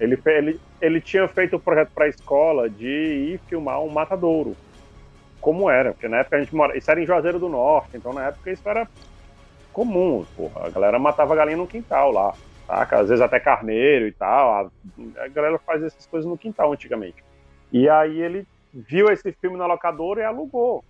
Ele, 0.00 0.16
ele, 0.26 0.60
ele 0.80 1.00
tinha 1.00 1.26
feito 1.26 1.56
o 1.56 1.60
projeto 1.60 1.90
para 1.92 2.04
a 2.04 2.08
escola 2.08 2.70
de 2.70 2.86
ir 2.86 3.40
filmar 3.48 3.80
um 3.82 3.88
matadouro. 3.90 4.56
Como 5.40 5.68
era, 5.68 5.92
porque 5.92 6.06
na 6.08 6.18
época 6.18 6.36
a 6.36 6.40
gente 6.40 6.54
mora. 6.54 6.78
Isso 6.78 6.88
era 6.90 7.00
em 7.02 7.06
Juazeiro 7.06 7.38
do 7.40 7.48
Norte, 7.48 7.96
então 7.96 8.12
na 8.12 8.28
época 8.28 8.50
isso 8.52 8.66
era 8.68 8.88
comum, 9.72 10.24
porra. 10.36 10.66
A 10.66 10.70
galera 10.70 10.98
matava 10.98 11.34
galinha 11.34 11.56
no 11.56 11.66
quintal 11.66 12.10
lá, 12.12 12.32
saca? 12.68 13.00
Às 13.00 13.08
vezes 13.08 13.22
até 13.22 13.40
carneiro 13.40 14.06
e 14.06 14.12
tal. 14.12 14.50
A, 14.52 14.70
a 15.24 15.28
galera 15.28 15.58
faz 15.58 15.82
essas 15.82 16.06
coisas 16.06 16.28
no 16.30 16.38
quintal 16.38 16.72
antigamente. 16.72 17.24
E 17.72 17.88
aí 17.88 18.20
ele 18.20 18.46
viu 18.72 19.08
esse 19.10 19.32
filme 19.32 19.56
na 19.56 19.66
locadora 19.66 20.20
e 20.20 20.24
alugou. 20.24 20.84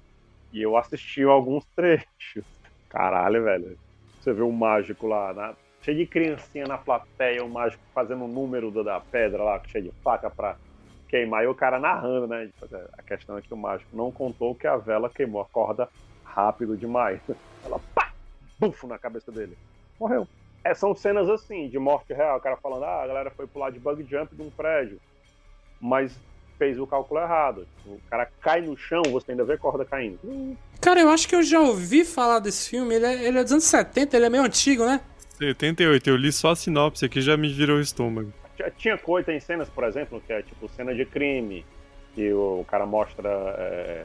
E 0.52 0.60
eu 0.60 0.76
assisti 0.76 1.22
alguns 1.22 1.64
trechos. 1.74 2.44
Caralho, 2.90 3.44
velho. 3.44 3.78
Você 4.20 4.32
vê 4.32 4.42
um 4.42 4.52
mágico 4.52 5.06
lá, 5.06 5.32
na- 5.32 5.54
cheio 5.82 5.96
de 5.96 6.06
criancinha 6.06 6.64
na 6.66 6.76
plateia, 6.76 7.44
o 7.44 7.48
mágico 7.48 7.82
fazendo 7.94 8.24
o 8.24 8.28
número 8.28 8.70
da, 8.70 8.82
da 8.82 9.00
pedra 9.00 9.42
lá, 9.42 9.60
cheio 9.68 9.84
de 9.84 9.92
faca 10.02 10.28
pra 10.28 10.56
queimar. 11.08 11.44
E 11.44 11.46
o 11.46 11.54
cara 11.54 11.78
narrando, 11.78 12.26
né? 12.26 12.50
A 12.98 13.02
questão 13.02 13.38
é 13.38 13.42
que 13.42 13.54
o 13.54 13.56
mágico 13.56 13.96
não 13.96 14.10
contou 14.10 14.54
que 14.54 14.66
a 14.66 14.76
vela 14.76 15.08
queimou 15.08 15.40
a 15.40 15.44
corda 15.46 15.88
rápido 16.24 16.76
demais. 16.76 17.20
Ela 17.64 17.80
pá! 17.94 18.10
Bufo 18.58 18.86
na 18.88 18.98
cabeça 18.98 19.30
dele. 19.30 19.56
Morreu. 20.00 20.26
É, 20.70 20.74
são 20.74 20.94
cenas 20.94 21.28
assim, 21.28 21.68
de 21.68 21.78
morte 21.78 22.12
real. 22.12 22.36
O 22.38 22.40
cara 22.40 22.56
falando, 22.56 22.84
ah, 22.84 23.02
a 23.02 23.06
galera 23.06 23.30
foi 23.30 23.46
pular 23.46 23.70
de 23.70 23.78
bug 23.78 24.04
jump 24.08 24.34
de 24.34 24.42
um 24.42 24.50
prédio. 24.50 25.00
Mas 25.80 26.12
fez 26.58 26.78
o 26.78 26.86
cálculo 26.86 27.20
errado. 27.20 27.66
O 27.86 27.98
cara 28.10 28.26
cai 28.40 28.60
no 28.60 28.76
chão, 28.76 29.02
você 29.10 29.30
ainda 29.30 29.44
vê 29.44 29.54
a 29.54 29.58
corda 29.58 29.84
caindo. 29.84 30.18
Cara, 30.80 31.00
eu 31.00 31.08
acho 31.08 31.28
que 31.28 31.34
eu 31.34 31.42
já 31.42 31.60
ouvi 31.60 32.04
falar 32.04 32.40
desse 32.40 32.68
filme. 32.70 32.94
Ele 32.96 33.06
é, 33.06 33.24
ele 33.28 33.38
é 33.38 33.42
dos 33.44 33.52
anos 33.52 33.64
70, 33.64 34.16
ele 34.16 34.26
é 34.26 34.30
meio 34.30 34.42
antigo, 34.44 34.84
né? 34.84 35.00
78, 35.38 36.10
eu 36.10 36.16
li 36.16 36.32
só 36.32 36.50
a 36.50 36.56
sinopse 36.56 37.04
aqui 37.04 37.20
já 37.20 37.36
me 37.36 37.48
virou 37.52 37.78
o 37.78 37.80
estômago. 37.80 38.32
Tinha- 38.56 38.70
Tinha 38.72 38.98
coisa, 38.98 39.26
tem 39.26 39.38
cenas, 39.38 39.68
por 39.68 39.84
exemplo, 39.84 40.20
que 40.26 40.32
é 40.32 40.42
tipo 40.42 40.68
cena 40.70 40.92
de 40.92 41.04
crime, 41.06 41.64
que 42.14 42.32
o 42.32 42.64
cara 42.68 42.84
mostra 42.84 43.28
é, 43.56 44.04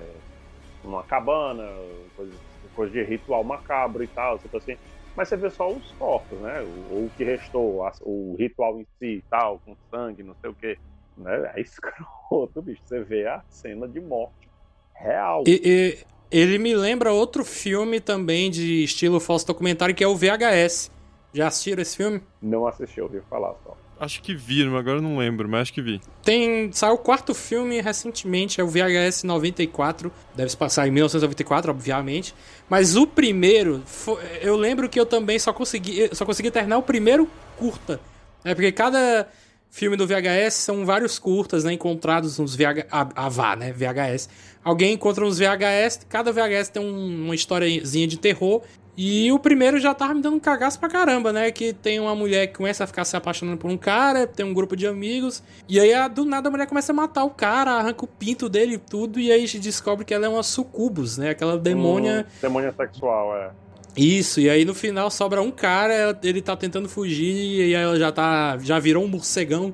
uma 0.83 1.01
cabana, 1.03 1.67
coisa, 2.15 2.31
coisa 2.75 2.93
de 2.93 3.01
ritual 3.03 3.43
macabro 3.43 4.03
e 4.03 4.07
tal, 4.07 4.37
tipo 4.37 4.55
assim. 4.57 4.77
Mas 5.15 5.29
você 5.29 5.37
vê 5.37 5.49
só 5.49 5.71
os 5.71 5.91
corpos, 5.93 6.39
né? 6.39 6.61
O, 6.61 7.05
o 7.05 7.11
que 7.15 7.23
restou, 7.23 7.83
a- 7.85 7.93
o 8.01 8.35
ritual 8.37 8.79
em 8.79 8.87
si 8.99 9.17
e 9.17 9.23
tal, 9.29 9.59
com 9.65 9.75
sangue, 9.91 10.23
não 10.23 10.35
sei 10.41 10.49
o 10.49 10.55
quê. 10.55 10.77
Né? 11.17 11.51
É 11.55 11.61
escroto, 11.61 12.61
bicho. 12.61 12.81
Você 12.85 13.01
vê 13.03 13.27
a 13.27 13.43
cena 13.49 13.87
de 13.87 14.01
morte 14.01 14.49
real. 14.95 15.43
E, 15.45 15.61
e- 15.63 15.97
ele 16.31 16.57
me 16.57 16.73
lembra 16.75 17.11
outro 17.13 17.45
filme 17.45 17.99
também 17.99 18.49
de 18.49 18.83
estilo 18.83 19.19
falso 19.19 19.45
documentário, 19.45 19.93
que 19.93 20.03
é 20.03 20.07
o 20.07 20.15
VHS. 20.15 20.89
Já 21.31 21.47
assistiram 21.47 21.81
esse 21.81 21.95
filme? 21.95 22.21
Não 22.41 22.65
assisti, 22.65 22.99
ouvi 22.99 23.21
falar 23.29 23.53
só. 23.63 23.77
Acho 23.99 24.21
que 24.21 24.35
vi, 24.35 24.63
agora 24.67 24.97
eu 24.97 25.01
não 25.01 25.17
lembro, 25.17 25.47
mas 25.47 25.61
acho 25.61 25.73
que 25.73 25.81
vi. 25.81 26.01
Tem. 26.23 26.71
Saiu 26.73 26.95
o 26.95 26.97
quarto 26.97 27.33
filme 27.33 27.79
recentemente, 27.79 28.59
é 28.59 28.63
o 28.63 28.67
VHS 28.67 29.23
94. 29.23 30.11
Deve 30.35 30.49
se 30.49 30.57
passar 30.57 30.87
em 30.87 30.91
1994, 30.91 31.71
obviamente. 31.71 32.33
Mas 32.69 32.95
o 32.97 33.07
primeiro, 33.07 33.81
fo- 33.85 34.19
eu 34.41 34.57
lembro 34.57 34.89
que 34.89 34.99
eu 34.99 35.05
também 35.05 35.39
só 35.39 35.53
consegui, 35.53 36.09
só 36.13 36.25
consegui 36.25 36.51
terminar 36.51 36.77
o 36.79 36.83
primeiro 36.83 37.29
curta. 37.57 37.99
É 38.43 38.53
porque 38.53 38.71
cada 38.73 39.27
filme 39.69 39.95
do 39.95 40.05
VHS 40.05 40.53
são 40.55 40.85
vários 40.85 41.17
curtas, 41.17 41.63
né? 41.63 41.73
Encontrados 41.73 42.37
nos 42.39 42.55
VH, 42.55 42.85
a, 42.91 43.25
a 43.25 43.29
VA, 43.29 43.55
né? 43.55 43.71
VHS. 43.71 44.27
Alguém 44.63 44.93
encontra 44.93 45.25
uns 45.25 45.39
VHS, 45.39 46.05
cada 46.09 46.31
VHS 46.31 46.69
tem 46.69 46.81
um- 46.83 47.25
uma 47.25 47.35
historiazinha 47.35 48.07
de 48.07 48.17
terror. 48.17 48.61
E 48.95 49.31
o 49.31 49.39
primeiro 49.39 49.79
já 49.79 49.93
tava 49.93 50.13
me 50.13 50.21
dando 50.21 50.35
um 50.35 50.39
cagaço 50.39 50.79
pra 50.79 50.87
caramba, 50.87 51.33
né? 51.33 51.51
Que 51.51 51.73
tem 51.73 51.99
uma 51.99 52.15
mulher 52.15 52.47
que 52.47 52.55
começa 52.55 52.83
a 52.83 52.87
ficar 52.87 53.05
se 53.05 53.17
apaixonando 53.17 53.57
por 53.57 53.69
um 53.69 53.77
cara, 53.77 54.27
tem 54.27 54.45
um 54.45 54.53
grupo 54.53 54.75
de 54.75 54.85
amigos, 54.85 55.41
e 55.67 55.79
aí 55.79 55.91
do 56.09 56.25
nada 56.25 56.47
a 56.47 56.51
mulher 56.51 56.67
começa 56.67 56.91
a 56.91 56.95
matar 56.95 57.23
o 57.23 57.31
cara, 57.31 57.71
arranca 57.71 58.05
o 58.05 58.07
pinto 58.07 58.47
dele 58.47 58.75
e 58.75 58.77
tudo, 58.77 59.19
e 59.19 59.31
aí 59.31 59.43
a 59.43 59.47
gente 59.47 59.59
descobre 59.59 60.05
que 60.05 60.13
ela 60.13 60.25
é 60.25 60.29
uma 60.29 60.43
sucubus, 60.43 61.17
né? 61.17 61.31
Aquela 61.31 61.57
demônia. 61.57 62.27
Hum, 62.27 62.37
demônia 62.41 62.73
sexual, 62.77 63.35
é. 63.35 63.49
Isso, 63.95 64.39
e 64.39 64.49
aí 64.49 64.65
no 64.65 64.73
final 64.73 65.09
sobra 65.09 65.41
um 65.41 65.51
cara, 65.51 66.17
ele 66.23 66.41
tá 66.41 66.55
tentando 66.55 66.89
fugir, 66.89 67.69
e 67.69 67.75
aí 67.75 67.83
ela 67.83 67.97
já 67.97 68.11
tá. 68.11 68.57
já 68.59 68.79
virou 68.79 69.03
um 69.03 69.07
morcegão 69.07 69.73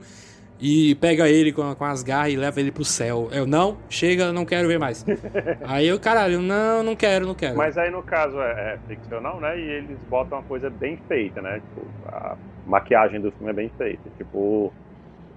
e 0.60 0.94
pega 0.96 1.30
ele 1.30 1.54
com, 1.54 1.74
com 1.74 1.86
as 1.86 2.04
garras 2.04 2.34
e 2.34 2.36
leva 2.36 2.60
ele 2.60 2.72
pro 2.72 2.84
céu. 2.84 3.30
Eu, 3.32 3.48
não, 3.48 3.78
chega, 3.90 4.34
não 4.34 4.46
quero 4.46 4.68
ver 4.68 4.78
mais. 4.78 5.06
aí 5.64 5.88
eu, 5.88 6.00
caralho, 6.00 6.42
não, 6.42 6.84
não 6.84 6.96
quero, 6.96 7.26
não 7.26 7.34
quero. 7.34 7.56
Mas 7.56 7.78
aí 7.78 7.90
no 7.90 8.04
caso 8.04 8.40
é, 8.42 8.74
é 8.74 8.80
ficcional, 8.88 9.40
né? 9.40 9.58
E 9.58 9.62
eles 9.62 9.98
botam 10.10 10.38
uma 10.38 10.44
coisa 10.44 10.70
bem 10.70 11.00
feita, 11.08 11.42
né? 11.42 11.62
Tipo, 11.62 11.88
a 12.08 12.36
maquiagem 12.68 13.22
do 13.22 13.32
filme 13.32 13.50
é 13.52 13.54
bem 13.54 13.72
feita. 13.78 14.10
Tipo, 14.18 14.74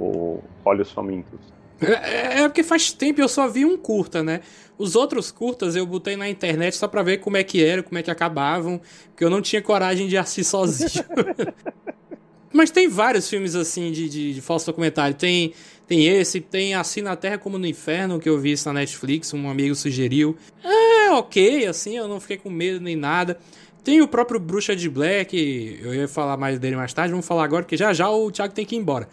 o 0.01 0.43
Olhos 0.65 0.91
Famintos. 0.91 1.53
É, 1.81 2.43
é 2.43 2.49
porque 2.49 2.63
faz 2.63 2.93
tempo 2.93 3.21
eu 3.21 3.29
só 3.29 3.49
vi 3.49 3.65
um 3.65 3.77
curta, 3.77 4.23
né? 4.23 4.41
Os 4.79 4.97
outros 4.97 5.31
curtas 5.31 5.77
eu 5.77 5.87
botei 5.87 6.17
na 6.17 6.29
internet 6.29 6.77
só 6.77 6.89
pra 6.89 7.03
ver 7.03 7.19
como 7.19 7.37
é 7.37 7.45
que 7.45 7.65
era, 7.65 7.83
como 7.83 7.99
é 7.99 8.03
que 8.03 8.11
acabavam, 8.11 8.81
porque 9.09 9.25
eu 9.25 9.31
não 9.31 9.41
tinha 9.41 9.61
coragem 9.63 10.09
de 10.09 10.17
assistir 10.17 10.45
sozinho. 10.45 11.05
Mas 12.53 12.71
tem 12.71 12.89
vários 12.89 13.29
filmes 13.29 13.55
assim 13.55 13.91
de, 13.91 14.09
de, 14.09 14.35
de 14.35 14.41
falso 14.41 14.67
documentário. 14.67 15.15
Tem, 15.15 15.53
Tem 15.87 16.07
esse, 16.07 16.41
tem 16.41 16.75
Assim 16.75 17.03
na 17.03 17.17
Terra 17.17 17.39
como 17.39 17.59
no 17.59 17.67
Inferno, 17.67 18.19
que 18.19 18.29
eu 18.29 18.39
vi 18.39 18.53
isso 18.53 18.69
na 18.69 18.75
Netflix, 18.75 19.33
um 19.35 19.49
amigo 19.49 19.75
sugeriu. 19.75 20.37
É 20.63 21.11
ok, 21.13 21.67
assim, 21.67 21.97
eu 21.97 22.09
não 22.09 22.21
fiquei 22.21 22.37
com 22.37 22.51
medo 22.51 22.81
nem 22.81 22.97
nada. 22.97 23.39
Tem 23.85 24.01
o 24.01 24.07
próprio 24.07 24.39
Bruxa 24.39 24.77
de 24.77 24.89
Black, 24.89 25.81
eu 25.83 25.93
ia 25.93 26.07
falar 26.07 26.37
mais 26.37 26.57
dele 26.61 26.77
mais 26.77 26.93
tarde, 26.93 27.11
vamos 27.11 27.27
falar 27.27 27.43
agora, 27.43 27.65
porque 27.65 27.77
já 27.77 27.93
já 27.93 28.09
o 28.09 28.31
Thiago 28.31 28.55
tem 28.55 28.65
que 28.65 28.77
ir 28.77 28.79
embora. 28.79 29.09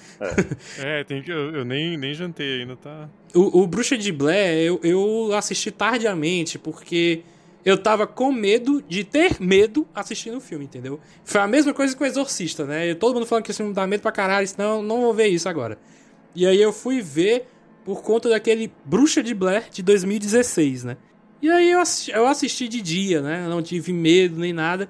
É, 0.78 1.04
tem 1.10 1.24
que, 1.24 1.32
eu, 1.32 1.56
eu 1.56 1.66
nem, 1.66 1.98
nem 1.98 2.14
jantei 2.14 2.62
ainda, 2.62 2.76
tá? 2.76 3.10
O, 3.34 3.62
o 3.64 3.68
Bruxa 3.68 3.98
de 3.98 4.12
Blair 4.12 4.60
eu, 4.60 4.80
eu 4.84 5.34
assisti 5.34 5.72
tardiamente, 5.72 6.60
porque 6.60 7.24
eu 7.66 7.78
tava 7.78 8.08
com 8.08 8.32
medo 8.32 8.82
de 8.88 9.04
ter 9.04 9.40
medo 9.40 9.88
assistindo 9.94 10.38
o 10.38 10.42
filme, 10.42 10.66
entendeu? 10.66 11.00
Foi 11.24 11.42
a 11.42 11.48
mesma 11.48 11.74
coisa 11.74 11.96
que 11.96 12.02
o 12.02 12.06
Exorcista, 12.06 12.66
né? 12.66 12.94
Todo 12.96 13.14
mundo 13.14 13.26
falando 13.26 13.44
que 13.44 13.52
esse 13.52 13.58
filme 13.58 13.74
dá 13.74 13.86
medo 13.86 14.02
pra 14.02 14.12
caralho, 14.12 14.48
senão 14.48 14.82
não 14.82 15.02
vou 15.02 15.14
ver 15.14 15.28
isso 15.28 15.50
agora. 15.50 15.78
E 16.34 16.46
aí 16.46 16.62
eu 16.62 16.72
fui 16.72 17.02
ver 17.02 17.48
por 17.84 18.02
conta 18.02 18.30
daquele 18.30 18.72
Bruxa 18.86 19.22
de 19.22 19.34
Blair 19.34 19.66
de 19.72 19.82
2016, 19.82 20.84
né? 20.84 20.98
E 21.42 21.50
aí 21.50 21.72
eu 21.72 21.80
assisti, 21.80 22.12
eu 22.12 22.28
assisti 22.28 22.68
de 22.68 22.82
dia, 22.82 23.22
né? 23.22 23.48
Não 23.48 23.62
tive 23.62 23.92
medo 23.92 24.40
nem 24.40 24.54
nada. 24.54 24.90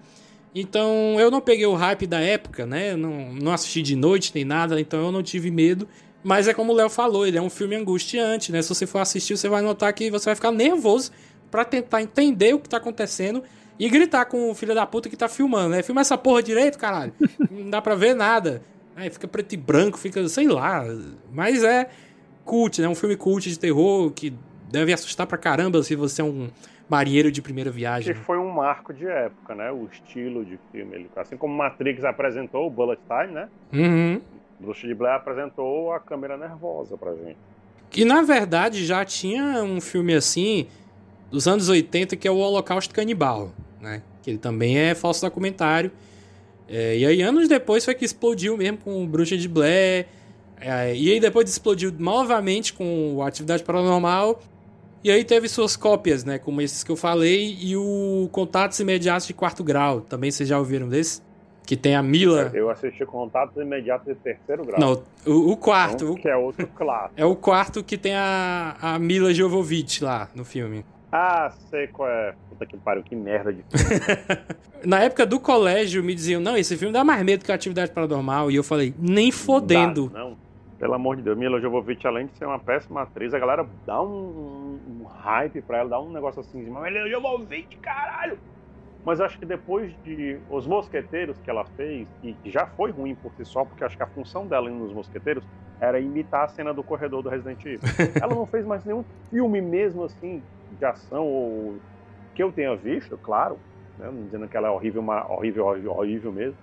Então 0.54 1.16
eu 1.20 1.30
não 1.30 1.42
peguei 1.42 1.66
o 1.66 1.76
hype 1.76 2.08
da 2.08 2.20
época, 2.20 2.66
né? 2.66 2.96
Não, 2.96 3.34
não 3.34 3.52
assisti 3.52 3.82
de 3.82 3.96
noite 3.96 4.32
nem 4.34 4.44
nada, 4.44 4.80
então 4.80 5.00
eu 5.06 5.12
não 5.12 5.24
tive 5.24 5.52
medo. 5.52 5.88
Mas 6.24 6.48
é 6.48 6.54
como 6.54 6.74
o 6.74 6.76
Léo 6.76 6.90
falou, 6.90 7.26
ele 7.26 7.38
é 7.38 7.42
um 7.42 7.50
filme 7.50 7.76
angustiante, 7.76 8.52
né? 8.52 8.62
Se 8.62 8.70
você 8.70 8.86
for 8.86 9.00
assistir, 9.00 9.38
você 9.38 9.48
vai 9.48 9.62
notar 9.62 9.94
que 9.94 10.12
você 10.12 10.26
vai 10.26 10.36
ficar 10.36 10.52
nervoso 10.52 11.12
para 11.50 11.66
tentar 11.66 12.02
entender 12.02 12.54
o 12.54 12.60
que 12.60 12.70
tá 12.70 12.78
acontecendo 12.78 13.44
e 13.78 13.90
gritar 13.90 14.26
com 14.26 14.52
o 14.52 14.56
filho 14.56 14.76
da 14.76 14.86
puta 14.86 15.10
que 15.10 15.16
tá 15.16 15.30
filmando, 15.30 15.70
né? 15.70 15.82
Filma 15.82 16.02
essa 16.02 16.18
porra 16.18 16.44
direito, 16.44 16.78
caralho. 16.78 17.14
Não 17.50 17.70
dá 17.70 17.82
pra 17.82 17.96
ver 17.96 18.14
nada. 18.14 18.62
Aí 18.96 19.10
fica 19.10 19.28
preto 19.28 19.54
e 19.54 19.58
branco, 19.58 19.98
fica, 19.98 20.28
sei 20.28 20.48
lá. 20.48 20.84
Mas 21.32 21.64
é 21.64 21.90
cult, 22.44 22.82
né? 22.82 22.90
Um 22.90 22.96
filme 22.96 23.16
cult 23.16 23.50
de 23.50 23.58
terror 23.58 24.12
que 24.12 24.34
deve 24.70 24.92
assustar 24.92 25.26
pra 25.26 25.38
caramba 25.38 25.82
se 25.82 25.96
você 25.96 26.22
é 26.22 26.26
um 26.26 26.50
marinheiro 26.90 27.32
de 27.32 27.42
primeira 27.42 27.72
viagem. 27.72 28.14
Que 28.14 28.20
foi 28.20 28.38
um 28.38 28.50
marco 28.50 28.94
de 28.94 29.06
época, 29.06 29.56
né? 29.56 29.72
O 29.72 29.88
estilo 29.90 30.44
de 30.44 30.60
filme. 30.72 31.08
Assim 31.16 31.38
como 31.38 31.56
Matrix 31.56 32.04
apresentou 32.04 32.68
o 32.68 32.70
Bullet 32.70 33.00
Time, 33.08 33.34
né? 33.34 33.48
Uhum. 33.72 34.22
Bruxa 34.60 34.88
de 34.88 34.94
Blair 34.94 35.16
apresentou 35.16 35.94
a 35.94 36.00
câmera 36.00 36.36
nervosa 36.36 36.98
pra 36.98 37.14
gente. 37.14 37.38
Que 37.90 38.04
na 38.04 38.22
verdade 38.22 38.86
já 38.86 39.06
tinha 39.06 39.64
um 39.64 39.80
filme 39.80 40.14
assim 40.14 40.68
dos 41.32 41.48
anos 41.48 41.70
80 41.70 42.16
que 42.16 42.28
é 42.28 42.32
o 42.32 42.38
Holocausto 42.38 42.94
Canibal, 42.94 43.52
né? 43.82 44.02
Que 44.22 44.32
ele 44.32 44.38
também 44.40 44.78
é 44.78 44.94
falso 44.96 45.22
documentário. 45.22 45.92
É, 46.68 46.98
e 46.98 47.06
aí 47.06 47.22
anos 47.22 47.48
depois 47.48 47.84
foi 47.86 47.96
que 47.96 48.06
explodiu 48.06 48.56
mesmo 48.58 48.78
com 48.78 49.04
o 49.04 49.08
Bruxa 49.08 49.38
de 49.38 49.48
Blair. 49.48 50.06
É, 50.62 50.94
e 50.96 51.12
aí 51.12 51.20
depois 51.20 51.50
explodiu 51.50 51.92
novamente 51.98 52.74
com 52.74 53.22
Atividade 53.24 53.64
Paranormal. 53.64 54.40
E 55.04 55.10
aí 55.10 55.24
teve 55.24 55.48
suas 55.48 55.78
cópias, 55.78 56.26
né? 56.26 56.38
Como 56.38 56.62
esses 56.62 56.84
que 56.84 56.92
eu 56.92 56.96
falei. 56.98 57.58
E 57.62 57.76
o 57.78 58.28
Contatos 58.32 58.80
Imediatos 58.80 59.26
de 59.28 59.34
Quarto 59.34 59.64
Grau. 59.64 60.02
Também 60.02 60.30
vocês 60.30 60.48
já 60.50 60.60
ouviram 60.60 60.90
desse? 60.90 61.22
Que 61.66 61.78
tem 61.78 61.96
a 61.96 62.04
Mila. 62.04 62.52
Eu 62.54 62.70
assisti 62.70 63.06
Contatos 63.06 63.56
Imediatos 63.62 64.08
de 64.08 64.16
Terceiro 64.16 64.66
Grau. 64.66 64.80
Não, 64.80 65.04
o, 65.34 65.52
o 65.52 65.58
quarto. 65.58 66.06
Um 66.06 66.12
o- 66.12 66.16
que 66.18 66.28
é 66.28 66.36
outro 66.36 66.68
clássico. 66.76 67.14
é 67.16 67.24
o 67.26 67.36
quarto 67.36 67.84
que 67.84 67.98
tem 67.98 68.14
a, 68.14 68.76
a 68.82 69.00
Mila 69.00 69.34
Jovovich 69.34 70.04
lá 70.04 70.30
no 70.36 70.44
filme. 70.44 70.84
Ah, 71.12 71.52
sei 71.70 71.88
qual 71.88 72.10
é. 72.10 72.36
Puta 72.50 72.66
que 72.66 72.78
pariu, 72.78 73.04
que 73.04 73.16
merda 73.16 73.52
de 73.52 73.64
Na 74.86 75.00
época 75.00 75.26
do 75.26 75.40
colégio 75.40 76.04
me 76.04 76.14
diziam, 76.14 76.40
não, 76.40 76.56
esse 76.56 76.78
filme 76.78 76.94
dá 76.94 77.04
mais 77.04 77.24
medo 77.24 77.44
que 77.44 77.52
a 77.52 77.56
Atividade 77.56 77.92
Paranormal. 77.92 78.52
E 78.52 78.56
eu 78.56 78.64
falei, 78.64 78.94
nem 78.98 79.32
fodendo. 79.32 80.10
Dá, 80.10 80.20
não. 80.20 80.38
Pelo 80.78 80.94
amor 80.94 81.18
de 81.18 81.24
Deus, 81.24 81.38
Mila 81.38 81.60
Jovovich, 81.60 82.08
além 82.08 82.28
de 82.28 82.38
ser 82.38 82.46
uma 82.46 82.58
péssima 82.58 83.02
atriz, 83.02 83.34
a 83.34 83.40
galera 83.40 83.68
dá 83.86 84.02
um, 84.02 84.80
um 84.88 85.04
hype 85.04 85.62
pra 85.62 85.80
ela, 85.80 85.90
dá 85.90 86.00
um 86.00 86.10
negócio 86.10 86.40
assim, 86.40 86.64
de 86.64 86.70
Mila 86.70 87.10
Jovovich, 87.10 87.76
caralho! 87.78 88.38
Mas 89.06 89.20
acho 89.20 89.38
que 89.40 89.46
depois 89.46 89.94
de 90.04 90.38
Os 90.50 90.68
Mosqueteiros 90.68 91.38
que 91.40 91.50
ela 91.50 91.66
fez, 91.76 92.08
e 92.24 92.34
que 92.34 92.50
já 92.50 92.66
foi 92.66 92.92
ruim 92.92 93.16
por 93.16 93.34
si 93.34 93.44
só, 93.44 93.66
porque 93.66 93.84
acho 93.84 93.98
que 93.98 94.04
a 94.04 94.08
função 94.08 94.48
dela 94.48 94.70
nos 94.70 94.94
Mosqueteiros 94.94 95.44
era 95.82 96.00
imitar 96.00 96.46
a 96.46 96.48
cena 96.48 96.74
do 96.74 96.84
corredor 96.84 97.24
do 97.24 97.30
Resident 97.30 97.60
Evil. 97.66 97.80
ela 98.22 98.34
não 98.34 98.46
fez 98.46 98.66
mais 98.66 98.84
nenhum 98.86 99.04
filme 99.30 99.62
mesmo 99.62 100.04
assim, 100.04 100.42
de 100.78 100.86
ação, 100.86 101.26
ou 101.26 101.78
que 102.36 102.44
eu 102.44 102.52
tenha 102.52 102.76
visto, 102.76 103.18
claro, 103.18 103.58
né, 103.98 104.10
não 104.12 104.24
dizendo 104.24 104.48
que 104.48 104.56
ela 104.56 104.68
é 104.68 104.72
horrível, 104.72 105.02
uma, 105.02 105.26
horrível, 105.32 105.66
horrível, 105.66 105.92
horrível 105.92 106.32
mesmo, 106.32 106.58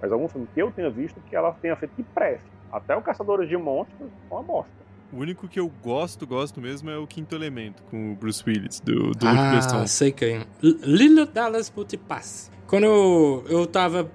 mas 0.00 0.12
algum 0.12 0.28
filme 0.28 0.46
que 0.52 0.60
eu 0.60 0.70
tenha 0.70 0.90
visto 0.90 1.20
que 1.28 1.34
ela 1.34 1.52
tenha 1.52 1.74
feito 1.76 1.92
que 1.94 2.02
preste. 2.02 2.44
Até 2.72 2.96
o 2.96 3.02
Caçadores 3.02 3.48
de 3.48 3.56
Monstros 3.56 4.10
é 4.30 4.34
uma 4.34 4.42
bosta. 4.42 4.70
O 5.12 5.18
único 5.18 5.46
que 5.48 5.58
eu 5.58 5.70
gosto, 5.82 6.26
gosto 6.26 6.60
mesmo, 6.60 6.90
é 6.90 6.98
o 6.98 7.06
Quinto 7.06 7.34
Elemento, 7.34 7.82
com 7.84 8.12
o 8.12 8.14
Bruce 8.16 8.42
Willis, 8.46 8.80
do, 8.80 9.12
do 9.12 9.26
Luke 9.26 9.38
Ah, 9.38 9.52
Besson. 9.54 9.86
sei 9.86 10.10
quem. 10.12 10.40
Lilo 10.60 11.24
Dallas 11.26 11.72
Multipass. 11.74 12.50
Quando 12.66 12.84
eu, 12.84 13.44
eu 13.48 13.66
tava, 13.66 14.10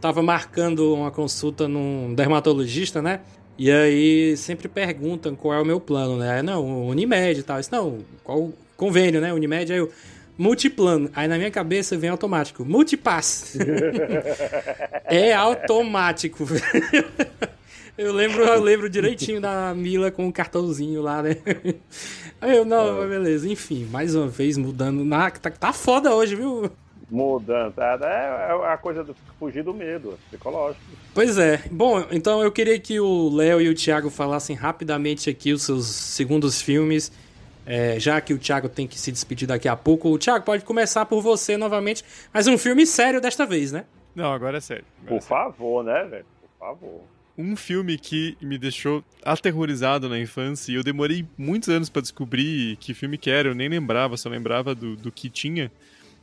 tava 0.00 0.22
marcando 0.22 0.94
uma 0.94 1.10
consulta 1.10 1.66
num 1.66 2.14
dermatologista, 2.14 3.00
né? 3.00 3.20
E 3.56 3.70
aí 3.70 4.36
sempre 4.36 4.68
perguntam 4.68 5.34
qual 5.34 5.54
é 5.54 5.62
o 5.62 5.64
meu 5.64 5.80
plano, 5.80 6.18
né? 6.18 6.42
Não, 6.42 6.88
Unimed 6.88 7.40
e 7.40 7.42
tal. 7.42 7.58
Isso 7.58 7.70
não, 7.72 7.98
qual 8.22 8.38
o 8.38 8.54
convênio, 8.76 9.20
né? 9.20 9.32
Unimed, 9.32 9.72
aí 9.72 9.78
eu. 9.78 9.90
Multiplano. 10.36 11.10
Aí 11.14 11.28
na 11.28 11.36
minha 11.36 11.50
cabeça 11.50 11.96
vem 11.96 12.10
automático. 12.10 12.64
Multipass. 12.64 13.56
é 15.06 15.32
automático. 15.32 16.44
Eu 17.96 18.12
lembro, 18.12 18.42
eu 18.42 18.60
lembro 18.60 18.90
direitinho 18.90 19.40
da 19.40 19.72
Mila 19.72 20.10
com 20.10 20.26
o 20.26 20.32
cartãozinho 20.32 21.00
lá, 21.00 21.22
né? 21.22 21.36
Aí 22.40 22.56
eu, 22.56 22.64
não, 22.64 22.98
mas 22.98 23.08
beleza. 23.08 23.48
Enfim, 23.48 23.84
mais 23.84 24.16
uma 24.16 24.26
vez 24.26 24.58
mudando. 24.58 25.04
Na, 25.04 25.30
tá, 25.30 25.48
tá 25.48 25.72
foda 25.72 26.12
hoje, 26.12 26.34
viu? 26.34 26.68
Mudando, 27.08 27.72
tá? 27.74 27.96
É, 28.02 28.50
é 28.50 28.72
a 28.72 28.76
coisa 28.76 29.04
do 29.04 29.14
fugir 29.38 29.62
do 29.62 29.72
medo, 29.72 30.18
psicológico. 30.28 30.82
Pois 31.14 31.38
é. 31.38 31.62
Bom, 31.70 32.04
então 32.10 32.42
eu 32.42 32.50
queria 32.50 32.78
que 32.80 32.98
o 32.98 33.28
Léo 33.32 33.60
e 33.60 33.68
o 33.68 33.74
Thiago 33.74 34.10
falassem 34.10 34.56
rapidamente 34.56 35.30
aqui 35.30 35.52
os 35.52 35.62
seus 35.62 35.86
segundos 35.86 36.60
filmes. 36.60 37.12
É, 37.66 37.98
já 37.98 38.20
que 38.20 38.34
o 38.34 38.38
Thiago 38.38 38.68
tem 38.68 38.86
que 38.86 38.98
se 38.98 39.10
despedir 39.12 39.46
daqui 39.48 39.68
a 39.68 39.76
pouco. 39.76 40.08
O 40.10 40.18
Thiago 40.18 40.44
pode 40.44 40.64
começar 40.64 41.06
por 41.06 41.20
você 41.22 41.56
novamente, 41.56 42.04
mas 42.32 42.46
um 42.46 42.58
filme 42.58 42.86
sério 42.86 43.20
desta 43.20 43.46
vez, 43.46 43.72
né? 43.72 43.84
Não, 44.14 44.32
agora 44.32 44.58
é 44.58 44.60
sério. 44.60 44.84
Agora 45.02 45.16
é 45.16 45.18
Por 45.18 45.22
sério. 45.26 45.44
favor, 45.44 45.84
né, 45.84 46.04
velho? 46.04 46.26
Por 46.58 46.66
favor. 46.68 47.00
Um 47.36 47.56
filme 47.56 47.98
que 47.98 48.36
me 48.40 48.56
deixou 48.56 49.02
aterrorizado 49.24 50.08
na 50.08 50.18
infância 50.20 50.70
e 50.70 50.76
eu 50.76 50.84
demorei 50.84 51.26
muitos 51.36 51.68
anos 51.68 51.88
pra 51.90 52.00
descobrir 52.00 52.76
que 52.76 52.94
filme 52.94 53.18
que 53.18 53.28
era, 53.28 53.48
eu 53.48 53.54
nem 53.56 53.68
lembrava, 53.68 54.16
só 54.16 54.28
lembrava 54.28 54.72
do, 54.72 54.94
do 54.94 55.10
que 55.10 55.28
tinha, 55.28 55.70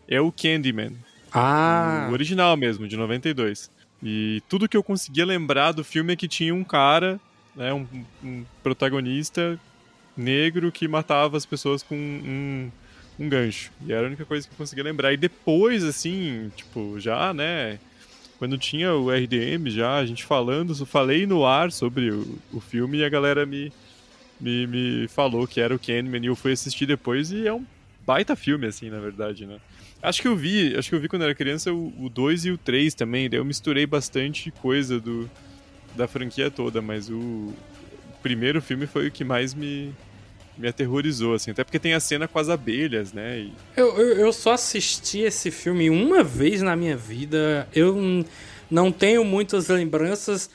é 0.07 0.21
o 0.21 0.31
Candyman. 0.31 0.93
Ah, 1.33 2.07
O 2.09 2.13
original 2.13 2.55
mesmo, 2.55 2.87
de 2.87 2.95
92. 2.95 3.69
E 4.03 4.41
tudo 4.47 4.69
que 4.69 4.75
eu 4.77 4.81
conseguia 4.83 5.25
lembrar 5.25 5.73
do 5.73 5.83
filme 5.83 6.13
é 6.13 6.15
que 6.15 6.27
tinha 6.29 6.55
um 6.55 6.63
cara, 6.63 7.19
né, 7.55 7.73
um, 7.73 7.85
um 8.23 8.45
protagonista 8.63 9.59
negro 10.15 10.71
que 10.71 10.87
matava 10.87 11.37
as 11.37 11.45
pessoas 11.45 11.83
com 11.83 11.95
um, 11.95 12.71
um 13.19 13.29
gancho. 13.29 13.71
E 13.85 13.93
era 13.93 14.03
a 14.03 14.07
única 14.07 14.25
coisa 14.25 14.47
que 14.47 14.53
eu 14.53 14.57
conseguia 14.57 14.83
lembrar. 14.83 15.13
E 15.13 15.17
depois, 15.17 15.83
assim, 15.83 16.51
tipo, 16.55 16.99
já, 16.99 17.33
né, 17.33 17.79
quando 18.37 18.57
tinha 18.57 18.93
o 18.93 19.11
RDM 19.11 19.69
já, 19.69 19.97
a 19.97 20.05
gente 20.05 20.23
falando, 20.23 20.85
falei 20.85 21.27
no 21.27 21.45
ar 21.45 21.71
sobre 21.71 22.11
o, 22.11 22.39
o 22.51 22.59
filme 22.59 22.97
e 22.97 23.05
a 23.05 23.09
galera 23.09 23.45
me, 23.45 23.71
me, 24.39 24.65
me 24.65 25.07
falou 25.07 25.47
que 25.47 25.61
era 25.61 25.75
o 25.75 25.79
Candyman 25.79 26.23
e 26.23 26.27
eu 26.27 26.35
fui 26.35 26.51
assistir 26.51 26.85
depois 26.85 27.31
e 27.31 27.47
é 27.47 27.53
um 27.53 27.65
baita 28.05 28.35
filme, 28.35 28.65
assim, 28.65 28.89
na 28.89 28.99
verdade, 28.99 29.45
né. 29.45 29.59
Acho 30.01 30.23
que 30.23 30.27
eu 30.27 30.35
vi, 30.35 30.75
acho 30.75 30.89
que 30.89 30.95
eu 30.95 30.99
vi 30.99 31.07
quando 31.07 31.21
era 31.21 31.35
criança 31.35 31.71
o 31.71 32.09
2 32.09 32.45
e 32.45 32.51
o 32.51 32.57
3 32.57 32.95
também, 32.95 33.29
daí 33.29 33.39
eu 33.39 33.45
misturei 33.45 33.85
bastante 33.85 34.49
coisa 34.49 34.99
do, 34.99 35.29
da 35.95 36.07
franquia 36.07 36.49
toda, 36.49 36.81
mas 36.81 37.09
o 37.09 37.53
primeiro 38.21 38.61
filme 38.61 38.87
foi 38.87 39.07
o 39.07 39.11
que 39.11 39.23
mais 39.23 39.53
me, 39.53 39.93
me 40.57 40.67
aterrorizou, 40.67 41.33
assim, 41.33 41.51
até 41.51 41.63
porque 41.63 41.79
tem 41.79 41.93
a 41.93 41.99
cena 41.99 42.27
com 42.27 42.39
as 42.39 42.49
abelhas, 42.49 43.13
né? 43.13 43.39
E, 43.39 43.53
eu, 43.75 43.97
eu, 43.97 44.17
eu 44.17 44.33
só 44.33 44.53
assisti 44.53 45.19
esse 45.19 45.51
filme 45.51 45.89
uma 45.89 46.23
vez 46.23 46.61
na 46.61 46.75
minha 46.75 46.95
vida. 46.95 47.67
Eu 47.73 48.23
não 48.69 48.91
tenho 48.91 49.23
muitas 49.25 49.67
lembranças. 49.67 50.49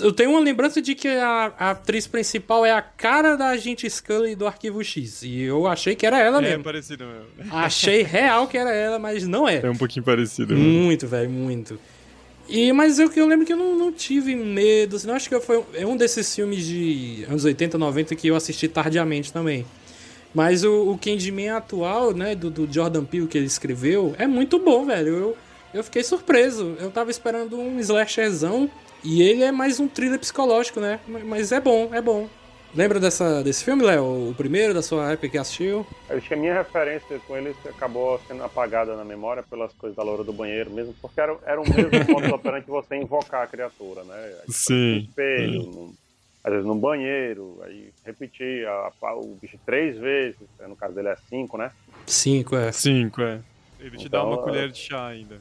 Eu 0.00 0.12
tenho 0.12 0.30
uma 0.30 0.40
lembrança 0.40 0.82
de 0.82 0.94
que 0.94 1.08
a, 1.08 1.52
a 1.58 1.70
atriz 1.70 2.06
principal 2.06 2.64
é 2.64 2.72
a 2.72 2.82
cara 2.82 3.36
da 3.36 3.48
agente 3.48 3.88
Scully 3.88 4.34
do 4.34 4.46
Arquivo 4.46 4.84
X. 4.84 5.22
E 5.22 5.40
eu 5.40 5.66
achei 5.66 5.96
que 5.96 6.06
era 6.06 6.18
ela 6.20 6.38
é 6.38 6.42
mesmo. 6.42 6.62
parecido 6.62 7.06
mesmo. 7.06 7.54
Achei 7.54 8.02
real 8.02 8.46
que 8.46 8.58
era 8.58 8.70
ela, 8.70 8.98
mas 8.98 9.26
não 9.26 9.48
é. 9.48 9.62
É 9.64 9.70
um 9.70 9.76
pouquinho 9.76 10.04
parecido. 10.04 10.54
mesmo. 10.54 10.68
Muito, 10.68 11.06
velho, 11.08 11.30
muito. 11.30 11.80
E, 12.48 12.72
mas 12.72 12.98
eu 12.98 13.10
eu 13.14 13.26
lembro 13.26 13.44
que 13.44 13.52
eu 13.52 13.56
não, 13.56 13.76
não 13.76 13.92
tive 13.92 14.34
medo. 14.34 14.96
Assim, 14.96 15.10
acho 15.10 15.28
que 15.28 15.38
foi 15.40 15.62
é 15.74 15.86
um 15.86 15.96
desses 15.96 16.34
filmes 16.34 16.64
de 16.64 17.26
anos 17.28 17.44
80, 17.44 17.76
90 17.76 18.14
que 18.16 18.28
eu 18.28 18.36
assisti 18.36 18.66
tardiamente 18.68 19.32
também. 19.32 19.66
Mas 20.34 20.64
o, 20.64 20.90
o 20.90 20.98
Candyman 20.98 21.50
atual, 21.50 22.12
né, 22.12 22.34
do, 22.34 22.50
do 22.50 22.72
Jordan 22.72 23.04
Peele 23.04 23.26
que 23.26 23.36
ele 23.36 23.46
escreveu, 23.46 24.14
é 24.18 24.26
muito 24.26 24.58
bom, 24.58 24.84
velho. 24.84 25.08
Eu, 25.08 25.36
eu 25.74 25.84
fiquei 25.84 26.02
surpreso. 26.02 26.76
Eu 26.80 26.90
tava 26.90 27.10
esperando 27.10 27.58
um 27.58 27.78
slasherzão 27.80 28.70
e 29.04 29.22
ele 29.22 29.42
é 29.42 29.52
mais 29.52 29.78
um 29.78 29.86
thriller 29.86 30.18
psicológico, 30.18 30.80
né? 30.80 31.00
Mas 31.06 31.52
é 31.52 31.60
bom, 31.60 31.90
é 31.92 32.00
bom. 32.00 32.28
Lembra 32.74 33.00
dessa, 33.00 33.42
desse 33.42 33.64
filme, 33.64 33.82
Léo? 33.82 34.30
O 34.30 34.34
primeiro 34.36 34.74
da 34.74 34.82
sua 34.82 35.12
época 35.12 35.28
que 35.28 35.38
assistiu? 35.38 35.86
Eu 36.08 36.18
acho 36.18 36.28
que 36.28 36.34
a 36.34 36.36
minha 36.36 36.54
referência 36.54 37.18
com 37.26 37.36
eles 37.36 37.56
acabou 37.66 38.20
sendo 38.28 38.42
apagada 38.44 38.94
na 38.94 39.04
memória 39.04 39.42
pelas 39.42 39.72
coisas 39.72 39.96
da 39.96 40.02
loura 40.02 40.22
do 40.22 40.32
banheiro, 40.32 40.70
mesmo 40.70 40.94
porque 41.00 41.18
era, 41.20 41.36
era 41.46 41.60
o 41.60 41.64
mesmo 41.68 41.90
modo 42.12 42.34
operante 42.34 42.66
você 42.68 42.96
invocar 42.96 43.42
a 43.42 43.46
criatura, 43.46 44.04
né? 44.04 44.34
Sim. 44.48 44.94
No 44.94 44.98
espelho, 45.00 45.62
no- 45.62 45.94
às 46.44 46.52
vezes 46.52 46.66
no 46.66 46.74
banheiro, 46.76 47.58
aí 47.64 47.90
repetir 48.04 48.66
a- 48.68 48.92
a- 49.02 49.14
o 49.16 49.36
bicho 49.40 49.58
três 49.66 49.96
vezes, 49.98 50.36
né? 50.58 50.66
no 50.68 50.76
caso 50.76 50.94
dele 50.94 51.08
é 51.08 51.16
cinco, 51.28 51.58
né? 51.58 51.70
Cinco, 52.06 52.54
é. 52.54 52.70
Cinco, 52.70 53.22
é. 53.22 53.40
Ele 53.80 53.96
te 53.96 54.08
dá 54.08 54.18
Então, 54.18 54.30
uma 54.30 54.40
é- 54.40 54.44
colher 54.44 54.70
de 54.70 54.78
chá 54.78 55.08
ainda. 55.08 55.40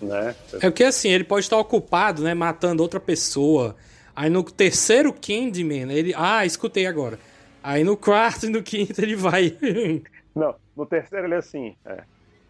né? 0.00 0.34
É 0.54 0.70
porque 0.70 0.84
assim, 0.84 1.08
ele 1.08 1.24
pode 1.24 1.44
estar 1.46 1.56
ocupado, 1.56 2.22
né, 2.22 2.34
matando 2.34 2.82
outra 2.82 3.00
pessoa. 3.00 3.74
Aí 4.16 4.30
no 4.30 4.42
terceiro 4.42 5.12
Candyman, 5.12 5.92
ele. 5.92 6.12
Ah, 6.16 6.44
escutei 6.46 6.86
agora. 6.86 7.18
Aí 7.62 7.84
no 7.84 7.96
quarto 7.96 8.46
e 8.46 8.48
no 8.48 8.62
quinto 8.62 8.98
ele 9.00 9.14
vai. 9.14 9.54
Não, 10.34 10.54
no 10.76 10.86
terceiro 10.86 11.26
ele 11.26 11.34
é 11.34 11.38
assim, 11.38 11.76
é. 11.84 11.98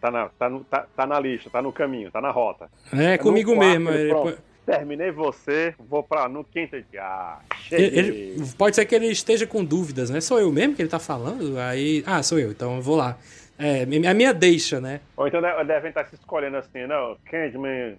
Tá 0.00 0.10
na, 0.10 0.28
tá, 0.28 0.48
no- 0.48 0.62
tá, 0.64 0.86
tá 0.96 1.06
na 1.06 1.18
lista, 1.18 1.48
tá 1.50 1.60
no 1.62 1.72
caminho, 1.72 2.10
tá 2.10 2.20
na 2.20 2.30
rota. 2.30 2.68
é 2.92 3.16
No 3.16 3.22
comigo 3.22 3.54
quarto, 3.54 3.68
mesmo. 3.80 3.90
ele, 3.90 4.08
pronto, 4.10 4.38
Terminei 4.66 5.10
você, 5.12 5.74
vou 5.78 6.02
pra 6.02 6.28
no 6.28 6.42
quinto 6.42 6.76
ah, 6.98 7.38
ele- 7.70 7.98
ele- 7.98 8.42
pode 8.58 8.74
ser 8.74 8.84
que 8.84 8.94
ele 8.96 9.06
esteja 9.06 9.46
com 9.46 9.64
dúvidas, 9.64 10.10
né? 10.10 10.20
Sou 10.20 10.40
eu 10.40 10.50
mesmo 10.52 10.74
que 10.74 10.82
ele 10.82 10.88
tá 10.88 10.98
falando? 10.98 11.56
Aí. 11.58 12.02
Ah, 12.06 12.20
sou 12.22 12.38
eu, 12.38 12.50
então 12.50 12.76
eu 12.76 12.82
vou 12.82 12.96
lá. 12.96 13.16
É, 13.58 13.82
a 13.84 14.14
minha 14.14 14.34
deixa, 14.34 14.80
né? 14.80 15.00
Ou 15.16 15.26
então 15.28 15.40
de- 15.40 15.64
devem 15.64 15.88
estar 15.88 16.04
se 16.06 16.16
escolhendo 16.16 16.56
assim, 16.56 16.84
não, 16.86 17.16
Candyman, 17.30 17.96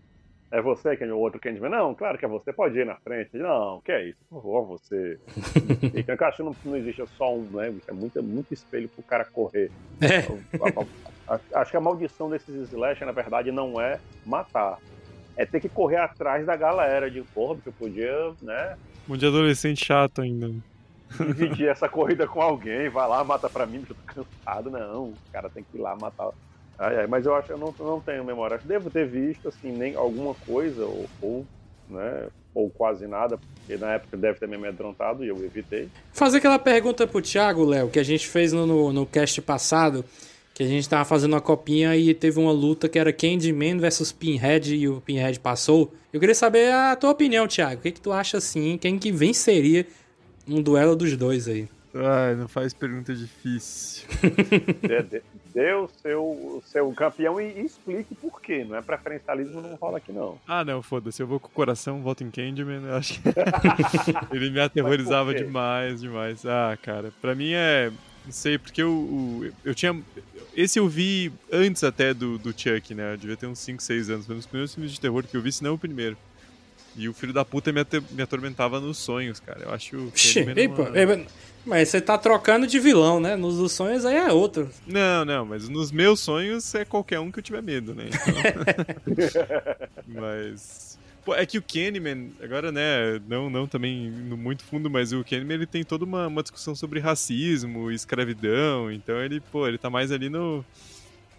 é 0.52 0.62
você, 0.62 0.95
Candyman, 0.95 1.16
o 1.18 1.20
outro 1.22 1.39
Candyman? 1.39 1.70
Não, 1.70 1.93
claro 1.95 2.18
que 2.18 2.26
é 2.26 2.28
você, 2.28 2.54
pode 2.54 2.78
ir 2.80 2.86
na 2.86 2.95
frente. 2.95 3.36
Não, 3.38 3.82
que 3.82 3.91
é 3.91 4.06
isso, 4.10 4.18
por 4.30 4.41
favor, 4.41 4.66
você. 4.66 5.20
Então, 5.95 6.16
eu 6.20 6.28
acho 6.28 6.38
que 6.38 6.43
não, 6.43 6.56
não 6.66 6.78
existe 6.78 7.04
só 7.18 7.36
um, 7.36 7.43
né? 7.52 7.74
É 7.88 7.91
muito, 7.91 8.22
muito 8.24 8.54
espelho 8.54 8.88
pro 8.89 9.04
cara 9.04 9.26
correr. 9.26 9.70
É. 10.02 10.20
A- 11.30 11.36
a- 11.36 11.39
Acho 11.60 11.72
que 11.72 11.78
a 11.78 11.82
maldição 11.82 12.30
desses 12.30 12.72
slash, 12.72 13.04
na 13.04 13.12
verdade, 13.12 13.52
não 13.52 13.80
é 13.82 14.00
matar. 14.26 14.78
É 15.36 15.45
ter 15.45 15.60
que 15.60 15.68
correr 15.70 15.98
atrás 15.98 16.45
da 16.45 16.56
galera 16.56 17.12
de 17.12 17.22
porra, 17.22 17.56
porque 17.56 17.70
eu 17.70 17.74
podia, 17.74 18.34
né, 18.41 18.78
Um 19.10 19.18
de 19.18 19.26
adolescente 19.26 19.84
chato 19.86 20.22
ainda. 20.22 20.50
dividir 21.20 21.68
essa 21.70 21.88
corrida 21.89 22.26
com 22.28 22.41
alguém, 22.41 22.88
vai 22.89 23.08
lá, 23.08 23.24
mata 23.24 23.50
pra 23.50 23.66
mim, 23.66 23.80
porque 23.84 23.93
eu 24.20 24.24
tô 24.24 24.24
cansado. 24.45 24.70
Não, 24.72 25.04
o 25.10 25.14
cara 25.32 25.50
tem 25.50 25.64
que 25.64 25.78
ir 25.78 25.82
lá 25.82 25.95
matar. 25.95 26.30
Ai, 26.80 27.00
ai, 27.00 27.08
mas 27.08 27.26
eu 27.26 27.36
acho 27.36 27.48
que 27.48 27.54
eu 27.54 27.58
não, 27.58 27.74
não 27.80 28.00
tenho 28.00 28.24
memória. 28.24 28.56
Acho 28.56 28.64
que 28.64 28.70
devo 28.70 28.90
ter 28.90 29.08
visto, 29.08 29.48
assim, 29.48 29.72
nem 29.72 29.96
alguma 29.96 30.36
coisa, 30.46 30.86
ou, 30.86 31.06
ou, 31.22 31.46
né, 31.90 32.28
ou 32.54 32.70
quase 32.70 33.08
nada, 33.08 33.38
porque 33.38 33.78
na 33.78 33.94
época 33.94 34.16
deve 34.18 34.40
ter 34.40 34.48
me 34.48 34.56
amedrontado 34.56 35.24
e 35.24 35.28
eu 35.28 35.38
evitei. 35.44 35.90
Fazer 36.14 36.38
aquela 36.38 36.60
pergunta 36.60 37.08
pro 37.08 37.22
Thiago, 37.22 37.64
Léo, 37.64 37.90
que 37.90 38.00
a 38.00 38.04
gente 38.04 38.28
fez 38.28 38.54
no, 38.54 38.66
no, 38.66 38.94
no 38.94 39.06
cast 39.06 39.42
passado, 39.42 40.06
que 40.54 40.64
a 40.64 40.68
gente 40.68 40.90
tava 40.90 41.06
fazendo 41.06 41.34
uma 41.34 41.42
copinha 41.42 41.96
e 41.96 42.16
teve 42.16 42.40
uma 42.40 42.52
luta 42.52 42.90
que 42.90 42.98
era 42.98 43.14
Candyman 43.14 43.78
versus 43.78 44.12
Pinhead 44.12 44.76
e 44.76 44.90
o 44.90 45.00
Pinhead 45.02 45.40
passou. 45.40 45.94
Eu 46.12 46.20
queria 46.20 46.34
saber 46.34 46.74
a 46.74 46.96
tua 46.96 47.12
opinião, 47.12 47.48
Thiago. 47.48 47.80
O 47.80 47.84
que, 47.84 47.92
que 47.92 48.02
tu 48.02 48.12
acha 48.12 48.38
assim? 48.38 48.76
Quem 48.76 48.98
que 48.98 49.12
venceria 49.12 49.86
um 50.48 50.60
duelo 50.60 50.96
dos 50.96 51.16
dois 51.16 51.48
aí? 51.48 51.68
Ai, 52.06 52.36
não 52.36 52.48
faz 52.48 52.74
pergunta 52.74 53.14
difícil. 53.16 54.08
Dê, 54.82 55.02
dê- 55.04 55.22
dê 55.54 55.74
o 55.74 55.88
seu, 56.02 56.22
o 56.24 56.64
seu 56.66 56.91
campeão 56.93 57.39
e, 57.39 57.60
e 57.60 57.66
explique 57.66 58.14
por 58.16 58.41
quê. 58.41 58.64
Não 58.68 58.76
é 58.76 58.82
preferencialismo, 58.82 59.62
não 59.62 59.76
rola 59.76 59.98
aqui, 59.98 60.12
não. 60.12 60.38
Ah, 60.48 60.64
não, 60.66 60.82
foda-se. 60.82 61.22
Eu 61.22 61.28
vou 61.28 61.39
com 61.39 61.48
o 61.48 61.52
coração, 61.52 62.02
voto 62.02 62.24
em 62.24 62.30
Candyman. 62.32 62.84
Eu 62.86 62.95
acho 62.95 63.22
que 63.22 63.30
ele 64.36 64.50
me 64.50 64.60
aterrorizava 64.60 65.34
demais, 65.34 66.02
demais. 66.02 66.45
Ah, 66.45 66.78
cara, 66.82 67.12
pra 67.22 67.34
mim 67.36 67.52
é. 67.54 67.91
Não 68.26 68.32
sei, 68.34 68.58
porque 68.58 68.82
eu, 68.82 68.91
o- 68.91 69.50
eu 69.64 69.74
tinha. 69.74 69.98
Esse 70.56 70.80
eu 70.80 70.88
vi 70.89 71.32
antes 71.52 71.84
até 71.84 72.14
do, 72.14 72.38
do 72.38 72.50
Chuck, 72.52 72.93
né? 72.95 73.14
Eu 73.14 73.18
devia 73.18 73.38
ter 73.38 73.45
uns 73.48 73.60
5, 73.60 73.82
6 73.82 74.10
anos. 74.10 74.26
Foi 74.26 74.36
um 74.36 74.39
dos 74.39 74.48
primeiros 74.48 74.74
filmes 74.74 74.91
de 74.91 75.00
terror 75.00 75.24
que 75.24 75.38
eu 75.38 75.41
vi, 75.41 75.52
se 75.52 75.64
não 75.64 75.76
o 75.76 75.78
primeiro. 75.78 76.18
E 76.98 77.08
o 77.08 77.14
filho 77.14 77.32
da 77.32 77.45
puta 77.45 77.72
me, 77.72 77.80
me 78.12 78.24
atormentava 78.24 78.80
nos 78.80 78.98
sonhos, 78.98 79.39
cara. 79.39 79.62
Eu 79.62 79.72
acho 79.72 80.12
pô, 80.70 80.82
uma- 80.84 80.98
é, 80.98 81.26
mas 81.66 81.89
você 81.89 82.02
tá 82.02 82.18
trocando 82.18 82.66
de 82.66 82.80
vilão, 82.80 83.20
né? 83.20 83.36
Nos 83.36 83.72
sonhos 83.72 84.04
aí 84.06 84.16
é 84.16 84.32
outro. 84.34 84.70
Não, 84.88 85.24
não, 85.24 85.45
mas 85.45 85.70
nos 85.70 85.91
meus 85.91 86.20
sonhos 86.20 86.74
é 86.74 86.84
qualquer 86.86 87.20
um 87.20 87.32
que 87.32 87.39
eu 87.39 87.43
tiver 87.43 87.62
medo, 87.62 87.93
né? 87.93 88.06
Então- 88.08 88.34
mas. 90.08 90.98
Pô, 91.24 91.36
é 91.36 91.45
que 91.45 91.58
o 91.58 91.62
Candyman, 91.62 92.32
agora, 92.41 92.72
né, 92.72 93.20
não, 93.28 93.50
não 93.50 93.68
também 93.68 94.06
indo 94.08 94.38
muito 94.38 94.64
fundo, 94.64 94.89
mas 94.89 95.12
o 95.12 95.26
Candyman 95.26 95.56
ele 95.56 95.66
tem 95.66 95.84
toda 95.84 96.06
uma, 96.06 96.26
uma 96.26 96.41
discussão 96.41 96.74
sobre 96.74 97.02
racismo, 97.02 97.91
escravidão, 97.91 98.89
então 98.89 99.22
ele, 99.22 99.41
pô, 99.41 99.68
ele 99.68 99.78
tá 99.78 99.89
mais 99.89 100.10
ali 100.12 100.30
no. 100.30 100.64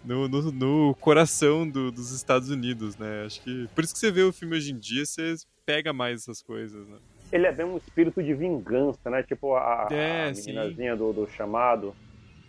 No, 0.03 0.27
no, 0.29 0.51
no 0.51 0.95
coração 1.01 1.69
do- 1.69 1.91
dos 1.91 2.11
Estados 2.11 2.49
Unidos, 2.49 2.97
né? 2.97 3.25
Acho 3.25 3.41
que. 3.43 3.67
Por 3.75 3.83
isso 3.83 3.93
que 3.93 3.99
você 3.99 4.11
vê 4.11 4.23
o 4.23 4.31
filme 4.33 4.55
hoje 4.55 4.71
em 4.71 4.77
dia, 4.79 5.05
você 5.05 5.35
pega 5.65 5.91
mais 5.91 6.21
essas 6.21 6.41
coisas, 6.41 6.87
né? 6.87 6.97
Ele 7.31 7.45
é 7.45 7.51
bem 7.51 7.65
um 7.65 7.77
espírito 7.77 8.23
de 8.23 8.33
vingança, 8.33 9.09
né? 9.09 9.21
Tipo 9.23 9.55
a, 9.55 9.87
É, 9.91 10.27
a 10.29 10.31
meninazinha 10.33 10.95
do, 10.95 11.11
do 11.13 11.27
chamado. 11.27 11.93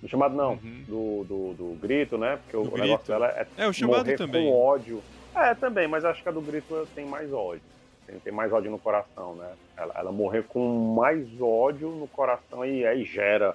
Do 0.01 0.09
chamado 0.09 0.35
não, 0.35 0.53
Uhum. 0.53 0.85
do, 0.89 1.25
do, 1.25 1.55
do 1.55 1.79
grito, 1.81 2.17
né? 2.17 2.37
Porque 2.37 2.57
o 2.57 2.63
negócio 2.63 2.87
grito. 2.87 3.07
dela 3.09 3.27
é, 3.29 3.47
É, 3.59 3.69
o 3.69 3.73
chamado 3.73 4.15
também. 4.17 4.47
com 4.47 4.57
ódio. 4.57 5.03
É, 5.37 5.55
também, 5.55 5.87
mas 5.87 6.05
acho 6.05 6.23
que 6.23 6.29
a 6.29 6.33
do 6.33 6.41
grito 6.41 6.87
tem 6.95 7.05
mais 7.05 7.31
ódio. 7.33 7.63
Tem, 8.07 8.19
tem 8.21 8.33
mais 8.33 8.51
ódio 8.53 8.71
no 8.71 8.79
coração, 8.79 9.35
né? 9.37 9.53
Ela, 9.77 9.93
ela 9.97 10.13
morrer 10.13 10.45
com 10.45 10.95
mais 10.95 11.27
ódio 11.41 11.91
no 11.91 12.09
coração 12.09 12.65
e 12.65 12.87
aí 12.87 13.05
gera 13.05 13.55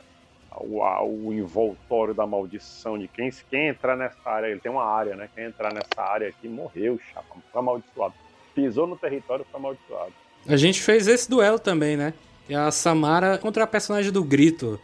o, 0.60 0.84
a- 0.84 1.04
o 1.04 1.34
envoltório 1.34 2.14
da 2.14 2.26
maldição 2.26 2.98
de 2.98 3.08
quem, 3.08 3.30
quem 3.50 3.68
entrar 3.70 3.96
nessa 3.96 4.18
área. 4.30 4.48
Ele 4.48 4.60
tem 4.60 4.72
uma 4.72 4.86
área, 4.86 5.16
né? 5.16 5.30
Quem 5.36 5.46
entrar 5.46 5.74
nessa 5.74 6.02
área 6.02 6.28
aqui 6.30 6.48
morreu, 6.48 7.00
chapa, 7.14 7.36
foi 7.52 7.60
amaldiçoado. 7.60 8.14
Pisou 8.54 8.88
no 8.88 8.96
território, 8.98 9.46
foi 9.52 9.60
amaldiçoado. 9.60 10.14
A 10.48 10.56
gente 10.58 10.82
fez 10.82 11.08
esse 11.08 11.30
duelo 11.30 11.58
também, 11.60 11.98
né? 11.98 12.14
É 12.48 12.56
a 12.56 12.70
Samara 12.72 13.38
contra 13.38 13.64
a 13.64 13.68
personagem 13.68 14.12
do 14.12 14.24
Grito. 14.24 14.80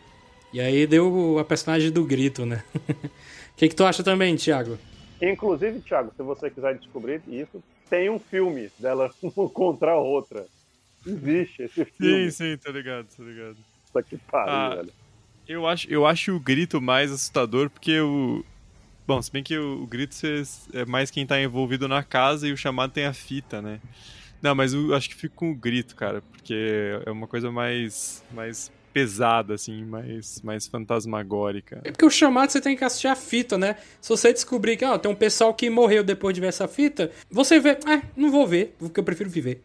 E 0.51 0.59
aí 0.59 0.85
deu 0.87 1.37
a 1.39 1.45
personagem 1.45 1.91
do 1.91 2.03
Grito, 2.03 2.45
né? 2.45 2.63
O 3.51 3.55
que, 3.61 3.69
que 3.69 3.75
tu 3.75 3.83
acha 3.85 4.03
também, 4.03 4.35
Thiago? 4.35 4.79
Inclusive, 5.21 5.81
Thiago, 5.81 6.11
se 6.17 6.23
você 6.23 6.49
quiser 6.49 6.75
descobrir 6.79 7.21
isso, 7.27 7.61
tem 7.87 8.09
um 8.09 8.17
filme 8.17 8.71
dela 8.79 9.11
uma 9.21 9.47
contra 9.49 9.91
a 9.91 9.97
outra. 9.99 10.45
Existe 11.05 11.63
esse 11.63 11.85
filme. 11.85 12.31
Sim, 12.31 12.55
sim, 12.55 12.57
tá 12.57 12.71
ligado, 12.71 13.05
tá 13.15 13.23
ligado. 13.23 13.57
Puta 13.85 14.01
que 14.03 14.17
pariu, 14.17 14.51
Ah, 14.51 14.75
velho. 14.77 14.91
Eu 15.47 15.67
acho, 15.67 15.89
eu 15.89 16.05
acho 16.05 16.35
o 16.35 16.39
grito 16.39 16.81
mais 16.81 17.11
assustador 17.11 17.69
porque 17.69 17.99
o. 17.99 18.43
Bom, 19.07 19.21
se 19.21 19.31
bem 19.31 19.43
que 19.43 19.57
o, 19.57 19.83
o 19.83 19.87
grito 19.87 20.15
é 20.73 20.85
mais 20.85 21.11
quem 21.11 21.25
tá 21.25 21.41
envolvido 21.41 21.87
na 21.87 22.03
casa 22.03 22.47
e 22.47 22.53
o 22.53 22.57
chamado 22.57 22.91
tem 22.91 23.05
a 23.05 23.13
fita, 23.13 23.61
né? 23.61 23.79
Não, 24.41 24.55
mas 24.55 24.73
eu 24.73 24.93
acho 24.95 25.09
que 25.09 25.15
fico 25.15 25.35
com 25.35 25.51
o 25.51 25.55
grito, 25.55 25.95
cara, 25.95 26.21
porque 26.31 26.99
é 27.05 27.11
uma 27.11 27.27
coisa 27.27 27.51
mais, 27.51 28.23
mais 28.31 28.71
pesada, 28.93 29.53
assim, 29.53 29.83
mais, 29.85 30.41
mais 30.41 30.67
fantasmagórica. 30.67 31.81
É 31.83 31.91
porque 31.91 32.05
o 32.05 32.09
chamado 32.09 32.51
você 32.51 32.61
tem 32.61 32.75
que 32.75 32.83
assistir 32.83 33.07
a 33.07 33.15
fita, 33.15 33.57
né? 33.57 33.75
Se 33.99 34.09
você 34.09 34.31
descobrir 34.33 34.77
que 34.77 34.85
ó, 34.85 34.97
tem 34.97 35.11
um 35.11 35.15
pessoal 35.15 35.53
que 35.53 35.69
morreu 35.69 36.03
depois 36.03 36.33
de 36.35 36.41
ver 36.41 36.47
essa 36.47 36.67
fita, 36.67 37.11
você 37.29 37.59
vê, 37.59 37.77
ah, 37.85 38.01
não 38.15 38.31
vou 38.31 38.45
ver, 38.47 38.75
porque 38.79 38.99
eu 38.99 39.03
prefiro 39.03 39.29
viver. 39.29 39.61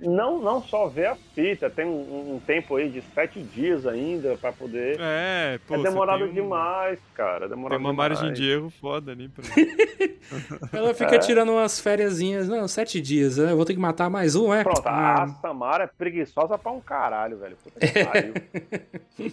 Não, 0.00 0.40
não 0.40 0.62
só 0.62 0.86
ver 0.88 1.06
a 1.06 1.16
fita, 1.34 1.68
tem 1.70 1.84
um, 1.86 2.34
um 2.36 2.40
tempo 2.46 2.76
aí 2.76 2.88
de 2.88 3.02
sete 3.14 3.40
dias 3.42 3.86
ainda 3.86 4.36
pra 4.36 4.52
poder. 4.52 4.96
É, 5.00 5.58
pô. 5.66 5.74
é 5.74 5.82
demorado 5.82 6.20
tem 6.24 6.30
um- 6.30 6.34
demais, 6.34 6.98
cara. 7.14 7.46
É 7.46 7.48
Tem 7.48 7.56
demorado 7.56 7.80
uma 7.80 7.90
demais. 7.90 8.10
margem 8.20 8.32
de 8.32 8.48
erro 8.48 8.70
foda 8.80 9.12
ali 9.12 9.28
pra. 9.28 9.44
Ela 10.72 10.92
fica 10.94 11.18
tirando 11.18 11.52
umas 11.52 11.78
fériasinhas, 11.80 12.48
não, 12.48 12.66
sete 12.66 13.00
dias, 13.00 13.36
né? 13.38 13.52
Eu 13.52 13.56
vou 13.56 13.64
ter 13.64 13.74
que 13.74 13.80
matar 13.80 14.10
mais 14.10 14.34
um, 14.34 14.52
é? 14.52 14.62
Pronto, 14.62 14.82
Ah, 14.84 15.22
a 15.24 15.28
Samara 15.28 15.84
é 15.84 15.86
preguiçosa 15.86 16.58
pra 16.58 16.72
um 16.72 16.80
caralho, 16.80 17.38
velho. 17.38 17.56
Puta 17.62 17.78
que 17.80 17.86
pariu. 18.32 19.32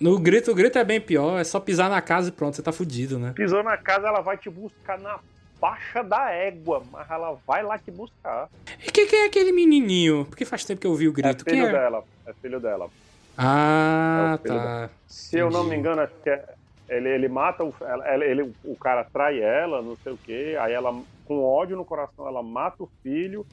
no 0.00 0.18
grito, 0.18 0.50
o 0.50 0.54
grito 0.54 0.78
é 0.78 0.84
bem 0.84 1.00
pior, 1.00 1.38
é 1.38 1.44
só 1.44 1.60
pisar 1.60 1.88
na 1.90 2.00
casa 2.00 2.28
e 2.28 2.32
pronto, 2.32 2.56
você 2.56 2.62
tá 2.62 2.72
fudido, 2.72 3.18
né? 3.18 3.32
Pisou 3.34 3.62
na 3.62 3.76
casa, 3.76 4.08
ela 4.08 4.20
vai 4.20 4.36
te 4.38 4.48
buscar 4.50 4.98
na 4.98 5.18
faixa 5.60 6.02
da 6.02 6.30
égua, 6.30 6.82
mas 6.90 7.10
ela 7.10 7.38
vai 7.46 7.62
lá 7.62 7.78
te 7.78 7.90
buscar. 7.90 8.48
E 8.86 8.90
quem 8.90 9.06
que 9.06 9.14
é 9.16 9.26
aquele 9.26 9.52
menininho? 9.52 10.24
Porque 10.24 10.44
faz 10.44 10.64
tempo 10.64 10.80
que 10.80 10.86
eu 10.86 10.94
vi 10.94 11.06
o 11.08 11.12
grito. 11.12 11.44
é 11.46 11.50
filho 11.50 11.66
é? 11.66 11.72
dela, 11.72 12.04
é 12.26 12.32
filho 12.34 12.60
dela. 12.60 12.88
Ah, 13.36 14.38
É 14.42 14.42
filho 14.48 14.54
tá. 14.60 14.90
Se 15.06 15.38
eu 15.38 15.50
não 15.50 15.60
me 15.64 15.68
Entendi. 15.70 15.80
engano, 15.80 16.02
acho 16.02 16.14
que 16.22 16.30
é- 16.30 16.54
ele, 16.88 17.08
ele 17.08 17.28
mata 17.28 17.62
o, 17.62 17.72
ela- 17.82 18.24
ele, 18.24 18.52
o 18.64 18.74
cara 18.76 19.04
trai 19.04 19.40
ela, 19.40 19.80
não 19.82 19.96
sei 20.02 20.12
o 20.12 20.18
quê, 20.18 20.56
aí 20.60 20.72
ela, 20.72 20.92
com 21.24 21.44
ódio 21.44 21.76
no 21.76 21.84
coração, 21.84 22.26
ela 22.26 22.42
mata 22.42 22.82
o 22.82 22.90
filho, 23.02 23.46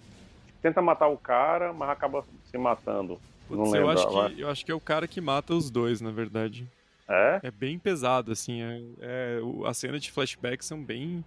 tenta 0.61 0.81
matar 0.81 1.07
o 1.07 1.17
cara, 1.17 1.71
mas 1.73 1.89
acaba 1.89 2.23
se 2.49 2.57
matando. 2.57 3.19
Não 3.49 3.57
Putz, 3.63 3.71
lembro. 3.71 3.87
eu, 3.87 3.91
acho 3.91 4.07
agora. 4.07 4.33
que, 4.33 4.41
eu 4.41 4.49
acho 4.49 4.65
que 4.65 4.71
é 4.71 4.75
o 4.75 4.79
cara 4.79 5.07
que 5.07 5.21
mata 5.21 5.53
os 5.53 5.69
dois, 5.69 6.01
na 6.01 6.11
verdade. 6.11 6.67
É? 7.09 7.39
É 7.43 7.51
bem 7.51 7.79
pesado, 7.79 8.31
assim. 8.31 8.61
É, 8.61 8.81
é- 9.01 9.39
as 9.65 9.77
cenas 9.77 10.01
de 10.01 10.11
flashback 10.11 10.63
são 10.65 10.83
bem. 10.83 11.23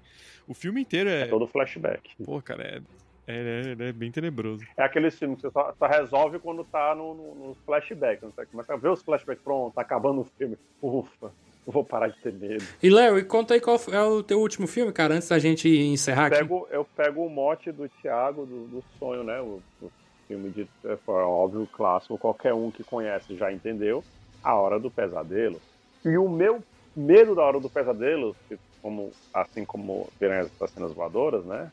O 0.47 0.53
filme 0.55 0.81
inteiro 0.83 1.09
é. 1.09 1.23
É 1.23 1.27
todo 1.27 1.47
flashback. 1.47 2.11
Pô, 2.25 2.41
cara, 2.43 2.63
é, 2.63 2.81
É, 3.27 3.37
ele 3.73 3.83
é, 3.85 3.89
é 3.89 3.93
bem 3.93 4.11
tenebroso. 4.11 4.65
É 4.77 4.83
aquele 4.83 5.11
filme 5.11 5.37
que 5.37 5.43
você 5.43 5.51
só, 5.51 5.73
só 5.79 5.87
resolve 5.87 6.39
quando 6.41 6.65
tá 6.65 6.95
no, 6.95 7.15
no, 7.15 7.35
no 7.49 7.57
flashback. 7.65 8.21
Você 8.23 8.45
começa 8.47 8.75
a 8.75 8.77
ver 8.77 8.89
os 8.89 9.03
flashbacks, 9.03 9.43
pronto, 9.45 9.73
tá 9.75 9.83
acabando 9.83 10.21
o 10.23 10.25
filme. 10.37 10.59
Ufa, 10.83 11.33
eu 11.67 11.73
vou 11.73 11.85
parar 11.85 12.09
de 12.09 12.19
ter 12.19 12.33
medo. 12.33 12.65
E 12.83 12.91
Léo, 12.91 13.19
e 13.19 13.25
conta 13.25 13.55
aí 13.55 13.61
qual 13.61 13.79
é 13.93 14.03
o 14.03 14.23
teu 14.23 14.41
último 14.41 14.67
filme, 14.67 14.93
cara, 14.93 15.15
antes 15.15 15.29
da 15.29 15.39
gente 15.39 15.69
encerrar 15.69 16.27
aqui. 16.27 16.39
Pego, 16.39 16.67
eu 16.71 16.85
pego 16.85 17.25
o 17.25 17.31
mote 17.31 17.71
do 17.71 17.89
Thiago, 18.03 18.45
do, 18.45 18.67
do 18.67 18.85
sonho, 18.99 19.23
né? 19.23 19.41
O, 19.41 19.63
o 19.81 19.91
filme 20.31 20.51
de 20.51 20.69
é, 20.85 20.97
óbvio, 21.09 21.69
clássico, 21.73 22.17
qualquer 22.17 22.55
um 22.55 22.71
que 22.71 22.85
conhece 22.85 23.37
já 23.37 23.53
entendeu. 23.53 24.05
A 24.43 24.55
Hora 24.55 24.79
do 24.79 24.91
Pesadelo. 24.91 25.61
E 26.05 26.17
o 26.17 26.29
meu 26.29 26.63
medo 26.95 27.35
da 27.35 27.43
Hora 27.43 27.59
do 27.59 27.69
Pesadelo, 27.69 28.37
como, 28.81 29.11
assim 29.35 29.65
como 29.65 30.09
verem 30.21 30.39
as 30.39 30.71
cenas 30.71 30.93
voadoras, 30.93 31.45
né? 31.45 31.71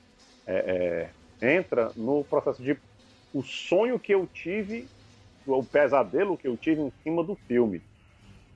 É, 0.47 1.11
é, 1.41 1.57
entra 1.57 1.91
no 1.95 2.23
processo 2.23 2.61
de 2.63 2.77
o 3.33 3.43
sonho 3.43 3.99
que 3.99 4.13
eu 4.13 4.27
tive, 4.33 4.87
o 5.45 5.63
pesadelo 5.63 6.37
que 6.37 6.47
eu 6.47 6.57
tive 6.57 6.81
em 6.81 6.91
cima 7.03 7.23
do 7.23 7.35
filme. 7.47 7.81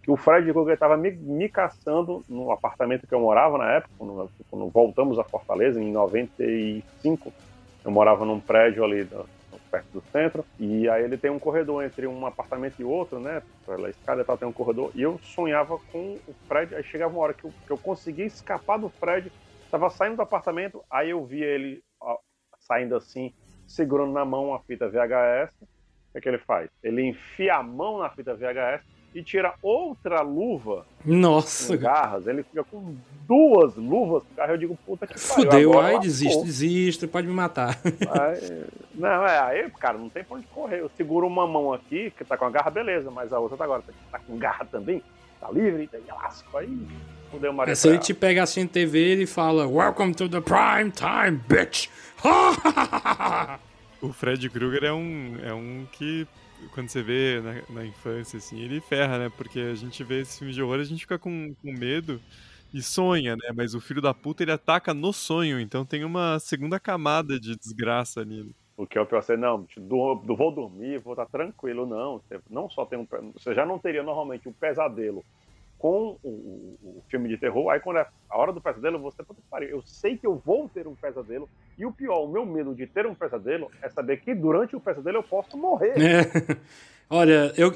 Que 0.01 0.09
o 0.09 0.17
Fred 0.17 0.51
Krueger 0.51 0.73
estava 0.73 0.97
me, 0.97 1.11
me 1.11 1.47
caçando 1.47 2.23
no 2.27 2.51
apartamento 2.51 3.05
que 3.05 3.13
eu 3.13 3.19
morava 3.19 3.57
na 3.57 3.71
época, 3.73 3.93
quando, 3.97 4.29
quando 4.49 4.67
voltamos 4.69 5.19
a 5.19 5.23
Fortaleza, 5.23 5.79
em 5.79 5.91
95. 5.91 7.31
Eu 7.85 7.91
morava 7.91 8.25
num 8.25 8.39
prédio 8.39 8.83
ali 8.83 9.07
perto 9.71 9.87
do 9.93 10.03
centro, 10.11 10.45
e 10.59 10.89
aí 10.89 11.03
ele 11.03 11.17
tem 11.17 11.31
um 11.31 11.39
corredor 11.39 11.83
entre 11.83 12.05
um 12.05 12.25
apartamento 12.25 12.79
e 12.79 12.83
outro, 12.83 13.19
né? 13.19 13.41
Pela 13.65 13.89
escada 13.89 14.21
e 14.21 14.25
tal, 14.25 14.37
tem 14.37 14.47
um 14.47 14.53
corredor, 14.53 14.91
e 14.93 15.01
eu 15.01 15.17
sonhava 15.19 15.77
com 15.91 16.19
o 16.27 16.33
Fred, 16.47 16.75
aí 16.75 16.83
chegava 16.83 17.13
uma 17.13 17.23
hora 17.23 17.33
que 17.33 17.45
eu, 17.45 17.53
que 17.65 17.71
eu 17.71 17.77
conseguia 17.77 18.25
escapar 18.25 18.77
do 18.77 18.89
Fred, 18.89 19.31
tava 19.71 19.89
saindo 19.89 20.17
do 20.17 20.21
apartamento, 20.21 20.83
aí 20.91 21.11
eu 21.11 21.25
vi 21.25 21.41
ele 21.41 21.81
ó, 22.01 22.17
saindo 22.59 22.95
assim, 22.95 23.33
segurando 23.65 24.11
na 24.11 24.25
mão 24.25 24.53
a 24.53 24.59
fita 24.59 24.89
VHS, 24.89 25.53
o 25.61 26.11
que, 26.11 26.17
é 26.17 26.21
que 26.21 26.27
ele 26.27 26.39
faz? 26.39 26.69
Ele 26.83 27.03
enfia 27.03 27.55
a 27.55 27.63
mão 27.63 27.99
na 27.99 28.09
fita 28.09 28.35
VHS 28.35 28.83
e 29.13 29.21
tira 29.21 29.53
outra 29.61 30.21
luva 30.21 30.85
Nossa. 31.05 31.75
com 31.75 31.81
garras. 31.81 32.27
Ele 32.27 32.43
fica 32.43 32.63
com 32.63 32.95
duas 33.27 33.75
luvas 33.75 34.23
com 34.23 34.35
garras. 34.35 34.51
Eu 34.51 34.57
digo, 34.57 34.77
puta 34.85 35.05
que 35.05 35.13
pariu. 35.13 35.35
Fudeu, 35.35 35.71
lascou. 35.71 35.99
desisto, 35.99 36.43
desisto, 36.43 37.07
pode 37.07 37.27
me 37.27 37.33
matar. 37.33 37.79
Aí, 37.83 38.65
não, 38.95 39.25
é, 39.25 39.39
aí, 39.39 39.69
cara, 39.71 39.97
não 39.97 40.09
tem 40.09 40.23
pra 40.23 40.37
onde 40.37 40.47
correr. 40.47 40.79
Eu 40.79 40.89
seguro 40.95 41.27
uma 41.27 41.45
mão 41.47 41.73
aqui, 41.73 42.11
que 42.17 42.23
tá 42.23 42.37
com 42.37 42.45
a 42.45 42.49
garra, 42.49 42.71
beleza, 42.71 43.11
mas 43.11 43.33
a 43.33 43.39
outra 43.39 43.57
tá 43.57 43.63
agora, 43.63 43.83
tá 44.11 44.19
com 44.19 44.37
garra 44.37 44.65
também, 44.65 45.03
tá 45.39 45.49
livre, 45.51 45.89
e 45.93 46.11
lasco. 46.11 46.57
Aí, 46.57 46.87
fudeu 47.29 47.53
o. 47.53 47.63
É, 47.63 47.75
se 47.75 47.87
ele 47.87 47.99
te 47.99 48.13
pega 48.13 48.43
assim 48.43 48.63
na 48.63 48.69
TV, 48.69 48.99
ele 48.99 49.25
fala, 49.25 49.67
Welcome 49.67 50.13
to 50.15 50.29
the 50.29 50.41
prime 50.41 50.91
time, 50.91 51.39
bitch! 51.47 51.89
O 54.01 54.11
Fred 54.11 54.49
Krueger 54.49 54.85
é 54.85 54.91
um, 54.91 55.37
é 55.43 55.53
um 55.53 55.85
que, 55.91 56.27
quando 56.73 56.89
você 56.89 57.01
vê 57.01 57.41
na, 57.41 57.81
na 57.81 57.85
infância, 57.85 58.37
assim, 58.37 58.59
ele 58.59 58.79
ferra, 58.81 59.17
né? 59.17 59.31
Porque 59.35 59.59
a 59.59 59.75
gente 59.75 60.03
vê 60.03 60.21
esse 60.21 60.39
filme 60.39 60.53
de 60.53 60.61
horror, 60.61 60.79
a 60.79 60.83
gente 60.83 61.01
fica 61.01 61.17
com, 61.19 61.53
com 61.61 61.71
medo 61.73 62.21
e 62.73 62.81
sonha, 62.81 63.35
né? 63.35 63.49
Mas 63.55 63.73
o 63.75 63.81
filho 63.81 64.01
da 64.01 64.13
puta, 64.13 64.43
ele 64.43 64.51
ataca 64.51 64.93
no 64.93 65.11
sonho, 65.11 65.59
então 65.59 65.85
tem 65.85 66.03
uma 66.03 66.39
segunda 66.39 66.79
camada 66.79 67.39
de 67.39 67.55
desgraça 67.55 68.21
ali. 68.21 68.53
O 68.77 68.87
que 68.87 68.97
é 68.97 69.01
o 69.01 69.05
pior, 69.05 69.21
você 69.21 69.37
não, 69.37 69.67
do, 69.77 70.15
do- 70.15 70.35
vou 70.35 70.51
dormir, 70.53 70.99
vou 70.99 71.13
estar 71.13 71.25
tranquilo, 71.27 71.85
não. 71.85 72.19
Você 72.19 72.39
não 72.49 72.69
só 72.69 72.85
tem 72.85 72.97
um. 72.97 73.07
Você 73.33 73.53
já 73.53 73.65
não 73.65 73.77
teria 73.77 74.01
normalmente 74.01 74.47
um 74.49 74.53
pesadelo 74.53 75.23
com 75.81 76.17
o, 76.23 76.29
o- 76.29 76.77
o 76.99 77.03
filme 77.09 77.27
de 77.27 77.37
terror. 77.37 77.69
Aí 77.71 77.79
quando 77.79 77.97
é 77.97 78.07
a 78.29 78.37
hora 78.37 78.53
do 78.53 78.61
pesadelo, 78.61 78.99
você 78.99 79.23
puta 79.23 79.41
que 79.41 79.47
pariu. 79.49 79.69
Eu 79.69 79.81
sei 79.81 80.15
que 80.15 80.27
eu 80.27 80.39
vou 80.45 80.69
ter 80.69 80.85
um 80.87 80.93
pesadelo. 80.93 81.49
E 81.77 81.85
o 81.85 81.91
pior, 81.91 82.23
o 82.23 82.27
meu 82.31 82.45
medo 82.45 82.75
de 82.75 82.85
ter 82.85 83.07
um 83.07 83.15
pesadelo 83.15 83.71
é 83.81 83.89
saber 83.89 84.17
que 84.21 84.35
durante 84.35 84.75
o 84.75 84.79
pesadelo 84.79 85.17
eu 85.17 85.23
posso 85.23 85.57
morrer. 85.57 85.93
É. 85.99 86.57
Olha, 87.09 87.51
eu, 87.57 87.73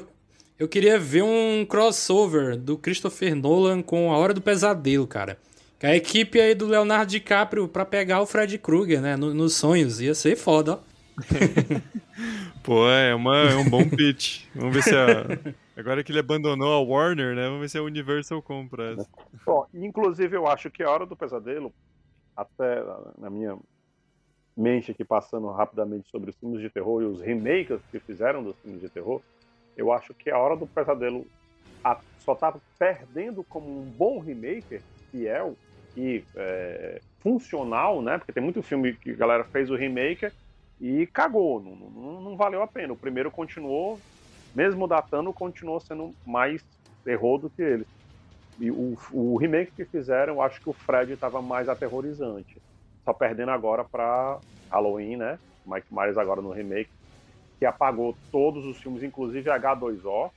eu 0.58 0.68
queria 0.68 0.98
ver 0.98 1.22
um 1.22 1.66
crossover 1.68 2.56
do 2.56 2.78
Christopher 2.78 3.34
Nolan 3.34 3.82
com 3.82 4.12
A 4.12 4.16
Hora 4.18 4.32
do 4.32 4.40
Pesadelo, 4.40 5.06
cara. 5.06 5.36
Que 5.78 5.86
a 5.86 5.94
equipe 5.96 6.40
aí 6.40 6.54
do 6.54 6.66
Leonardo 6.66 7.10
DiCaprio 7.10 7.66
pra 7.68 7.84
pegar 7.84 8.20
o 8.22 8.26
Fred 8.26 8.56
Krueger, 8.58 9.02
né? 9.02 9.16
no- 9.16 9.34
nos 9.34 9.54
sonhos. 9.54 10.00
Ia 10.00 10.14
ser 10.14 10.36
foda, 10.36 10.74
ó. 10.74 10.78
Pô, 12.62 12.88
é, 12.88 13.14
uma, 13.14 13.36
é 13.50 13.56
um 13.56 13.68
bom 13.68 13.86
pitch. 13.88 14.44
Vamos 14.54 14.74
ver 14.74 14.82
se 14.82 14.94
a. 14.94 15.26
Agora 15.76 16.02
que 16.02 16.10
ele 16.10 16.20
abandonou 16.20 16.72
a 16.72 16.80
Warner, 16.80 17.36
né? 17.36 17.44
Vamos 17.44 17.60
ver 17.60 17.68
se 17.68 17.76
a 17.76 17.82
Universal 17.82 18.40
compra 18.40 18.92
essa. 18.92 19.08
Bom, 19.44 19.66
inclusive 19.74 20.34
eu 20.34 20.46
acho 20.46 20.70
que 20.70 20.82
a 20.82 20.90
hora 20.90 21.04
do 21.04 21.14
pesadelo, 21.14 21.72
até 22.34 22.82
na 23.18 23.28
minha 23.28 23.58
mente 24.56 24.90
aqui 24.90 25.04
passando 25.04 25.48
rapidamente 25.50 26.08
sobre 26.08 26.30
os 26.30 26.36
filmes 26.36 26.62
de 26.62 26.70
terror 26.70 27.02
e 27.02 27.04
os 27.04 27.20
remakes 27.20 27.78
que 27.90 28.00
fizeram 28.00 28.42
dos 28.42 28.56
filmes 28.60 28.80
de 28.80 28.88
terror, 28.88 29.20
eu 29.76 29.92
acho 29.92 30.14
que 30.14 30.30
a 30.30 30.38
hora 30.38 30.56
do 30.56 30.66
pesadelo 30.66 31.26
só 32.20 32.34
tá 32.34 32.54
perdendo 32.78 33.44
como 33.44 33.68
um 33.68 33.84
bom 33.84 34.18
remake 34.18 34.80
fiel 35.10 35.54
e 35.94 36.24
é, 36.34 37.00
funcional, 37.20 38.00
né? 38.00 38.16
Porque 38.16 38.32
tem 38.32 38.42
muito 38.42 38.62
filme 38.62 38.94
que 38.94 39.10
a 39.10 39.16
galera 39.16 39.44
fez 39.44 39.70
o 39.70 39.76
remake 39.76 40.30
e 40.80 41.06
cagou, 41.06 41.60
não, 41.60 41.76
não, 41.76 42.20
não 42.22 42.36
valeu 42.36 42.62
a 42.62 42.66
pena. 42.66 42.94
O 42.94 42.96
primeiro 42.96 43.30
continuou, 43.30 44.00
mesmo 44.56 44.88
datando, 44.88 45.34
continuou 45.34 45.78
sendo 45.78 46.14
mais 46.24 46.64
terror 47.04 47.38
do 47.38 47.50
que 47.50 47.60
ele. 47.60 47.86
E 48.58 48.70
o, 48.70 48.96
o 49.12 49.36
remake 49.36 49.70
que 49.76 49.84
fizeram, 49.84 50.34
eu 50.34 50.42
acho 50.42 50.62
que 50.62 50.70
o 50.70 50.72
Fred 50.72 51.12
estava 51.12 51.42
mais 51.42 51.68
aterrorizante. 51.68 52.56
Só 53.04 53.12
perdendo 53.12 53.50
agora 53.50 53.84
para 53.84 54.38
Halloween, 54.70 55.16
né? 55.16 55.38
Mike 55.66 55.88
Myers 55.90 56.16
agora 56.16 56.40
no 56.40 56.52
remake, 56.52 56.88
que 57.58 57.66
apagou 57.66 58.16
todos 58.32 58.64
os 58.64 58.78
filmes, 58.78 59.02
inclusive 59.02 59.50
H2O. 59.50 60.30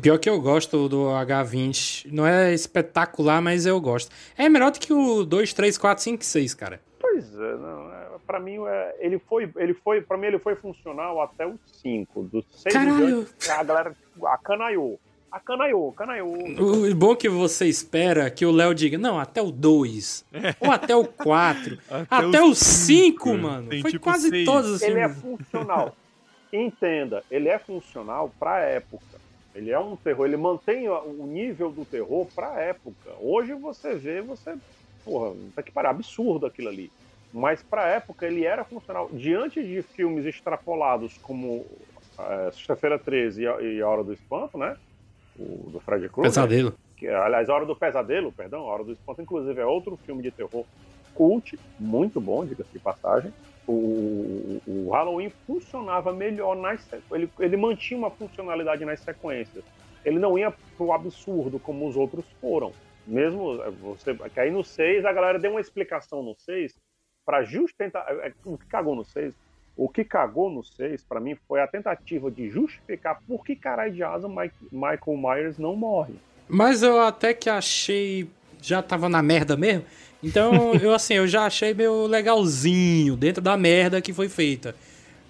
Pior 0.00 0.18
que 0.18 0.30
eu 0.30 0.40
gosto 0.40 0.88
do 0.88 1.08
H20. 1.08 2.10
Não 2.10 2.26
é 2.26 2.54
espetacular, 2.54 3.42
mas 3.42 3.66
eu 3.66 3.78
gosto. 3.78 4.10
É 4.38 4.48
melhor 4.48 4.70
do 4.70 4.80
que 4.80 4.94
o 4.94 5.24
2, 5.24 5.52
3, 5.52 5.76
4, 5.76 6.02
5, 6.02 6.24
6, 6.24 6.54
cara. 6.54 6.80
Pois 6.98 7.34
é, 7.34 7.56
não, 7.56 7.92
é, 7.92 8.01
pra 8.32 8.40
mim 8.40 8.56
é, 8.66 8.96
ele 8.98 9.18
foi, 9.18 9.50
ele 9.56 9.74
foi, 9.74 10.00
para 10.00 10.16
mim 10.16 10.28
ele 10.28 10.38
foi 10.38 10.54
funcional 10.54 11.20
até 11.20 11.46
o 11.46 11.58
5, 11.82 12.22
do 12.22 12.42
6 12.50 12.72
Caralho! 12.74 13.26
a 13.50 13.62
galera 13.62 13.96
acanaiou. 14.24 14.98
Acanaiou, 15.30 15.90
acanaiou. 15.90 16.34
O 16.58 16.94
bom 16.94 17.14
que 17.14 17.28
você 17.28 17.66
espera 17.66 18.30
que 18.30 18.44
o 18.46 18.50
Léo 18.50 18.74
diga, 18.74 18.96
não, 18.96 19.18
até 19.18 19.40
o 19.42 19.50
2. 19.50 20.24
Ou 20.60 20.70
até 20.70 20.96
o 20.96 21.04
4. 21.06 21.78
Até 22.10 22.26
até 22.26 22.42
o 22.42 22.50
o 22.50 22.54
5, 22.54 22.54
cinco. 22.54 23.34
mano. 23.34 23.68
Tem 23.68 23.80
Foi 23.82 23.90
tipo 23.92 24.04
quase 24.04 24.28
seis. 24.28 24.44
todos 24.46 24.70
os 24.70 24.82
ele 24.82 25.00
é 25.00 25.08
funcional. 25.08 25.94
Entenda, 26.52 27.22
ele 27.30 27.48
é 27.48 27.58
funcional 27.58 28.30
pra 28.38 28.60
época. 28.60 29.20
Ele 29.54 29.70
é 29.70 29.78
um 29.78 29.96
terror, 29.96 30.26
ele 30.26 30.36
mantém 30.36 30.88
o 30.88 31.26
nível 31.26 31.70
do 31.70 31.84
terror 31.84 32.26
pra 32.34 32.58
época. 32.60 33.10
Hoje 33.20 33.52
você 33.54 33.94
vê, 33.94 34.20
você. 34.22 34.54
Porra, 35.04 35.34
tá 35.54 35.62
que 35.62 35.72
parar, 35.72 35.90
absurdo 35.90 36.46
aquilo 36.46 36.68
ali. 36.68 36.90
Mas 37.32 37.62
pra 37.62 37.86
época 37.88 38.26
ele 38.26 38.44
era 38.44 38.64
funcional. 38.64 39.08
Diante 39.12 39.62
de 39.62 39.80
filmes 39.82 40.26
extrapolados 40.26 41.16
como 41.18 41.64
é, 42.18 42.50
Sexta-feira 42.52 42.98
13 42.98 43.42
e 43.42 43.80
a, 43.80 43.84
a 43.84 43.88
Hora 43.88 44.04
do 44.04 44.12
Espanto, 44.12 44.58
né? 44.58 44.76
O 45.38 45.70
do 45.70 45.80
Fred 45.80 46.08
Krueger. 46.10 46.30
Pesadelo. 46.30 46.74
Que, 46.96 47.08
aliás, 47.08 47.48
A 47.48 47.54
Hora 47.54 47.64
do 47.66 47.74
Pesadelo, 47.74 48.30
perdão, 48.30 48.60
A 48.60 48.72
Hora 48.72 48.84
do 48.84 48.92
Espanto, 48.92 49.22
inclusive, 49.22 49.58
é 49.60 49.64
outro 49.64 49.96
filme 50.04 50.22
de 50.22 50.30
terror 50.30 50.64
cult, 51.14 51.58
muito 51.78 52.20
bom, 52.20 52.44
diga-se 52.44 52.70
de 52.72 52.78
passagem. 52.78 53.32
O, 53.66 54.60
o- 54.66 54.90
Halloween 54.90 55.30
funcionava 55.46 56.12
melhor 56.12 56.54
nas 56.56 56.86
ele, 57.12 57.30
ele 57.38 57.56
mantinha 57.56 57.98
uma 57.98 58.10
funcionalidade 58.10 58.84
nas 58.84 59.00
sequências. 59.00 59.64
Ele 60.04 60.18
não 60.18 60.38
ia 60.38 60.52
pro 60.76 60.92
absurdo 60.92 61.58
como 61.58 61.86
os 61.88 61.96
outros 61.96 62.24
foram. 62.40 62.72
Mesmo 63.06 63.62
é, 63.62 63.70
você, 63.70 64.14
que 64.14 64.40
aí 64.40 64.50
no 64.50 64.62
6 64.64 65.04
a 65.04 65.12
galera 65.12 65.38
deu 65.38 65.50
uma 65.52 65.60
explicação 65.60 66.22
no 66.22 66.34
6 66.36 66.74
para 67.24 67.42
justificar 67.44 68.04
é, 68.08 68.28
é, 68.28 68.32
o 68.44 68.56
que 68.58 68.66
cagou 68.66 68.94
no 68.94 69.04
6. 69.04 69.34
O 69.76 69.88
que 69.88 70.04
cagou 70.04 70.50
no 70.50 70.62
6 70.62 71.02
para 71.04 71.18
mim 71.20 71.36
foi 71.48 71.60
a 71.60 71.66
tentativa 71.66 72.30
de 72.30 72.50
justificar 72.50 73.20
por 73.26 73.44
que 73.44 73.56
caralho 73.56 73.92
de 73.92 74.02
asa 74.02 74.28
Mike- 74.28 74.54
Michael 74.70 75.16
Myers 75.16 75.58
não 75.58 75.74
morre. 75.74 76.14
Mas 76.48 76.82
eu 76.82 77.00
até 77.00 77.32
que 77.32 77.48
achei. 77.48 78.28
Já 78.60 78.82
tava 78.82 79.08
na 79.08 79.22
merda 79.22 79.56
mesmo. 79.56 79.84
Então, 80.22 80.74
eu 80.80 80.92
assim, 80.94 81.14
eu 81.14 81.26
já 81.26 81.46
achei 81.46 81.72
meio 81.74 82.06
legalzinho 82.06 83.16
dentro 83.16 83.42
da 83.42 83.56
merda 83.56 84.00
que 84.00 84.12
foi 84.12 84.28
feita. 84.28 84.74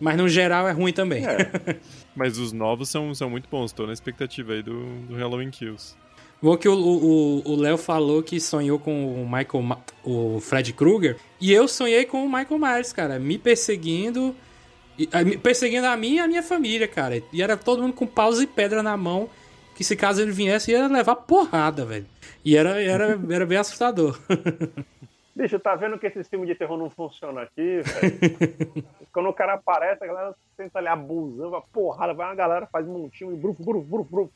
Mas 0.01 0.17
no 0.17 0.29
geral 0.29 0.69
é 0.69 0.73
ruim 0.73 0.93
também. 0.93 1.25
É. 1.25 1.37
Mas 2.15 2.37
os 2.37 2.53
novos 2.53 2.89
são, 2.91 3.15
são 3.15 3.31
muito 3.31 3.49
bons, 3.49 3.73
tô 3.73 3.87
na 3.87 3.93
expectativa 3.93 4.53
aí 4.53 4.63
do, 4.63 4.85
do 5.07 5.15
Halloween 5.17 5.51
Kills. 5.51 5.97
Bom 6.43 6.57
que 6.57 6.69
o- 6.69 7.57
Léo 7.57 7.79
falou 7.79 8.23
que 8.23 8.41
sonhou 8.41 8.79
com 8.79 9.23
o 9.23 9.25
Michael, 9.25 9.63
Ma- 9.63 9.79
o 10.05 10.41
Fred 10.41 10.73
Krueger, 10.73 11.17
e 11.41 11.53
eu 11.53 11.69
sonhei 11.69 12.05
com 12.05 12.25
o 12.25 12.29
Michael 12.33 12.59
Myers, 12.59 12.93
cara, 12.93 13.19
me 13.19 13.39
perseguindo, 13.39 14.35
perseguindo 15.43 15.87
a 15.87 15.97
mim 15.97 16.15
e 16.15 16.19
a 16.19 16.27
minha 16.27 16.43
família, 16.43 16.89
cara. 16.89 17.23
E 17.33 17.41
era 17.43 17.57
todo 17.57 17.83
mundo 17.83 17.95
com 17.95 18.07
paus 18.07 18.41
e 18.41 18.47
pedra 18.47 18.83
na 18.83 18.97
mão, 18.97 19.31
que 19.77 19.85
se 19.85 19.95
caso 19.95 20.21
ele 20.21 20.33
viesse 20.33 20.73
ia 20.73 20.89
levar 20.89 21.15
porrada, 21.15 21.85
velho. 21.85 22.07
E 22.45 22.57
era, 22.57 22.83
era, 22.83 23.19
era 23.31 23.47
bem 23.47 23.59
assustador. 23.59 24.19
Bicho, 25.35 25.59
tá 25.61 25.75
vendo 25.77 25.99
que 25.99 26.07
esse 26.09 26.25
filme 26.25 26.47
de 26.47 26.55
terror 26.57 26.77
não 26.77 26.91
funciona 26.91 27.43
aqui, 27.43 27.81
velho? 27.81 28.85
Quando 29.13 29.29
o 29.29 29.33
cara 29.33 29.55
aparece, 29.55 30.03
a 30.05 30.07
galera 30.07 30.35
tenta 30.57 30.79
ali 30.79 30.89
abusando, 30.89 31.55
a 31.57 31.61
porrada, 31.63 32.13
vai 32.13 32.27
uma 32.27 32.35
galera, 32.35 32.67
faz 32.67 32.87
um 32.87 32.99
montinho 32.99 33.33
e 33.33 33.37
bruf, 33.37 33.63
bruf, 33.63 33.87
bruf, 33.87 34.09
bruf. 34.11 34.31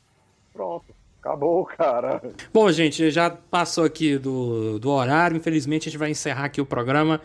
Pronto. 0.53 0.85
Acabou, 1.27 1.65
cara. 1.65 2.21
Bom, 2.53 2.71
gente, 2.71 3.11
já 3.11 3.29
passou 3.29 3.83
aqui 3.83 4.17
do, 4.17 4.79
do 4.79 4.89
horário. 4.89 5.35
Infelizmente, 5.35 5.89
a 5.89 5.91
gente 5.91 5.99
vai 5.99 6.09
encerrar 6.09 6.45
aqui 6.45 6.61
o 6.61 6.65
programa. 6.65 7.19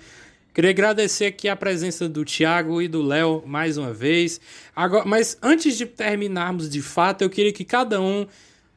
Queria 0.52 0.70
agradecer 0.70 1.26
aqui 1.26 1.48
a 1.48 1.54
presença 1.54 2.08
do 2.08 2.24
Thiago 2.24 2.82
e 2.82 2.88
do 2.88 3.00
Léo 3.00 3.44
mais 3.46 3.78
uma 3.78 3.92
vez. 3.92 4.40
Agora, 4.74 5.04
mas 5.04 5.38
antes 5.40 5.78
de 5.78 5.86
terminarmos 5.86 6.68
de 6.68 6.82
fato, 6.82 7.22
eu 7.22 7.30
queria 7.30 7.52
que 7.52 7.64
cada 7.64 8.00
um 8.00 8.26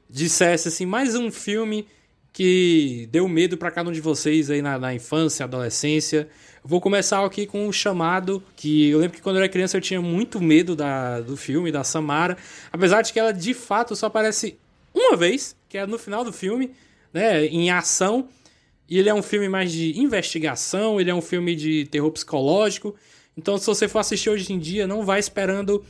dissesse 0.07 0.67
assim 0.67 0.86
mais 0.86 1.15
um 1.15 1.32
filme 1.32 1.88
que 2.32 3.09
deu 3.11 3.28
medo 3.28 3.57
para 3.57 3.71
cada 3.71 3.89
um 3.89 3.93
de 3.93 4.01
vocês 4.01 4.51
aí 4.51 4.61
na, 4.61 4.78
na 4.78 4.93
infância, 4.93 5.43
adolescência. 5.43 6.30
Vou 6.63 6.80
começar 6.80 7.26
aqui 7.26 7.47
com 7.47 7.67
um 7.67 7.71
chamado, 7.71 8.43
que 8.55 8.89
eu 8.89 8.99
lembro 8.99 9.17
que 9.17 9.23
quando 9.23 9.38
eu 9.38 9.41
era 9.41 9.49
criança 9.49 9.76
eu 9.76 9.82
tinha 9.82 10.01
muito 10.01 10.39
medo 10.39 10.76
da, 10.76 11.19
do 11.19 11.36
filme, 11.36 11.71
da 11.71 11.84
Samara, 11.84 12.38
apesar 12.71 13.01
de 13.01 13.11
que 13.11 13.19
ela 13.19 13.32
de 13.32 13.53
fato 13.55 13.95
só 13.95 14.05
aparece 14.05 14.59
uma 14.96 15.18
vez, 15.18 15.56
que 15.68 15.78
é 15.78 15.86
no 15.86 16.00
final 16.00 16.24
do 16.24 16.32
filme, 16.32 16.72
né, 17.14 17.46
em 17.46 17.70
ação. 17.70 18.30
E 18.88 18.98
ele 18.98 19.10
é 19.10 19.14
um 19.14 19.22
filme 19.22 19.50
mais 19.50 19.72
de 19.72 20.00
investigação, 20.00 21.02
ele 21.02 21.10
é 21.10 21.16
um 21.16 21.22
filme 21.22 21.56
de 21.56 21.86
terror 21.88 22.12
psicológico. 22.12 22.96
Então, 23.36 23.58
se 23.58 23.66
você 23.66 23.88
for 23.88 24.00
assistir 24.00 24.30
hoje 24.30 24.54
em 24.54 24.60
dia, 24.60 24.88
não 24.88 25.04
vai 25.04 25.20
esperando 25.20 25.84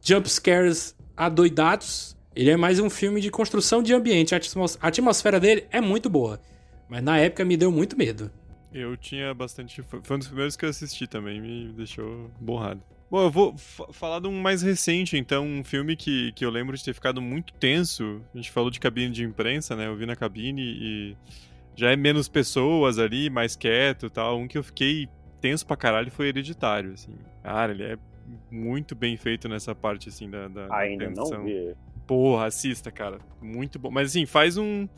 jump 0.00 0.28
scares 0.30 0.96
adoidados. 1.16 2.16
Ele 2.34 2.50
é 2.50 2.56
mais 2.56 2.78
um 2.78 2.88
filme 2.88 3.20
de 3.20 3.30
construção 3.30 3.82
de 3.82 3.92
ambiente. 3.92 4.34
A 4.34 4.40
atmosfera 4.80 5.40
dele 5.40 5.66
é 5.70 5.80
muito 5.80 6.08
boa. 6.08 6.40
Mas 6.88 7.02
na 7.02 7.18
época 7.18 7.44
me 7.44 7.56
deu 7.56 7.72
muito 7.72 7.96
medo. 7.96 8.30
Eu 8.72 8.96
tinha 8.96 9.32
bastante. 9.34 9.82
Foi 9.82 10.16
um 10.16 10.18
dos 10.18 10.28
primeiros 10.28 10.56
que 10.56 10.64
eu 10.64 10.68
assisti 10.68 11.06
também, 11.06 11.40
me 11.40 11.72
deixou 11.72 12.30
borrado. 12.40 12.82
Bom, 13.08 13.22
eu 13.22 13.30
vou 13.30 13.56
falar 13.92 14.18
de 14.20 14.26
um 14.26 14.40
mais 14.40 14.62
recente, 14.62 15.16
então, 15.16 15.46
um 15.46 15.62
filme 15.62 15.94
que, 15.94 16.32
que 16.32 16.44
eu 16.44 16.50
lembro 16.50 16.76
de 16.76 16.84
ter 16.84 16.92
ficado 16.92 17.22
muito 17.22 17.52
tenso. 17.54 18.20
A 18.34 18.36
gente 18.36 18.50
falou 18.50 18.68
de 18.68 18.80
cabine 18.80 19.12
de 19.12 19.22
imprensa, 19.22 19.76
né? 19.76 19.86
Eu 19.86 19.96
vi 19.96 20.06
na 20.06 20.16
cabine 20.16 20.62
e 20.62 21.16
já 21.76 21.92
é 21.92 21.96
menos 21.96 22.28
pessoas 22.28 22.98
ali, 22.98 23.30
mais 23.30 23.54
quieto 23.54 24.06
e 24.06 24.10
tal. 24.10 24.38
Um 24.40 24.48
que 24.48 24.58
eu 24.58 24.62
fiquei 24.64 25.08
tenso 25.40 25.64
pra 25.64 25.76
caralho 25.76 26.10
foi 26.10 26.28
Hereditário, 26.28 26.94
assim. 26.94 27.12
Cara, 27.44 27.72
ele 27.72 27.84
é 27.84 27.98
muito 28.50 28.96
bem 28.96 29.16
feito 29.16 29.48
nessa 29.48 29.72
parte, 29.72 30.08
assim, 30.08 30.28
da, 30.28 30.48
da 30.48 30.76
Ainda 30.76 31.08
não 31.10 31.44
vi. 31.44 31.76
Porra, 32.08 32.46
assista, 32.46 32.90
cara. 32.90 33.20
Muito 33.40 33.78
bom. 33.78 33.90
Mas, 33.90 34.08
assim, 34.10 34.26
faz 34.26 34.56
um... 34.56 34.88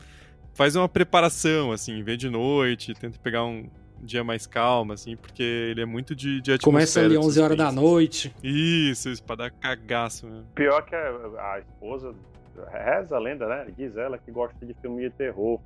Faz 0.51 0.75
uma 0.75 0.89
preparação, 0.89 1.71
assim, 1.71 2.01
vê 2.03 2.17
de 2.17 2.27
noite, 2.29 2.93
tenta 2.95 3.17
pegar 3.19 3.45
um, 3.45 3.69
dia 4.01 4.23
mais 4.23 4.47
calmo, 4.47 4.93
assim, 4.93 5.15
porque 5.15 5.43
ele 5.43 5.81
é 5.81 5.85
muito 5.85 6.15
de, 6.15 6.41
de 6.41 6.53
atmosfera. 6.53 6.61
Começa 6.63 6.99
ali 7.01 7.17
11 7.17 7.41
horas 7.41 7.57
da 7.57 7.71
noite. 7.71 8.33
Isso, 8.43 9.09
isso, 9.09 9.23
pra 9.23 9.35
dar 9.35 9.51
cagaço, 9.51 10.27
né? 10.27 10.43
Pior 10.55 10.81
que 10.83 10.95
a, 10.95 11.53
a 11.53 11.59
esposa, 11.59 12.13
reza 12.71 13.15
a 13.15 13.19
lenda, 13.19 13.47
né? 13.47 13.67
Diz 13.77 13.95
ela 13.97 14.17
que 14.17 14.31
gosta 14.31 14.65
de 14.65 14.73
filme 14.75 15.03
de 15.03 15.09
terror. 15.11 15.59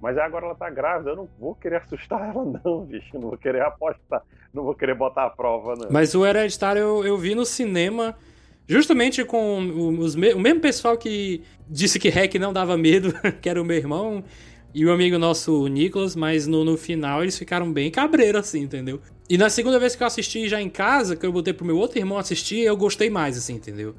Mas 0.00 0.16
agora 0.16 0.46
ela 0.46 0.54
tá 0.54 0.70
grávida, 0.70 1.10
eu 1.10 1.16
não 1.16 1.28
vou 1.38 1.54
querer 1.54 1.76
assustar 1.76 2.30
ela, 2.30 2.44
não, 2.64 2.84
bicho. 2.84 3.10
Não 3.14 3.28
vou 3.28 3.36
querer 3.36 3.62
apostar, 3.62 4.22
não 4.52 4.62
vou 4.62 4.74
querer 4.74 4.94
botar 4.94 5.26
a 5.26 5.30
prova, 5.30 5.74
não. 5.76 5.88
Mas 5.90 6.14
o 6.14 6.24
Hereditário 6.24 6.80
eu, 6.80 7.04
eu 7.04 7.18
vi 7.18 7.34
no 7.34 7.44
cinema, 7.44 8.16
justamente 8.66 9.22
com 9.24 9.98
os, 9.98 10.14
o 10.14 10.40
mesmo 10.40 10.60
pessoal 10.60 10.96
que 10.96 11.42
disse 11.68 11.98
que 11.98 12.08
Hack 12.08 12.34
não 12.36 12.50
dava 12.50 12.78
medo, 12.78 13.12
que 13.42 13.48
era 13.48 13.60
o 13.60 13.64
meu 13.64 13.76
irmão 13.76 14.24
e 14.72 14.86
o 14.86 14.92
amigo 14.92 15.18
nosso, 15.18 15.66
Nicolas, 15.66 16.14
mas 16.14 16.46
no, 16.46 16.64
no 16.64 16.76
final 16.76 17.22
eles 17.22 17.36
ficaram 17.36 17.72
bem 17.72 17.90
cabreiros, 17.90 18.40
assim, 18.40 18.60
entendeu? 18.60 19.00
E 19.28 19.36
na 19.36 19.50
segunda 19.50 19.78
vez 19.78 19.96
que 19.96 20.02
eu 20.02 20.06
assisti 20.06 20.48
já 20.48 20.60
em 20.60 20.68
casa, 20.68 21.16
que 21.16 21.26
eu 21.26 21.32
botei 21.32 21.52
pro 21.52 21.66
meu 21.66 21.76
outro 21.76 21.98
irmão 21.98 22.18
assistir, 22.18 22.60
eu 22.60 22.76
gostei 22.76 23.10
mais, 23.10 23.36
assim, 23.36 23.54
entendeu? 23.54 23.94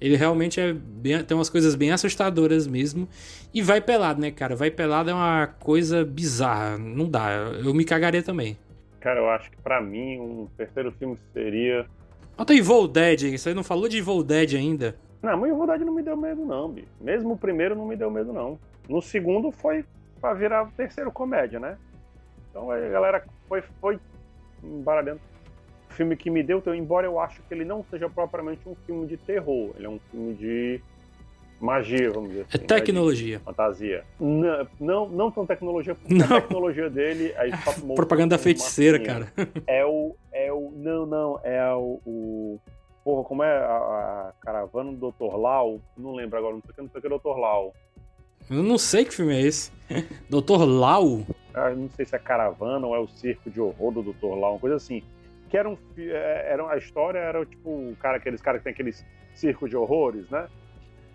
Ele 0.00 0.16
realmente 0.16 0.60
é 0.60 0.72
bem, 0.72 1.22
tem 1.24 1.36
umas 1.36 1.50
coisas 1.50 1.74
bem 1.74 1.90
assustadoras 1.90 2.66
mesmo. 2.66 3.08
E 3.52 3.60
vai 3.60 3.80
pelado, 3.80 4.20
né, 4.20 4.30
cara? 4.30 4.54
Vai 4.54 4.70
pelado 4.70 5.10
é 5.10 5.14
uma 5.14 5.48
coisa 5.58 6.04
bizarra. 6.04 6.78
Não 6.78 7.08
dá. 7.08 7.30
Eu 7.64 7.74
me 7.74 7.84
cagaria 7.84 8.22
também. 8.22 8.56
Cara, 9.00 9.20
eu 9.20 9.28
acho 9.28 9.50
que 9.50 9.56
para 9.56 9.80
mim 9.80 10.18
um 10.18 10.48
terceiro 10.56 10.92
filme 10.92 11.18
seria. 11.32 11.86
Bota 12.36 12.54
Evil 12.54 12.86
Dead, 12.86 13.36
você 13.36 13.52
não 13.52 13.64
falou 13.64 13.88
de 13.88 13.98
Evil 13.98 14.22
Dead 14.22 14.54
ainda. 14.54 14.96
Não, 15.20 15.36
mas 15.36 15.50
Evil 15.50 15.66
Dead 15.66 15.80
não 15.80 15.94
me 15.94 16.02
deu 16.02 16.16
medo, 16.16 16.44
não, 16.44 16.70
bicho. 16.70 16.86
Mesmo 17.00 17.32
o 17.32 17.38
primeiro 17.38 17.74
não 17.74 17.86
me 17.86 17.96
deu 17.96 18.10
medo, 18.10 18.32
não. 18.32 18.58
No 18.88 19.02
segundo 19.02 19.50
foi 19.50 19.84
para 20.20 20.34
virar 20.34 20.64
o 20.64 20.70
terceiro 20.72 21.10
comédia, 21.10 21.58
né? 21.58 21.78
Então 22.50 22.70
a 22.70 22.78
galera 22.78 23.24
foi, 23.48 23.62
foi 23.80 23.98
embaralhando. 24.62 25.20
O 25.90 25.94
filme 25.94 26.16
que 26.16 26.30
me 26.30 26.42
deu, 26.42 26.62
embora 26.74 27.06
eu 27.06 27.18
acho 27.18 27.42
que 27.42 27.54
ele 27.54 27.64
não 27.64 27.84
seja 27.90 28.08
propriamente 28.08 28.68
um 28.68 28.74
filme 28.86 29.06
de 29.06 29.16
terror, 29.16 29.72
ele 29.76 29.86
é 29.86 29.88
um 29.88 29.98
filme 30.10 30.34
de 30.34 30.80
magia, 31.60 32.10
vamos 32.10 32.30
dizer 32.30 32.40
é 32.42 32.44
assim. 32.44 32.64
É 32.64 32.66
tecnologia. 32.66 33.40
fantasia. 33.40 34.04
Não, 34.18 34.68
não, 34.78 35.08
não 35.08 35.30
tão 35.30 35.46
tecnologia, 35.46 35.94
porque 35.94 36.14
não. 36.14 36.24
a 36.24 36.40
tecnologia 36.40 36.88
dele. 36.88 37.34
Aí 37.36 37.50
Propaganda 37.94 38.36
da 38.36 38.42
feiticeira, 38.42 38.98
cara. 38.98 39.32
É 39.66 39.84
o. 39.84 40.14
É 40.32 40.52
o. 40.52 40.72
Não, 40.76 41.06
não, 41.06 41.40
é 41.42 41.74
o. 41.74 42.00
o 42.06 42.60
porra, 43.02 43.24
como 43.24 43.42
é 43.42 43.56
a, 43.56 43.76
a 44.28 44.32
caravana 44.40 44.92
do 44.92 45.10
Dr. 45.10 45.36
Lau? 45.36 45.80
Não 45.96 46.14
lembro 46.14 46.38
agora, 46.38 46.54
não 46.54 46.62
sei 46.62 46.70
o 46.70 46.74
que, 46.74 46.82
não 46.82 46.90
sei 46.90 46.98
o 46.98 47.02
que, 47.02 47.08
Dr. 47.08 47.38
Lau. 47.38 47.74
Eu 48.50 48.62
não 48.62 48.78
sei 48.78 49.04
que 49.04 49.14
filme 49.14 49.34
é 49.34 49.40
esse. 49.40 49.70
Doutor 50.28 50.64
Lau? 50.64 51.26
Ah, 51.54 51.70
não 51.70 51.90
sei 51.90 52.04
se 52.04 52.14
é 52.14 52.18
Caravana 52.18 52.86
ou 52.86 52.94
é 52.94 52.98
o 52.98 53.08
Circo 53.08 53.50
de 53.50 53.60
Horror 53.60 53.92
do 53.92 54.02
Doutor 54.02 54.34
Lau, 54.34 54.52
uma 54.52 54.60
coisa 54.60 54.76
assim. 54.76 55.02
Que 55.48 55.56
era 55.56 55.68
um. 55.68 55.76
É, 55.96 56.52
era, 56.52 56.70
a 56.70 56.76
história 56.76 57.18
era 57.18 57.44
tipo 57.44 57.70
o 57.70 57.96
cara, 57.98 58.18
aqueles 58.18 58.40
caras 58.40 58.60
que 58.60 58.64
tem 58.64 58.72
aqueles 58.72 59.04
circo 59.34 59.68
de 59.68 59.76
horrores, 59.76 60.28
né? 60.28 60.46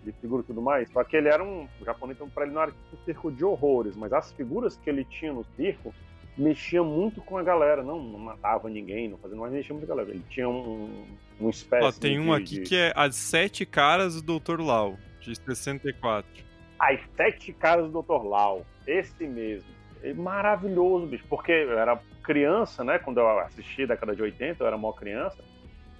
De 0.04 0.12
figura 0.12 0.42
e 0.42 0.46
tudo 0.46 0.60
mais. 0.60 0.90
Só 0.90 1.04
que 1.04 1.16
ele 1.16 1.28
era 1.28 1.42
um. 1.42 1.68
O 1.80 1.84
japonês, 1.84 2.16
então, 2.16 2.28
pra 2.28 2.44
ele 2.44 2.52
não 2.52 2.62
era 2.62 2.72
tipo 2.72 2.96
um 2.96 3.04
circo 3.04 3.30
de 3.30 3.44
horrores, 3.44 3.96
mas 3.96 4.12
as 4.12 4.32
figuras 4.32 4.76
que 4.76 4.90
ele 4.90 5.04
tinha 5.04 5.32
no 5.32 5.44
circo 5.56 5.94
mexia 6.36 6.82
muito 6.82 7.20
com 7.22 7.38
a 7.38 7.42
galera. 7.42 7.82
Não, 7.82 8.02
não 8.02 8.18
matava 8.18 8.68
ninguém, 8.68 9.08
não 9.08 9.18
fazia, 9.18 9.36
mas 9.36 9.52
mexia 9.52 9.72
muito 9.72 9.86
com 9.86 9.92
a 9.92 9.96
galera. 9.96 10.14
Ele 10.14 10.24
tinha 10.28 10.48
um, 10.48 11.06
um 11.40 11.48
espécie. 11.48 11.86
Ó, 11.86 11.92
tem 11.92 12.18
um 12.18 12.32
aqui 12.32 12.56
de... 12.56 12.62
que 12.62 12.76
é 12.76 12.92
As 12.96 13.14
Sete 13.14 13.64
Caras 13.64 14.20
do 14.20 14.40
Dr. 14.40 14.60
Lau, 14.60 14.98
de 15.20 15.36
64. 15.36 16.44
As 16.78 17.00
Sete 17.16 17.52
Caras 17.52 17.90
do 17.90 18.02
Dr. 18.02 18.24
Lau. 18.24 18.64
Esse 18.86 19.26
mesmo. 19.26 19.68
É 20.02 20.12
maravilhoso, 20.12 21.06
bicho. 21.06 21.24
Porque 21.28 21.52
eu 21.52 21.78
era 21.78 22.00
criança, 22.22 22.84
né? 22.84 22.98
Quando 22.98 23.18
eu 23.18 23.38
assisti 23.40 23.86
década 23.86 24.14
de 24.14 24.22
80, 24.22 24.62
eu 24.62 24.66
era 24.66 24.76
mó 24.76 24.92
criança. 24.92 25.42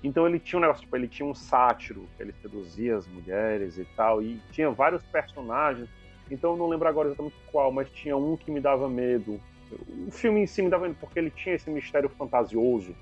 Então 0.03 0.27
ele 0.27 0.39
tinha 0.39 0.59
um 0.59 0.61
negócio, 0.61 0.83
tipo, 0.83 0.95
ele 0.97 1.09
tinha 1.09 1.27
um 1.27 1.35
sátiro, 1.35 2.07
que 2.17 2.23
ele 2.23 2.33
seduzia 2.43 2.97
as 2.97 3.07
mulheres 3.07 3.79
e 3.79 3.85
tal. 3.97 4.23
E 4.23 4.39
tinha 4.53 4.71
vários 4.71 5.03
personagens. 5.05 5.89
Então 6.31 6.53
eu 6.53 6.57
não 6.57 6.69
lembro 6.69 6.87
agora 6.87 7.09
exatamente 7.09 7.37
qual, 7.51 7.73
mas 7.73 7.91
tinha 7.91 8.17
um 8.17 8.37
que 8.37 8.51
me 8.51 8.61
dava 8.61 8.89
medo. 8.89 9.41
O 10.07 10.11
filme 10.11 10.41
em 10.41 10.47
si 10.47 10.61
me 10.61 10.69
dava 10.69 10.87
medo 10.87 10.97
porque 11.01 11.19
ele 11.19 11.31
tinha 11.31 11.55
esse 11.55 11.71
mistério 11.71 12.11
fantasioso. 12.11 12.95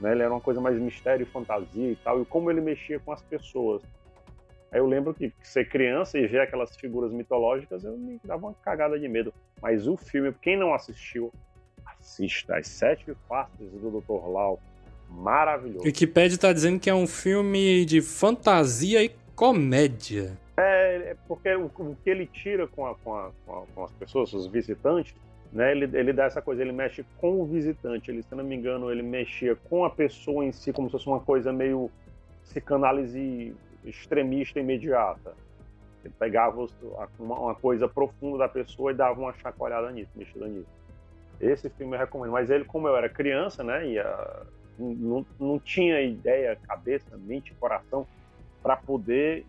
Né? 0.00 0.12
Ele 0.12 0.22
era 0.22 0.32
uma 0.32 0.40
coisa 0.40 0.60
mais 0.60 0.76
mistério 0.76 1.22
e 1.22 1.26
fantasia 1.26 1.92
e 1.92 1.96
tal. 1.96 2.22
E 2.22 2.24
como 2.24 2.50
ele 2.50 2.60
mexia 2.60 2.98
com 2.98 3.12
as 3.12 3.22
pessoas. 3.22 3.82
Aí 4.70 4.78
eu 4.78 4.86
lembro 4.86 5.14
que 5.14 5.32
ser 5.42 5.68
criança 5.68 6.18
e 6.18 6.26
ver 6.26 6.40
aquelas 6.40 6.76
figuras 6.76 7.12
mitológicas, 7.12 7.84
eu 7.84 7.96
me 7.96 8.20
dava 8.22 8.46
uma 8.46 8.54
cagada 8.54 8.98
de 8.98 9.08
medo. 9.08 9.32
Mas 9.62 9.86
o 9.86 9.96
filme, 9.96 10.34
quem 10.42 10.58
não 10.58 10.74
assistiu, 10.74 11.32
assista. 11.86 12.56
As 12.56 12.68
Sete 12.68 13.14
Faces 13.28 13.70
do 13.72 14.00
Dr. 14.00 14.28
Lau. 14.28 14.60
Maravilhoso. 15.08 15.86
Wikipedia 15.86 16.34
está 16.34 16.52
dizendo 16.52 16.78
que 16.78 16.90
é 16.90 16.94
um 16.94 17.06
filme 17.06 17.84
de 17.86 18.02
fantasia 18.02 19.02
e 19.02 19.10
comédia. 19.34 20.36
É, 20.56 21.12
é 21.12 21.16
porque 21.26 21.54
o, 21.54 21.66
o, 21.66 21.96
que 22.04 22.10
ele 22.10 22.26
tira 22.26 22.66
com, 22.66 22.86
a, 22.86 22.94
com, 22.96 23.14
a, 23.14 23.30
com, 23.74 23.84
as 23.84 23.92
pessoas, 23.92 24.34
os 24.34 24.46
visitantes, 24.46 25.14
né, 25.50 25.72
ele, 25.72 25.88
ele 25.96 26.12
dá 26.12 26.24
essa 26.24 26.42
coisa, 26.42 26.60
ele 26.60 26.72
mexe 26.72 27.06
com 27.16 27.40
o 27.40 27.46
visitante. 27.46 28.10
Ele, 28.10 28.22
se 28.22 28.34
não 28.34 28.44
me 28.44 28.54
engano, 28.54 28.90
ele 28.90 29.02
mexia 29.02 29.56
com 29.56 29.82
a 29.82 29.88
pessoa 29.88 30.44
em 30.44 30.52
si, 30.52 30.74
como 30.74 30.88
se 30.88 30.92
fosse 30.92 31.06
uma 31.06 31.20
coisa 31.20 31.52
meio 31.52 31.90
psicanálise 32.42 33.54
extremista 33.90 34.58
imediata. 34.60 35.34
Ele 36.04 36.14
pegava 36.18 36.66
uma, 37.18 37.54
coisa 37.54 37.88
profunda 37.88 38.38
da 38.38 38.48
pessoa 38.48 38.92
e 38.92 38.94
dava 38.94 39.20
uma 39.20 39.32
chacoalhada 39.34 39.90
nisso, 39.90 40.10
mexida 40.14 40.46
nisso. 40.46 40.68
Esse 41.40 41.68
filme 41.70 41.96
eu 41.96 42.00
recomendo. 42.00 42.32
Mas 42.32 42.50
ele, 42.50 42.64
como 42.64 42.88
eu 42.88 42.96
era 42.96 43.08
criança, 43.08 43.62
né, 43.62 43.86
e 43.86 43.98
a, 43.98 44.42
não, 44.78 45.26
não 45.38 45.58
tinha 45.58 46.00
ideia, 46.00 46.58
cabeça, 46.66 47.16
mente, 47.16 47.54
coração 47.54 48.06
para 48.62 48.76
poder 48.76 49.44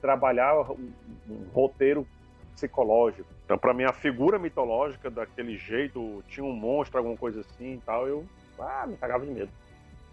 trabalhar 0.00 0.70
um, 0.70 0.92
um 1.28 1.44
roteiro 1.52 2.06
psicológico. 2.54 3.28
Então, 3.44 3.58
para 3.58 3.74
mim, 3.74 3.84
a 3.84 3.92
figura 3.92 4.38
mitológica 4.38 5.10
daquele 5.10 5.56
jeito, 5.56 6.22
tinha 6.28 6.44
um 6.44 6.52
monstro, 6.52 6.98
alguma 6.98 7.16
coisa 7.16 7.40
assim 7.40 7.74
e 7.74 7.80
tal, 7.84 8.06
eu 8.06 8.24
ah, 8.58 8.86
me 8.86 8.96
cagava 8.96 9.26
de 9.26 9.32
medo. 9.32 9.50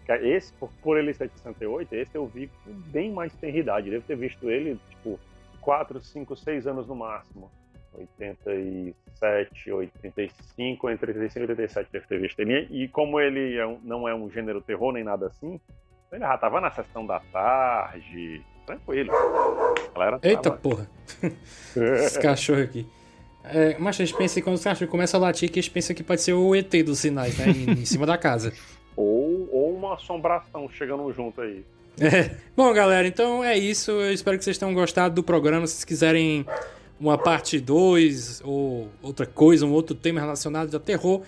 Esse, 0.08 0.52
por, 0.54 0.70
por 0.82 0.98
ele 0.98 1.14
ser 1.14 1.28
de 1.28 1.34
68, 1.38 1.94
esse 1.94 2.14
eu 2.14 2.26
vi 2.26 2.50
com 2.64 2.72
bem 2.72 3.12
mais 3.12 3.32
tenridade. 3.34 3.90
Devo 3.90 4.04
ter 4.06 4.16
visto 4.16 4.50
ele, 4.50 4.78
tipo, 4.90 5.18
4, 5.60 6.00
5, 6.02 6.36
6 6.36 6.66
anos 6.66 6.86
no 6.86 6.94
máximo. 6.96 7.50
87, 7.94 9.70
85, 9.70 10.90
entre 10.90 11.12
85 11.12 11.38
e 11.38 11.48
87 11.50 11.92
deve 11.92 12.06
ter 12.06 12.20
visto 12.20 12.40
ele. 12.40 12.66
E 12.70 12.88
como 12.88 13.20
ele 13.20 13.56
é 13.56 13.66
um, 13.66 13.78
não 13.82 14.08
é 14.08 14.14
um 14.14 14.30
gênero 14.30 14.60
terror 14.60 14.92
nem 14.92 15.04
nada 15.04 15.26
assim, 15.26 15.60
ele 16.10 16.20
já 16.20 16.36
tava 16.38 16.60
na 16.60 16.70
sessão 16.70 17.06
da 17.06 17.20
tarde, 17.32 18.42
tranquilo. 18.66 19.12
A 19.12 19.98
galera 19.98 20.20
Eita 20.22 20.42
tava- 20.42 20.56
porra. 20.56 20.88
Esse 21.76 22.20
cachorro 22.20 22.62
aqui. 22.62 22.86
É, 23.44 23.76
mas 23.78 24.00
a 24.00 24.04
gente 24.04 24.16
pensa 24.16 24.36
que 24.36 24.42
quando 24.42 24.54
os 24.56 24.62
cachorros 24.62 24.90
começam 24.90 25.18
a 25.18 25.24
latir, 25.24 25.50
que 25.50 25.58
a 25.58 25.62
gente 25.62 25.72
pensa 25.72 25.92
que 25.92 26.02
pode 26.02 26.20
ser 26.22 26.32
o 26.32 26.54
ET 26.54 26.70
dos 26.84 27.00
sinais, 27.00 27.36
né? 27.38 27.46
Em, 27.48 27.70
em 27.72 27.84
cima 27.84 28.06
da 28.06 28.16
casa. 28.16 28.52
Ou, 28.96 29.48
ou 29.52 29.74
uma 29.74 29.94
assombração 29.94 30.68
chegando 30.70 31.10
junto 31.12 31.40
aí. 31.40 31.64
É. 32.00 32.36
Bom, 32.56 32.72
galera, 32.72 33.06
então 33.06 33.44
é 33.44 33.56
isso. 33.56 33.90
Eu 33.90 34.12
espero 34.12 34.38
que 34.38 34.44
vocês 34.44 34.58
tenham 34.58 34.72
gostado 34.74 35.14
do 35.14 35.22
programa. 35.22 35.66
Se 35.66 35.74
vocês 35.74 35.84
quiserem 35.84 36.46
uma 36.98 37.18
parte 37.18 37.58
2 37.58 38.42
ou 38.44 38.88
outra 39.02 39.26
coisa, 39.26 39.66
um 39.66 39.72
outro 39.72 39.94
tema 39.94 40.20
relacionado 40.20 40.74
a 40.76 40.80
terror, 40.80 41.22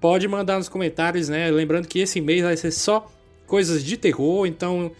pode 0.00 0.26
mandar 0.28 0.56
nos 0.56 0.68
comentários, 0.68 1.28
né? 1.28 1.50
Lembrando 1.50 1.88
que 1.88 1.98
esse 1.98 2.20
mês 2.20 2.42
vai 2.42 2.56
ser 2.56 2.70
só 2.70 3.10
coisas 3.46 3.84
de 3.84 3.96
terror, 3.96 4.46
então 4.46 4.90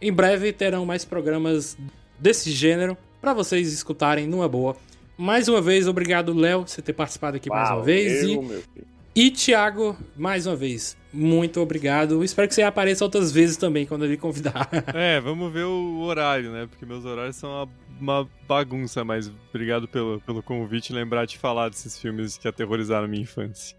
em 0.00 0.12
breve 0.12 0.52
terão 0.52 0.84
mais 0.84 1.04
programas 1.04 1.76
desse 2.18 2.50
gênero 2.50 2.96
para 3.20 3.32
vocês 3.32 3.72
escutarem 3.72 4.26
numa 4.26 4.48
boa. 4.48 4.76
Mais 5.16 5.48
uma 5.48 5.60
vez, 5.60 5.86
obrigado, 5.86 6.32
Léo, 6.34 6.62
por 6.62 6.68
você 6.68 6.82
ter 6.82 6.92
participado 6.92 7.36
aqui 7.36 7.48
mais 7.48 7.70
uma 7.70 7.82
vez. 7.82 8.22
E 8.22 8.38
meu 8.38 8.62
filho. 8.62 8.93
E 9.14 9.30
Thiago, 9.30 9.96
mais 10.16 10.46
uma 10.46 10.56
vez, 10.56 10.96
muito 11.12 11.60
obrigado. 11.60 12.24
Espero 12.24 12.48
que 12.48 12.54
você 12.54 12.62
apareça 12.62 13.04
outras 13.04 13.30
vezes 13.30 13.56
também 13.56 13.86
quando 13.86 14.04
ele 14.04 14.16
convidar. 14.16 14.68
É, 14.92 15.20
vamos 15.20 15.52
ver 15.52 15.64
o 15.64 16.00
horário, 16.00 16.50
né? 16.50 16.66
Porque 16.66 16.84
meus 16.84 17.04
horários 17.04 17.36
são 17.36 17.50
uma, 17.50 17.68
uma 18.00 18.30
bagunça, 18.48 19.04
mas 19.04 19.30
obrigado 19.50 19.86
pelo, 19.86 20.20
pelo 20.20 20.42
convite 20.42 20.90
e 20.90 20.92
lembrar 20.92 21.26
de 21.26 21.38
falar 21.38 21.68
desses 21.68 21.98
filmes 21.98 22.36
que 22.36 22.48
aterrorizaram 22.48 23.06
minha 23.06 23.22
infância. 23.22 23.76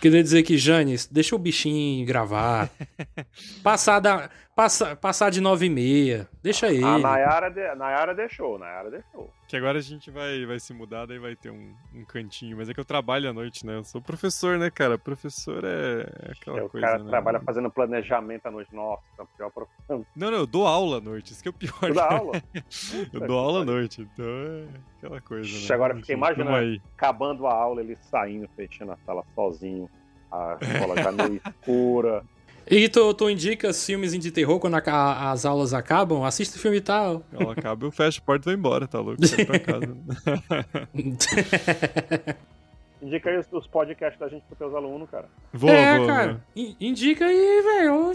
Queria 0.00 0.22
dizer 0.22 0.42
que, 0.42 0.56
Janis, 0.58 1.06
deixa 1.06 1.36
o 1.36 1.38
bichinho 1.38 2.04
gravar. 2.06 2.70
Passar, 3.62 4.00
da, 4.00 4.30
passa, 4.54 4.94
passar 4.96 5.30
de 5.30 5.40
9 5.40 5.66
e 5.66 5.70
meia. 5.70 6.28
Deixa 6.42 6.68
ele. 6.72 6.84
A 6.84 6.98
Nayara, 6.98 7.50
de, 7.50 7.74
Nayara 7.74 8.14
deixou, 8.14 8.58
Nayara 8.58 8.90
deixou. 8.90 9.30
Que 9.46 9.56
agora 9.56 9.78
a 9.78 9.82
gente 9.82 10.10
vai, 10.10 10.44
vai 10.46 10.58
se 10.58 10.72
mudar, 10.72 11.06
daí 11.06 11.18
vai 11.18 11.36
ter 11.36 11.50
um, 11.50 11.74
um 11.94 12.04
cantinho. 12.04 12.56
Mas 12.56 12.68
é 12.68 12.74
que 12.74 12.80
eu 12.80 12.84
trabalho 12.84 13.28
à 13.28 13.32
noite, 13.32 13.64
né? 13.66 13.76
Eu 13.76 13.84
sou 13.84 14.00
professor, 14.00 14.58
né, 14.58 14.70
cara? 14.70 14.96
Professor 14.98 15.62
é, 15.64 16.02
é 16.28 16.32
aquela 16.32 16.60
É, 16.60 16.62
o 16.62 16.68
coisa, 16.70 16.86
cara 16.86 16.98
né? 17.02 17.10
trabalha 17.10 17.40
fazendo 17.40 17.70
planejamento 17.70 18.46
à 18.46 18.50
noite. 18.50 18.74
Nossa, 18.74 19.02
a 19.18 19.24
pior 19.24 19.50
profissão. 19.50 20.04
Não, 20.16 20.30
não, 20.30 20.38
eu 20.38 20.46
dou 20.46 20.66
aula 20.66 20.98
à 20.98 21.00
noite. 21.00 21.32
Isso 21.32 21.42
que 21.42 21.48
é 21.48 21.50
o 21.50 21.54
pior. 21.54 21.78
Tu 21.80 21.92
dá 21.94 22.10
aula? 22.12 22.42
eu 23.12 23.20
dou 23.26 23.38
aula 23.38 23.62
à 23.62 23.64
noite, 23.64 24.00
então 24.02 24.24
é 24.26 24.64
aquela 24.98 25.20
coisa, 25.20 25.46
Ixi, 25.48 25.68
né? 25.68 25.74
agora 25.74 25.92
eu 25.94 25.98
fiquei 25.98 26.14
imaginando. 26.16 26.56
aí. 26.56 26.80
Acabando 26.96 27.46
a 27.46 27.52
aula, 27.54 27.80
ele 27.82 27.96
saindo, 28.10 28.48
fechando 28.56 28.92
a 28.92 28.96
sala 29.04 29.22
sozinho. 29.34 29.88
A 30.32 30.56
escola 30.62 30.96
já 31.02 31.12
meio 31.12 31.40
escura. 31.46 32.24
E 32.70 32.88
tu, 32.88 33.12
tu 33.14 33.28
indica 33.28 33.72
filmes 33.74 34.12
de 34.18 34.30
terror 34.30 34.58
quando 34.58 34.74
a- 34.76 34.82
a- 34.86 35.30
as 35.32 35.44
aulas 35.44 35.74
acabam? 35.74 36.24
Assista 36.24 36.56
o 36.56 36.60
filme 36.60 36.78
e 36.78 36.80
tal. 36.80 37.22
Ela 37.32 37.52
acaba, 37.52 37.86
eu 37.86 37.90
fecho 37.90 38.20
a 38.20 38.24
porta 38.24 38.48
e 38.50 38.52
vou 38.52 38.58
embora, 38.58 38.86
tá 38.88 39.00
louco? 39.00 39.22
Ir 39.24 39.46
pra 39.46 39.58
casa. 39.58 39.96
Indica 43.02 43.28
aí 43.30 43.36
os, 43.38 43.46
os 43.52 43.66
podcasts 43.66 44.18
da 44.18 44.28
gente 44.28 44.44
pros 44.46 44.58
teus 44.58 44.74
alunos, 44.74 45.08
cara. 45.10 45.26
Vou, 45.52 45.68
é, 45.70 45.98
vou, 45.98 46.06
cara. 46.06 46.40
In- 46.56 46.74
Indica 46.80 47.26
aí, 47.26 47.62
velho. 47.62 48.12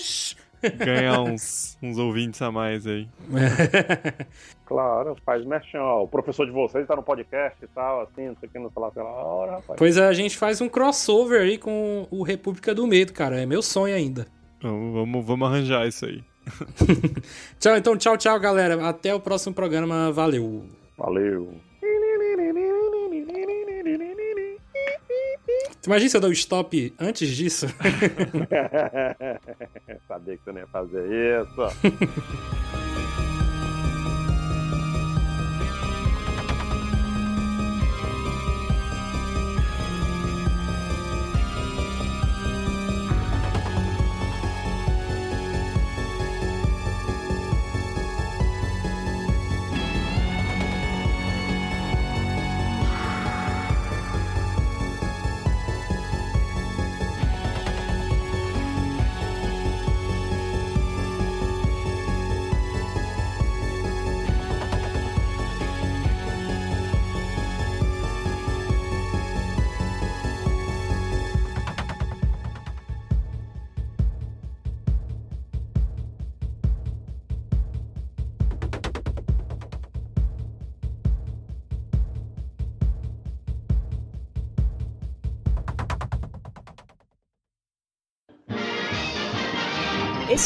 Ganhar 0.78 1.22
uns, 1.22 1.78
uns 1.82 1.98
ouvintes 1.98 2.42
a 2.42 2.52
mais 2.52 2.86
aí. 2.88 3.08
Claro, 4.66 5.18
faz 5.26 5.44
merchan, 5.46 5.80
ó. 5.82 6.04
O 6.04 6.08
professor 6.08 6.46
de 6.46 6.52
vocês 6.52 6.86
tá 6.86 6.96
no 6.96 7.02
podcast 7.02 7.58
e 7.64 7.68
tal, 7.70 8.02
assim, 8.02 8.28
não 8.28 8.36
sei 8.40 8.48
o 8.48 8.52
que, 8.52 8.60
não 8.60 8.70
sei 8.70 8.80
lá 8.84 8.92
pela 8.92 9.10
hora, 9.10 9.52
rapaz. 9.54 9.80
pois 9.80 9.98
é, 9.98 10.06
a 10.06 10.14
gente 10.14 10.38
faz 10.38 10.62
um 10.62 10.70
crossover 10.70 11.42
aí 11.42 11.58
com 11.58 12.06
o 12.12 12.22
República 12.22 12.76
do 12.76 12.86
Medo, 12.86 13.12
cara. 13.12 13.42
É 13.42 13.48
meu 13.48 13.64
sonho 13.64 13.96
ainda. 13.96 14.28
Vamos, 14.62 15.26
vamos 15.26 15.48
arranjar 15.48 15.88
isso 15.88 16.06
aí. 16.06 16.24
Tchau, 17.60 17.78
então 17.78 17.96
tchau, 17.98 18.18
tchau, 18.18 18.40
galera. 18.40 18.88
Até 18.88 19.14
o 19.14 19.20
próximo 19.20 19.54
programa. 19.54 20.12
Valeu. 20.12 20.66
Valeu. 20.98 21.54
Tu 25.82 25.88
imagina 25.88 26.10
se 26.10 26.18
eu 26.18 26.22
dou 26.22 26.32
stop 26.32 26.94
antes 27.00 27.30
disso? 27.30 27.68
Sabia 30.08 30.38
que 30.38 30.44
você 30.44 30.52
não 30.52 30.60
ia 30.60 30.68
fazer 30.68 31.06
isso. 31.42 31.62